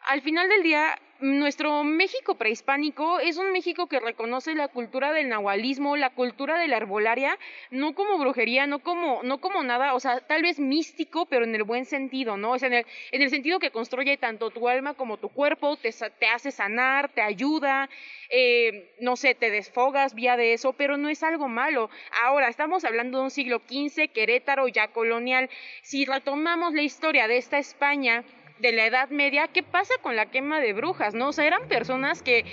al 0.02 0.22
final 0.22 0.50
del 0.50 0.64
día 0.64 0.98
nuestro 1.20 1.84
México 1.84 2.36
prehispánico 2.36 3.20
es 3.20 3.38
un 3.38 3.52
México 3.52 3.88
que 3.88 4.00
reconoce 4.00 4.54
la 4.56 4.68
cultura 4.68 5.12
del 5.12 5.30
nahualismo, 5.30 5.96
la 5.96 6.12
cultura 6.12 6.58
de 6.58 6.68
la 6.68 6.78
herbolaria, 6.78 7.38
no 7.72 7.96
como 7.96 8.18
brujería, 8.18 8.68
no 8.68 8.80
como, 8.80 9.22
no 9.24 9.40
como 9.40 9.64
nada, 9.64 9.94
o 9.94 10.00
sea, 10.00 10.20
tal 10.22 10.44
vez 10.44 10.60
místico, 10.60 11.26
pero 11.26 11.46
en 11.46 11.56
el 11.56 11.64
buen 11.64 11.86
sentido, 11.86 12.38
¿no? 12.38 12.52
O 12.52 12.60
sea, 12.60 12.68
en 12.68 12.74
el, 12.76 12.86
en 13.12 13.22
el 13.22 13.30
sentido 13.30 13.60
que 13.60 13.72
construye 13.72 14.18
tanto 14.18 14.50
tu 14.50 14.68
alma 14.68 14.94
como 14.94 15.18
tu 15.18 15.30
cuerpo, 15.30 15.76
te, 15.78 15.92
te 15.92 16.28
hace 16.28 16.52
sanar, 16.52 17.10
te 17.10 17.22
ayuda, 17.22 17.90
eh, 18.30 18.94
no 19.00 19.16
sé, 19.16 19.36
te 19.36 19.50
desfogas 19.50 20.14
vía 20.14 20.38
de 20.38 20.54
eso, 20.54 20.74
pero 20.74 20.98
no 20.98 21.10
es 21.10 21.24
algo 21.24 21.48
malo. 21.48 21.90
Ahora, 22.24 22.50
estamos 22.50 22.86
hablando 22.86 23.20
de 23.20 23.24
un 23.26 23.32
siglo 23.32 23.62
XV, 23.68 24.10
Querétaro 24.14 24.68
ya 24.68 24.90
colonial. 24.90 25.50
Si 25.82 26.06
retomamos 26.06 26.74
la 26.74 26.82
historia 26.82 27.28
de 27.28 27.38
esta 27.38 27.58
España, 27.58 28.24
de 28.60 28.72
la 28.72 28.86
Edad 28.86 29.10
Media, 29.10 29.48
¿qué 29.48 29.64
pasa 29.64 29.94
con 30.02 30.16
la 30.16 30.28
quema 30.28 30.60
de 30.60 30.74
brujas? 30.74 31.14
¿No? 31.14 31.30
O 31.30 31.34
sea, 31.34 31.46
eran 31.46 31.68
personas 31.68 32.22
que, 32.22 32.46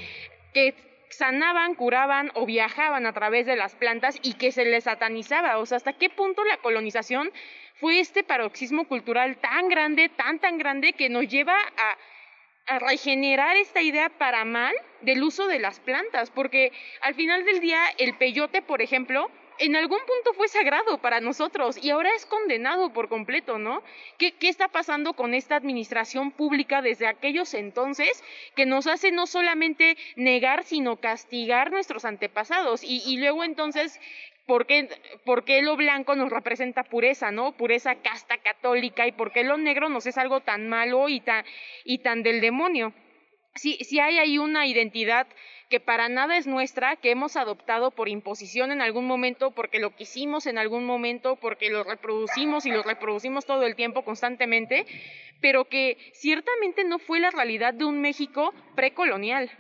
que 0.53 0.75
sanaban, 1.11 1.75
curaban 1.75 2.31
o 2.35 2.47
viajaban 2.47 3.07
a 3.07 3.13
través 3.13 3.47
de 3.47 3.57
las 3.57 3.75
plantas 3.75 4.19
y 4.23 4.35
que 4.35 4.53
se 4.53 4.65
les 4.65 4.85
satanizaba. 4.85 5.59
O 5.59 5.67
sea, 5.67 5.77
¿hasta 5.77 5.93
qué 5.95 6.11
punto 6.11 6.45
la 6.45 6.59
colonización 6.59 7.33
fue 7.75 8.01
este 8.01 8.23
paroxismo 8.25 8.87
cultural 8.87 9.37
tan 9.39 9.69
grande, 9.69 10.09
tan, 10.09 10.39
tan 10.39 10.59
grande, 10.59 10.93
que 10.93 11.09
nos 11.09 11.29
lleva 11.29 11.57
a, 11.57 12.75
a 12.75 12.79
regenerar 12.79 13.57
esta 13.57 13.83
idea 13.83 14.09
para 14.11 14.45
mal 14.45 14.75
del 15.03 15.23
uso 15.23 15.47
de 15.47 15.59
las 15.59 15.81
plantas? 15.81 16.31
Porque 16.31 16.73
al 17.01 17.15
final 17.15 17.45
del 17.45 17.61
día, 17.61 17.81
el 17.99 18.17
peyote, 18.17 18.63
por 18.63 18.83
ejemplo, 18.83 19.31
en 19.59 19.77
algún 19.77 19.99
punto 19.99 20.33
fue 20.35 20.49
sagrado 20.49 20.99
para 20.99 21.21
nosotros 21.21 21.79
y 21.83 21.91
ahora 21.91 22.11
es 22.15 22.27
condenado 22.27 22.93
por 22.93 23.09
completo, 23.09 23.59
¿no? 23.59 23.83
¿Qué, 24.19 24.35
está 24.41 24.69
pasando 24.69 25.15
con 25.15 25.35
esta 25.35 25.57
administración 25.57 26.31
pública 26.31 26.83
desde 26.83 27.07
aquellos 27.07 27.55
entonces 27.55 28.23
que 28.57 28.67
nos 28.67 28.87
hace 28.87 29.13
no 29.13 29.27
solamente 29.27 29.97
negar, 30.17 30.65
sino 30.65 30.97
castigar 30.97 31.71
nuestros 31.71 32.05
antepasados? 32.05 32.83
Y, 32.83 33.03
y 33.07 33.19
luego 33.19 33.45
entonces 33.45 34.01
¿Por 34.47 34.67
qué, 34.67 34.89
¿por 35.25 35.45
qué, 35.45 35.63
lo 35.63 35.75
blanco 35.75 36.15
nos 36.17 36.31
representa 36.31 36.85
pureza, 36.85 37.31
no? 37.31 37.53
Pureza 37.53 37.95
casta 37.95 38.37
católica 38.37 39.07
y 39.07 39.13
por 39.13 39.33
qué 39.33 39.43
lo 39.43 39.57
negro 39.57 39.89
nos 39.89 40.07
es 40.07 40.19
algo 40.19 40.41
tan 40.41 40.69
malo 40.69 41.09
y 41.09 41.21
tan, 41.21 41.47
y 41.85 41.99
tan 41.99 42.23
del 42.23 42.43
demonio. 42.43 42.93
Si, 43.55 43.77
si 43.85 44.01
hay 44.01 44.19
ahí 44.19 44.37
una 44.37 44.67
identidad 44.67 45.27
que 45.75 45.81
para 45.81 46.09
nada 46.09 46.37
es 46.37 46.47
nuestra, 46.47 46.95
que 46.95 47.11
hemos 47.11 47.35
adoptado 47.35 47.91
por 47.91 48.09
imposición 48.09 48.71
en 48.71 48.81
algún 48.81 49.09
momento, 49.09 49.51
porque 49.51 49.81
lo 49.81 49.97
quisimos 49.97 50.47
en 50.47 50.57
algún 50.57 50.87
momento, 50.87 51.35
porque 51.35 51.69
lo 51.69 51.83
reproducimos 51.83 52.65
y 52.65 52.71
lo 52.71 52.85
reproducimos 52.85 53.45
todo 53.45 53.65
el 53.65 53.75
tiempo 53.75 54.05
constantemente, 54.05 54.87
pero 55.41 55.65
que 55.65 55.99
ciertamente 56.13 56.85
no 56.85 57.01
fue 57.01 57.19
la 57.19 57.33
realidad 57.33 57.75
de 57.75 57.87
un 57.87 58.01
México 58.01 58.55
precolonial. 58.77 59.51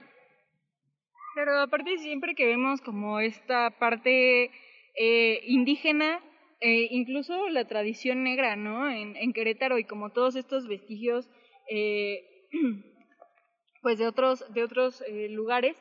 Pero 1.34 1.58
aparte 1.58 1.98
siempre 1.98 2.36
que 2.36 2.46
vemos 2.46 2.80
como 2.80 3.18
esta 3.18 3.70
parte 3.70 4.52
eh, 4.94 5.40
indígena, 5.48 6.20
eh, 6.60 6.86
incluso 6.92 7.48
la 7.48 7.66
tradición 7.66 8.22
negra, 8.22 8.54
¿no? 8.54 8.88
En, 8.88 9.32
Querétaro 9.32 9.78
y 9.78 9.84
como 9.84 10.10
todos 10.10 10.36
estos 10.36 10.68
vestigios, 10.68 11.28
eh, 11.68 12.20
pues 13.82 13.98
de 13.98 14.06
otros, 14.06 14.44
de 14.54 14.62
otros 14.62 15.02
lugares, 15.30 15.76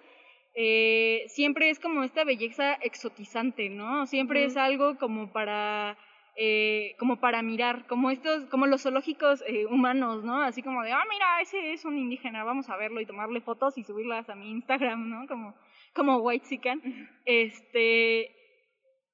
eh, 0.55 1.25
siempre 1.27 1.69
es 1.69 1.79
como 1.79 2.03
esta 2.03 2.23
belleza 2.23 2.73
exotizante, 2.75 3.69
¿no? 3.69 4.05
Siempre 4.05 4.45
es 4.45 4.55
algo 4.55 4.97
como 4.97 5.31
para, 5.31 5.97
eh, 6.35 6.95
como 6.99 7.19
para 7.19 7.41
mirar, 7.41 7.87
como 7.87 8.11
estos, 8.11 8.45
como 8.45 8.67
los 8.67 8.83
zoológicos 8.83 9.43
eh, 9.47 9.65
humanos, 9.65 10.23
¿no? 10.23 10.41
Así 10.41 10.61
como 10.61 10.83
de, 10.83 10.91
ah, 10.91 11.03
mira, 11.09 11.41
ese 11.41 11.73
es 11.73 11.85
un 11.85 11.97
indígena, 11.97 12.43
vamos 12.43 12.69
a 12.69 12.77
verlo 12.77 13.01
y 13.01 13.05
tomarle 13.05 13.41
fotos 13.41 13.77
y 13.77 13.83
subirlas 13.83 14.29
a 14.29 14.35
mi 14.35 14.51
Instagram, 14.51 15.09
¿no? 15.09 15.27
Como, 15.27 15.55
como 15.95 16.17
White 16.17 16.45
Sican. 16.45 16.81
Este, 17.25 18.29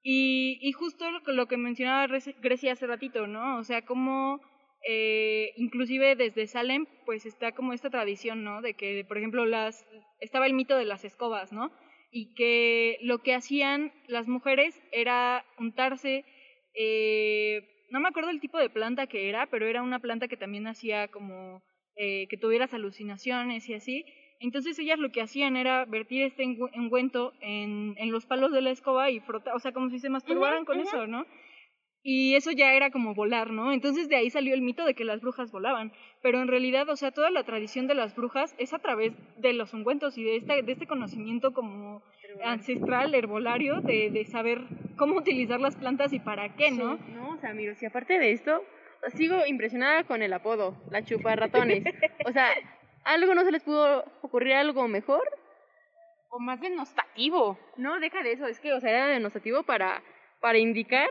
y, 0.04 0.60
y 0.62 0.72
justo 0.74 1.10
lo, 1.10 1.22
lo 1.34 1.48
que 1.48 1.58
mencionaba 1.58 2.08
Grecia 2.42 2.74
hace 2.74 2.86
ratito, 2.86 3.28
¿no? 3.28 3.60
O 3.60 3.64
sea, 3.64 3.86
como 3.86 4.42
eh, 4.88 5.52
inclusive 5.58 6.16
desde 6.16 6.48
Salem, 6.48 6.86
pues 7.06 7.26
está 7.26 7.52
como 7.52 7.74
esta 7.74 7.90
tradición, 7.90 8.44
¿no? 8.44 8.62
De 8.62 8.74
que, 8.74 9.04
por 9.08 9.18
ejemplo, 9.18 9.46
las 9.46 9.86
estaba 10.20 10.48
el 10.48 10.54
mito 10.54 10.78
de 10.78 10.86
las 10.86 11.04
escobas, 11.06 11.52
¿no? 11.52 11.72
Y 12.12 12.34
que 12.34 12.98
lo 13.02 13.20
que 13.20 13.34
hacían 13.34 13.92
las 14.08 14.28
mujeres 14.28 14.82
era 14.92 15.46
untarse, 15.58 16.26
eh, 16.74 17.62
no 17.92 18.00
me 18.00 18.08
acuerdo 18.08 18.30
el 18.30 18.40
tipo 18.40 18.58
de 18.58 18.70
planta 18.70 19.08
que 19.08 19.30
era, 19.30 19.48
pero 19.48 19.68
era 19.68 19.84
una 19.84 20.00
planta 20.00 20.28
que 20.28 20.38
también 20.38 20.68
hacía 20.68 21.08
como 21.08 21.62
eh, 21.96 22.28
que 22.30 22.38
tuvieras 22.38 22.74
alucinaciones 22.74 23.68
y 23.68 23.74
así. 23.74 24.06
Entonces 24.40 24.80
ellas 24.80 25.00
lo 25.00 25.12
que 25.12 25.22
hacían 25.22 25.58
era 25.58 25.84
vertir 25.86 26.24
este 26.24 26.46
ungüento 26.46 27.34
en, 27.42 27.96
en 27.98 28.12
los 28.12 28.26
palos 28.26 28.54
de 28.54 28.62
la 28.62 28.72
escoba 28.72 29.10
y 29.10 29.20
frotar, 29.20 29.54
o 29.54 29.60
sea, 29.60 29.74
como 29.74 29.90
si 29.90 30.00
se 30.00 30.10
masturbaran 30.10 30.64
con 30.64 30.80
eso, 30.80 31.08
¿no? 31.08 31.26
Y 32.02 32.36
eso 32.36 32.52
ya 32.52 32.74
era 32.74 32.91
como 32.91 33.14
volar, 33.14 33.52
¿no? 33.52 33.74
Entonces 33.74 34.08
de 34.08 34.16
ahí 34.16 34.30
salió 34.30 34.54
el 34.54 34.62
mito 34.62 34.86
de 34.86 34.93
que 34.93 35.04
las 35.04 35.20
brujas 35.20 35.52
volaban. 35.52 35.91
Pero 36.22 36.41
en 36.41 36.47
realidad, 36.47 36.88
o 36.89 36.95
sea, 36.95 37.12
toda 37.12 37.30
la 37.30 37.43
tradición 37.43 37.88
de 37.88 37.95
las 37.95 38.16
brujas 38.16 38.56
es 38.58 38.74
a 38.74 38.80
través 38.80 39.14
de 39.38 39.54
los 39.54 39.74
ungüentos 39.74 40.18
y 40.18 40.24
de 40.24 40.38
este, 40.38 40.62
de 40.62 40.72
este 40.72 40.88
conocimiento 40.88 41.54
como 41.54 42.02
ancestral, 42.43 43.14
herbolario, 43.16 43.82
de, 43.82 44.12
de 44.12 44.26
saber 44.26 44.62
cómo 44.97 45.16
utilizar 45.16 45.60
las 45.60 45.76
plantas 45.76 46.14
y 46.14 46.20
para 46.20 46.56
qué, 46.56 46.72
¿no? 46.72 46.97
Sí, 46.97 47.04
no, 47.14 47.30
o 47.32 47.38
sea, 47.38 47.54
miro, 47.54 47.76
si 47.76 47.86
aparte 47.86 48.18
de 48.18 48.32
esto, 48.32 48.64
sigo 49.16 49.45
impresionada 49.45 50.04
con 50.04 50.22
el 50.22 50.34
apodo, 50.34 50.76
la 50.91 51.04
chupa 51.04 51.36
ratones. 51.36 51.84
o 52.26 52.32
sea, 52.32 52.50
¿algo 53.04 53.34
no 53.34 53.43
se 53.43 53.52
les 53.52 53.64
pudo 53.64 54.06
ocurrir 54.22 54.54
algo 54.54 54.88
mejor? 54.88 55.24
O 56.30 56.39
más 56.39 56.62
denostativo. 56.62 57.58
No, 57.78 58.00
deja 58.00 58.22
de 58.24 58.34
eso, 58.34 58.45
es 58.45 58.60
que, 58.60 58.74
o 58.74 58.80
sea, 58.80 58.91
era 58.91 59.08
denostativo 59.08 59.64
para, 59.64 60.04
para 60.39 60.60
indicar 60.60 61.10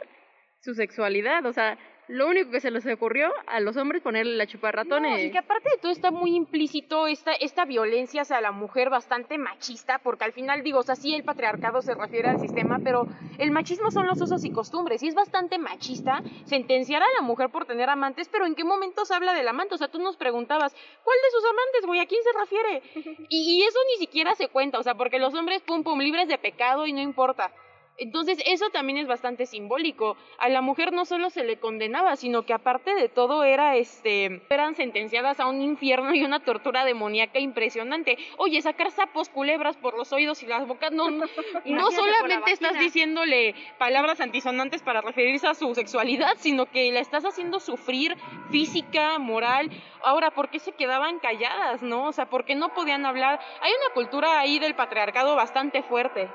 su 0.61 0.74
sexualidad, 0.74 1.44
o 1.46 1.52
sea, 1.52 1.78
lo 2.09 2.26
único 2.26 2.50
que 2.50 2.61
se 2.61 2.70
les 2.70 2.86
ocurrió 2.86 3.30
a 3.46 3.61
los 3.61 3.76
hombres 3.76 4.02
ponerle 4.02 4.36
la 4.36 4.46
chupa 4.46 4.72
ratones. 4.72 5.12
No, 5.12 5.18
y 5.18 5.30
que 5.30 5.38
aparte 5.38 5.68
de 5.68 5.76
todo 5.76 5.92
está 5.92 6.11
muy 6.11 6.34
implícito 6.34 7.06
esta, 7.06 7.32
esta 7.32 7.66
violencia 7.66 8.22
hacia 8.22 8.40
la 8.40 8.50
mujer 8.50 8.88
bastante 8.88 9.36
machista, 9.36 9.98
porque 9.98 10.24
al 10.24 10.32
final 10.32 10.62
digo, 10.62 10.78
o 10.78 10.82
sea, 10.82 10.96
sí 10.96 11.14
el 11.14 11.22
patriarcado 11.22 11.82
se 11.82 11.94
refiere 11.94 12.28
al 12.28 12.40
sistema, 12.40 12.78
pero 12.82 13.06
el 13.38 13.50
machismo 13.50 13.90
son 13.90 14.06
los 14.06 14.20
usos 14.20 14.42
y 14.44 14.50
costumbres, 14.50 15.02
y 15.02 15.09
es 15.09 15.14
bastante 15.14 15.59
machista 15.59 16.22
sentenciar 16.46 17.02
a 17.02 17.12
la 17.14 17.20
mujer 17.20 17.50
por 17.50 17.66
tener 17.66 17.90
amantes, 17.90 18.28
pero 18.28 18.46
¿en 18.46 18.54
qué 18.54 18.64
momento 18.64 19.04
se 19.04 19.14
habla 19.14 19.34
del 19.34 19.46
amante? 19.46 19.74
O 19.74 19.78
sea, 19.78 19.88
tú 19.88 19.98
nos 19.98 20.16
preguntabas, 20.16 20.72
¿cuál 21.04 21.16
de 21.22 21.30
sus 21.30 21.44
amantes, 21.44 21.86
güey? 21.86 22.00
¿A 22.00 22.06
quién 22.06 22.22
se 22.22 22.38
refiere? 22.38 22.82
y, 23.28 23.61
y 23.61 23.62
eso 23.64 23.78
ni 23.92 23.98
siquiera 23.98 24.34
se 24.34 24.48
cuenta, 24.48 24.78
o 24.78 24.82
sea, 24.82 24.94
porque 24.94 25.18
los 25.18 25.34
hombres, 25.34 25.61
pum, 25.61 25.84
pum, 25.84 26.00
libres 26.00 26.28
de 26.28 26.38
pecado 26.38 26.86
y 26.86 26.92
no 26.94 27.00
importa 27.00 27.52
Entonces, 27.99 28.38
eso 28.46 28.70
también 28.70 28.99
es 28.99 29.07
bastante 29.07 29.46
simbólico. 29.46 30.16
A 30.38 30.49
la 30.49 30.61
mujer 30.61 30.92
no 30.92 31.05
solo 31.05 31.30
se 31.30 31.44
le 31.44 31.59
condenaba, 31.59 32.16
sino 32.16 32.46
que 32.46 32.53
aparte 32.53 32.94
de 32.94 33.09
todo 33.09 33.44
era 33.44 33.76
este 33.76 34.42
eran 34.51 34.74
sentenciadas 34.74 35.40
a 35.40 35.46
un 35.46 35.62
infierno 35.62 36.14
y 36.14 36.24
una 36.24 36.40
tortura 36.40 36.84
demoníaca 36.84 37.38
impresionante. 37.38 38.16
Oye, 38.36 38.62
sacar 38.62 38.90
sapos, 38.90 39.28
culebras 39.28 39.76
por 39.76 39.96
los 39.96 40.12
oídos 40.12 40.42
y 40.42 40.46
las 40.46 40.66
bocas 40.66 40.92
no 40.92 41.09
no, 41.11 41.26
solamente 41.90 42.53
estás 42.53 42.78
diciéndole 42.78 43.55
palabras 43.78 44.20
antisonantes 44.20 44.82
para 44.82 45.01
referirse 45.01 45.46
a 45.46 45.55
su 45.55 45.74
sexualidad, 45.74 46.34
sino 46.38 46.66
que 46.66 46.90
la 46.92 47.01
estás 47.01 47.24
haciendo 47.24 47.61
sufrir 47.61 48.16
física, 48.51 49.18
moral. 49.18 49.70
Ahora, 50.03 50.30
¿por 50.30 50.51
qué 50.51 50.59
se 50.59 50.72
quedaban 50.72 51.18
calladas, 51.18 51.82
no? 51.82 52.07
O 52.07 52.12
sea, 52.12 52.28
¿por 52.28 52.44
qué 52.44 52.55
no 52.55 52.74
podían 52.74 53.07
hablar? 53.07 53.40
Hay 53.61 53.72
una 53.72 53.94
cultura 53.94 54.38
ahí 54.38 54.59
del 54.59 54.74
patriarcado 54.74 55.36
bastante 55.36 55.82
fuerte. 55.82 56.28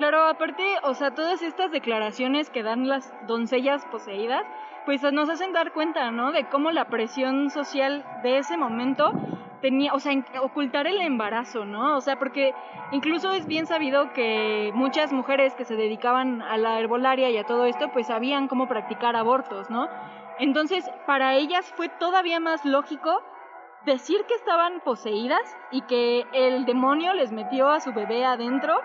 Claro, 0.00 0.24
aparte, 0.24 0.64
o 0.82 0.94
sea, 0.94 1.10
todas 1.10 1.42
estas 1.42 1.70
declaraciones 1.70 2.48
que 2.48 2.62
dan 2.62 2.88
las 2.88 3.12
doncellas 3.26 3.84
poseídas, 3.84 4.46
pues 4.86 5.02
nos 5.12 5.28
hacen 5.28 5.52
dar 5.52 5.74
cuenta, 5.74 6.10
¿no? 6.10 6.32
De 6.32 6.48
cómo 6.48 6.70
la 6.70 6.86
presión 6.86 7.50
social 7.50 8.02
de 8.22 8.38
ese 8.38 8.56
momento 8.56 9.12
tenía, 9.60 9.92
o 9.92 9.98
sea, 9.98 10.14
ocultar 10.40 10.86
el 10.86 11.02
embarazo, 11.02 11.66
¿no? 11.66 11.98
O 11.98 12.00
sea, 12.00 12.18
porque 12.18 12.54
incluso 12.92 13.32
es 13.32 13.46
bien 13.46 13.66
sabido 13.66 14.14
que 14.14 14.70
muchas 14.72 15.12
mujeres 15.12 15.54
que 15.54 15.66
se 15.66 15.76
dedicaban 15.76 16.40
a 16.40 16.56
la 16.56 16.80
herbolaria 16.80 17.28
y 17.28 17.36
a 17.36 17.44
todo 17.44 17.66
esto, 17.66 17.92
pues 17.92 18.06
sabían 18.06 18.48
cómo 18.48 18.68
practicar 18.68 19.16
abortos, 19.16 19.68
¿no? 19.68 19.86
Entonces, 20.38 20.90
para 21.06 21.34
ellas 21.34 21.70
fue 21.76 21.90
todavía 21.90 22.40
más 22.40 22.64
lógico 22.64 23.22
decir 23.84 24.24
que 24.24 24.34
estaban 24.34 24.80
poseídas 24.80 25.58
y 25.70 25.82
que 25.82 26.24
el 26.32 26.64
demonio 26.64 27.12
les 27.12 27.32
metió 27.32 27.68
a 27.68 27.80
su 27.80 27.92
bebé 27.92 28.24
adentro 28.24 28.80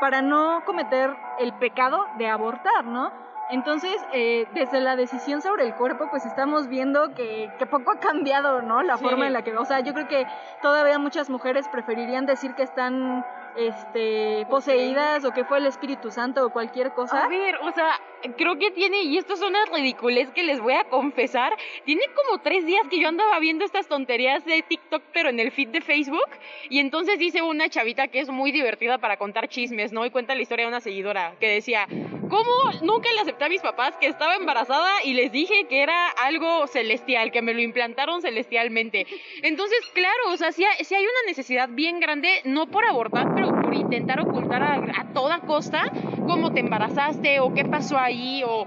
para 0.00 0.22
no 0.22 0.62
cometer 0.64 1.14
el 1.38 1.52
pecado 1.54 2.06
de 2.18 2.28
abortar, 2.28 2.84
¿no? 2.84 3.12
Entonces, 3.50 3.96
eh, 4.12 4.46
desde 4.54 4.80
la 4.80 4.94
decisión 4.94 5.42
sobre 5.42 5.66
el 5.66 5.74
cuerpo, 5.74 6.06
pues 6.08 6.24
estamos 6.24 6.68
viendo 6.68 7.14
que, 7.14 7.52
que 7.58 7.66
poco 7.66 7.90
ha 7.90 7.98
cambiado, 7.98 8.62
¿no? 8.62 8.82
La 8.82 8.96
forma 8.96 9.26
en 9.26 9.32
la 9.32 9.42
que, 9.42 9.56
o 9.56 9.64
sea, 9.64 9.80
yo 9.80 9.92
creo 9.92 10.06
que 10.06 10.24
todavía 10.62 10.98
muchas 11.00 11.28
mujeres 11.28 11.68
preferirían 11.68 12.26
decir 12.26 12.54
que 12.54 12.62
están 12.62 13.24
este 13.56 14.46
poseídas 14.48 15.24
o 15.24 15.32
que 15.32 15.44
fue 15.44 15.58
el 15.58 15.66
Espíritu 15.66 16.10
Santo 16.10 16.46
o 16.46 16.50
cualquier 16.50 16.92
cosa. 16.92 17.24
A 17.24 17.28
ver, 17.28 17.56
o 17.62 17.72
sea, 17.72 18.00
creo 18.36 18.56
que 18.58 18.70
tiene, 18.70 19.02
y 19.02 19.18
esto 19.18 19.34
es 19.34 19.42
una 19.42 19.64
ridiculez 19.72 20.30
que 20.30 20.42
les 20.42 20.60
voy 20.60 20.74
a 20.74 20.84
confesar, 20.84 21.52
tiene 21.84 22.02
como 22.14 22.40
tres 22.42 22.66
días 22.66 22.82
que 22.88 23.00
yo 23.00 23.08
andaba 23.08 23.38
viendo 23.38 23.64
estas 23.64 23.86
tonterías 23.88 24.44
de 24.44 24.62
TikTok, 24.62 25.02
pero 25.12 25.28
en 25.28 25.40
el 25.40 25.50
feed 25.50 25.68
de 25.68 25.80
Facebook, 25.80 26.28
y 26.68 26.78
entonces 26.78 27.18
dice 27.18 27.42
una 27.42 27.68
chavita 27.68 28.08
que 28.08 28.20
es 28.20 28.28
muy 28.28 28.52
divertida 28.52 28.98
para 28.98 29.16
contar 29.16 29.48
chismes, 29.48 29.92
¿no? 29.92 30.04
Y 30.04 30.10
cuenta 30.10 30.34
la 30.34 30.42
historia 30.42 30.64
de 30.64 30.68
una 30.68 30.80
seguidora 30.80 31.34
que 31.40 31.48
decía, 31.48 31.86
¿cómo 32.28 32.52
nunca 32.82 33.12
le 33.12 33.20
acepté 33.20 33.44
a 33.44 33.48
mis 33.48 33.62
papás 33.62 33.96
que 33.96 34.06
estaba 34.06 34.36
embarazada 34.36 34.90
y 35.04 35.14
les 35.14 35.32
dije 35.32 35.64
que 35.68 35.82
era 35.82 36.08
algo 36.08 36.66
celestial, 36.66 37.32
que 37.32 37.42
me 37.42 37.54
lo 37.54 37.60
implantaron 37.60 38.22
celestialmente? 38.22 39.06
Entonces, 39.42 39.78
claro, 39.94 40.30
o 40.30 40.36
sea, 40.36 40.52
si 40.52 40.64
hay, 40.64 40.84
si 40.84 40.94
hay 40.94 41.02
una 41.02 41.26
necesidad 41.26 41.68
bien 41.68 42.00
grande, 42.00 42.40
no 42.44 42.66
por 42.66 42.84
abortar, 42.84 43.34
pero 43.40 43.62
por 43.62 43.74
intentar 43.74 44.20
ocultar 44.20 44.62
a, 44.62 44.74
a 44.74 45.12
toda 45.14 45.40
costa 45.40 45.82
cómo 46.26 46.52
te 46.52 46.60
embarazaste 46.60 47.40
o 47.40 47.54
qué 47.54 47.64
pasó 47.64 47.98
ahí 47.98 48.42
o, 48.44 48.66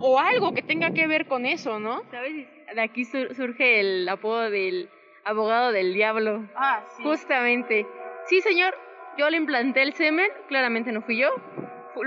o 0.00 0.18
algo 0.18 0.52
que 0.52 0.62
tenga 0.62 0.90
que 0.90 1.06
ver 1.06 1.26
con 1.26 1.46
eso, 1.46 1.78
¿no? 1.78 2.02
¿Sabes? 2.10 2.46
De 2.74 2.80
aquí 2.80 3.04
surge 3.04 3.80
el 3.80 4.08
apodo 4.08 4.50
del 4.50 4.88
abogado 5.24 5.72
del 5.72 5.94
diablo. 5.94 6.44
Ah, 6.54 6.82
sí. 6.96 7.02
Justamente. 7.02 7.86
Sí, 8.26 8.40
señor, 8.42 8.74
yo 9.18 9.28
le 9.30 9.36
implanté 9.36 9.82
el 9.82 9.94
semen, 9.94 10.28
claramente 10.48 10.92
no 10.92 11.02
fui 11.02 11.18
yo. 11.18 11.30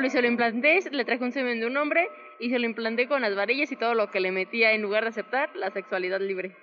Se 0.07 0.21
lo 0.21 0.27
implanté, 0.27 0.79
le 0.91 1.05
traje 1.05 1.23
un 1.23 1.31
semen 1.31 1.59
de 1.59 1.67
un 1.67 1.77
hombre 1.77 2.09
y 2.39 2.49
se 2.49 2.59
lo 2.59 2.65
implanté 2.65 3.07
con 3.07 3.21
las 3.21 3.35
varillas 3.35 3.71
y 3.71 3.75
todo 3.75 3.93
lo 3.93 4.09
que 4.09 4.19
le 4.19 4.31
metía 4.31 4.71
en 4.71 4.81
lugar 4.81 5.03
de 5.03 5.09
aceptar 5.09 5.49
la 5.55 5.69
sexualidad 5.71 6.21
libre. 6.21 6.55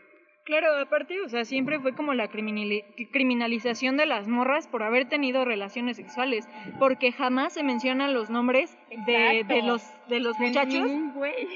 Claro, 0.45 0.75
aparte, 0.77 1.21
o 1.21 1.29
sea, 1.29 1.45
siempre 1.45 1.79
fue 1.81 1.95
como 1.95 2.15
la 2.15 2.29
criminalización 2.29 3.97
de 3.97 4.07
las 4.07 4.27
morras 4.27 4.67
por 4.69 4.83
haber 4.83 5.09
tenido 5.09 5.45
relaciones 5.45 5.97
sexuales, 5.97 6.49
porque 6.79 7.13
jamás 7.13 7.53
se 7.53 7.63
mencionan 7.63 8.15
los 8.15 8.31
nombres 8.31 8.77
de, 9.07 9.45
de, 9.47 9.63
los 9.63 9.83
de 10.11 10.21
los 10.21 10.39
muchachos. 10.39 10.91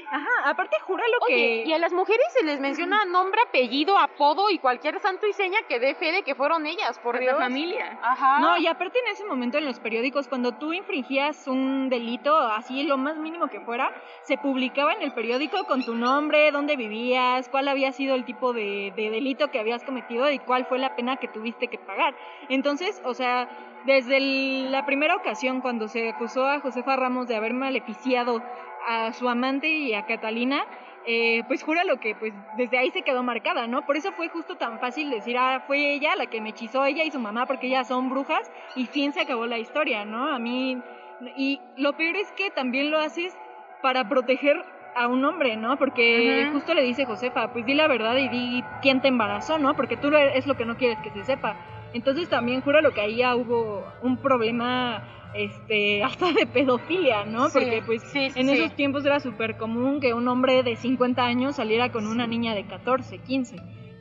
Ajá, 0.09 0.29
aparte 0.45 0.77
júralo 0.81 1.13
Oye, 1.27 1.35
que 1.35 1.63
y 1.65 1.73
a 1.73 1.77
las 1.77 1.93
mujeres 1.93 2.25
se 2.29 2.43
les 2.45 2.59
menciona 2.59 3.05
nombre, 3.05 3.39
apellido, 3.47 3.97
apodo 3.97 4.49
y 4.49 4.57
cualquier 4.57 4.99
santo 4.99 5.27
y 5.27 5.33
seña 5.33 5.59
que 5.67 5.79
dé 5.79 5.93
fe 5.95 6.11
de 6.11 6.23
que 6.23 6.33
fueron 6.33 6.65
ellas, 6.65 6.97
por 6.99 7.13
Por 7.15 7.19
Dios. 7.19 7.33
la 7.33 7.39
familia. 7.43 7.99
Ajá. 8.01 8.39
No, 8.39 8.57
y 8.57 8.67
aparte 8.67 8.97
en 8.99 9.11
ese 9.11 9.25
momento 9.25 9.57
en 9.57 9.65
los 9.65 9.79
periódicos, 9.79 10.27
cuando 10.27 10.53
tú 10.53 10.73
infringías 10.73 11.47
un 11.47 11.89
delito, 11.89 12.35
así 12.35 12.83
lo 12.83 12.97
más 12.97 13.17
mínimo 13.17 13.47
que 13.47 13.59
fuera, 13.59 13.93
se 14.23 14.37
publicaba 14.37 14.93
en 14.93 15.01
el 15.01 15.13
periódico 15.13 15.65
con 15.65 15.83
tu 15.85 15.93
nombre, 15.95 16.51
dónde 16.51 16.75
vivías, 16.77 17.49
cuál 17.49 17.67
había 17.67 17.91
sido 17.91 18.15
el 18.15 18.25
tipo 18.25 18.53
de, 18.53 18.93
de 18.95 19.09
delito 19.09 19.51
que 19.51 19.59
habías 19.59 19.83
cometido 19.83 20.31
y 20.31 20.39
cuál 20.39 20.65
fue 20.65 20.79
la 20.79 20.95
pena 20.95 21.17
que 21.17 21.27
tuviste 21.27 21.67
que 21.67 21.77
pagar. 21.77 22.15
Entonces, 22.49 23.01
o 23.03 23.13
sea, 23.13 23.49
desde 23.85 24.17
el- 24.17 24.71
la 24.71 24.85
primera 24.85 25.15
ocasión 25.15 25.61
cuando 25.61 25.87
se 25.87 26.09
acusó 26.09 26.45
a 26.47 26.59
Josefa 26.59 26.95
Ramos 26.95 27.27
de 27.27 27.35
haber 27.35 27.53
maleficiado 27.53 28.43
a 28.87 29.13
su 29.13 29.27
amante 29.29 29.69
y 29.69 29.93
a 29.93 30.05
Catalina, 30.05 30.63
eh, 31.07 31.43
pues 31.47 31.63
júralo 31.63 31.99
que 31.99 32.15
pues 32.15 32.33
desde 32.57 32.77
ahí 32.79 32.89
se 32.91 33.03
quedó 33.03 33.21
marcada, 33.23 33.67
¿no? 33.67 33.85
Por 33.85 33.95
eso 33.95 34.11
fue 34.13 34.27
justo 34.29 34.57
tan 34.57 34.79
fácil 34.79 35.09
decir, 35.11 35.37
ah, 35.37 35.63
fue 35.67 35.93
ella 35.93 36.15
la 36.15 36.25
que 36.27 36.41
me 36.41 36.49
hechizó, 36.49 36.83
ella 36.85 37.03
y 37.03 37.11
su 37.11 37.19
mamá, 37.19 37.45
porque 37.45 37.67
ellas 37.67 37.87
son 37.87 38.09
brujas, 38.09 38.51
y 38.75 38.87
fin 38.87 39.13
se 39.13 39.21
acabó 39.21 39.45
la 39.45 39.59
historia, 39.59 40.03
¿no? 40.05 40.27
A 40.33 40.39
mí, 40.39 40.81
y 41.37 41.61
lo 41.77 41.95
peor 41.95 42.15
es 42.15 42.31
que 42.31 42.49
también 42.51 42.89
lo 42.91 42.99
haces 42.99 43.35
para 43.81 44.09
proteger 44.09 44.57
a 44.95 45.07
un 45.07 45.23
hombre, 45.25 45.57
¿no? 45.57 45.77
Porque 45.77 46.41
Ajá. 46.43 46.51
justo 46.53 46.73
le 46.73 46.81
dice 46.81 47.05
Josefa, 47.05 47.51
pues 47.53 47.65
di 47.65 47.73
la 47.75 47.87
verdad 47.87 48.15
y 48.17 48.29
di 48.29 48.63
quién 48.81 49.01
te 49.01 49.07
embarazó, 49.09 49.59
¿no? 49.59 49.75
Porque 49.75 49.97
tú 49.97 50.09
lo- 50.09 50.17
es 50.17 50.47
lo 50.47 50.55
que 50.55 50.65
no 50.65 50.75
quieres 50.77 50.97
que 51.03 51.11
se 51.11 51.23
sepa. 51.25 51.55
Entonces 51.95 52.27
también 52.27 52.59
júralo 52.61 52.93
que 52.93 52.99
ahí 52.99 53.15
ya 53.17 53.35
hubo 53.37 53.85
un 54.01 54.17
problema 54.17 55.01
este 55.33 56.03
hasta 56.03 56.31
de 56.33 56.45
pedofilia, 56.45 57.23
¿no? 57.25 57.47
Sí, 57.49 57.53
Porque 57.59 57.81
pues 57.85 58.03
sí, 58.03 58.29
sí, 58.29 58.39
en 58.39 58.49
esos 58.49 58.75
tiempos 58.75 59.05
era 59.05 59.19
súper 59.21 59.55
común 59.57 60.01
que 60.01 60.13
un 60.13 60.27
hombre 60.27 60.61
de 60.61 60.75
50 60.75 61.25
años 61.25 61.55
saliera 61.55 61.91
con 61.93 62.05
una 62.05 62.27
niña 62.27 62.53
de 62.53 62.65
14, 62.67 63.19
15. 63.19 63.55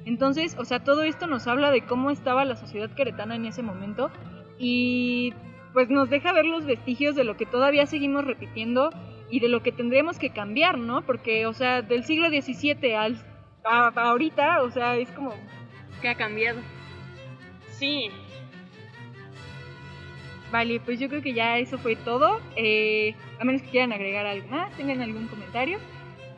Entonces, 0.07 0.57
o 0.59 0.65
sea, 0.65 0.81
todo 0.83 1.05
esto 1.05 1.29
nos 1.29 1.47
habla 1.47 1.71
de 1.71 1.83
cómo 1.87 2.11
estaba 2.11 2.45
la 2.45 2.57
sociedad 2.57 2.91
queretana 2.91 3.37
en 3.37 3.47
ese 3.47 3.63
momento 3.63 4.11
y 4.59 5.33
pues 5.73 5.89
nos 5.89 6.11
deja 6.11 6.33
ver 6.33 6.45
los 6.47 6.67
vestigios 6.67 7.15
de 7.17 7.25
lo 7.25 7.37
que 7.37 7.47
todavía 7.47 7.87
seguimos 7.87 8.25
repitiendo 8.25 8.91
y 9.31 9.39
de 9.41 9.49
lo 9.49 9.63
que 9.63 9.73
tendríamos 9.73 10.19
que 10.19 10.31
cambiar, 10.31 10.79
¿no? 10.79 11.03
Porque, 11.03 11.47
o 11.47 11.53
sea, 11.53 11.81
del 11.83 12.05
siglo 12.05 12.29
XVII 12.29 12.95
al 12.95 13.17
a- 13.65 13.93
a 13.95 14.11
ahorita, 14.11 14.63
o 14.63 14.71
sea, 14.71 14.97
es 14.97 15.09
como 15.13 15.33
¿Qué 16.03 16.09
ha 16.09 16.15
cambiado? 16.17 16.61
Sí. 17.79 18.11
Vale, 20.53 20.79
pues 20.81 21.01
yo 21.01 21.09
creo 21.09 21.21
que 21.21 21.33
ya 21.35 21.59
eso 21.59 21.79
fue 21.79 21.97
todo. 21.97 22.41
Eh, 22.57 23.15
a 23.41 23.45
menos 23.45 23.63
que 23.63 23.71
quieran 23.71 23.93
agregar 23.93 24.25
algo 24.27 24.49
más, 24.49 24.71
tengan 24.77 25.01
algún 25.01 25.27
comentario. 25.27 25.79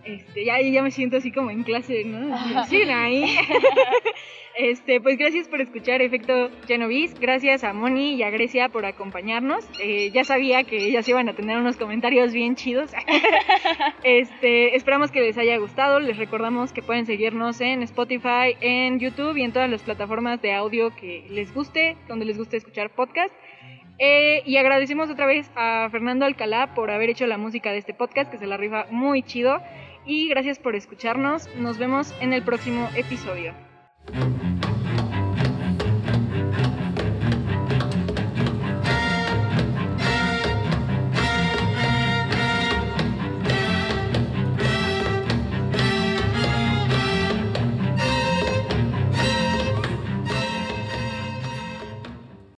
Este, 0.06 0.44
ya, 0.44 0.60
ya 0.60 0.82
me 0.82 0.90
siento 0.90 1.16
así 1.16 1.32
como 1.32 1.50
en 1.50 1.62
clase, 1.62 2.04
¿no? 2.04 2.66
Sí, 2.66 2.82
ahí. 2.82 3.36
Este, 4.58 5.02
pues 5.02 5.18
gracias 5.18 5.48
por 5.48 5.60
escuchar 5.60 6.00
Efecto 6.00 6.48
Genovis, 6.66 7.12
gracias 7.20 7.62
a 7.62 7.74
Moni 7.74 8.14
y 8.14 8.22
a 8.22 8.30
Grecia 8.30 8.70
por 8.70 8.86
acompañarnos. 8.86 9.68
Eh, 9.82 10.10
ya 10.12 10.24
sabía 10.24 10.64
que 10.64 10.78
ellas 10.78 11.06
iban 11.10 11.28
a 11.28 11.34
tener 11.34 11.58
unos 11.58 11.76
comentarios 11.76 12.32
bien 12.32 12.56
chidos. 12.56 12.90
Este, 14.02 14.76
esperamos 14.76 15.10
que 15.10 15.20
les 15.20 15.36
haya 15.36 15.58
gustado. 15.58 16.00
Les 16.00 16.16
recordamos 16.16 16.72
que 16.72 16.80
pueden 16.80 17.04
seguirnos 17.04 17.60
en 17.60 17.82
Spotify, 17.82 18.56
en 18.60 18.98
YouTube 18.98 19.36
y 19.36 19.42
en 19.42 19.52
todas 19.52 19.68
las 19.68 19.82
plataformas 19.82 20.40
de 20.40 20.54
audio 20.54 20.94
que 20.94 21.26
les 21.28 21.52
guste, 21.52 21.96
donde 22.08 22.24
les 22.24 22.38
guste 22.38 22.56
escuchar 22.56 22.88
podcast. 22.90 23.34
Eh, 23.98 24.42
y 24.46 24.56
agradecemos 24.58 25.10
otra 25.10 25.26
vez 25.26 25.50
a 25.54 25.88
Fernando 25.90 26.24
Alcalá 26.24 26.74
por 26.74 26.90
haber 26.90 27.10
hecho 27.10 27.26
la 27.26 27.36
música 27.36 27.72
de 27.72 27.78
este 27.78 27.94
podcast, 27.94 28.30
que 28.30 28.38
se 28.38 28.46
la 28.46 28.56
rifa 28.56 28.86
muy 28.90 29.22
chido. 29.22 29.60
Y 30.06 30.28
gracias 30.28 30.58
por 30.58 30.76
escucharnos. 30.76 31.48
Nos 31.56 31.78
vemos 31.78 32.14
en 32.20 32.32
el 32.32 32.42
próximo 32.42 32.88
episodio. 32.96 33.52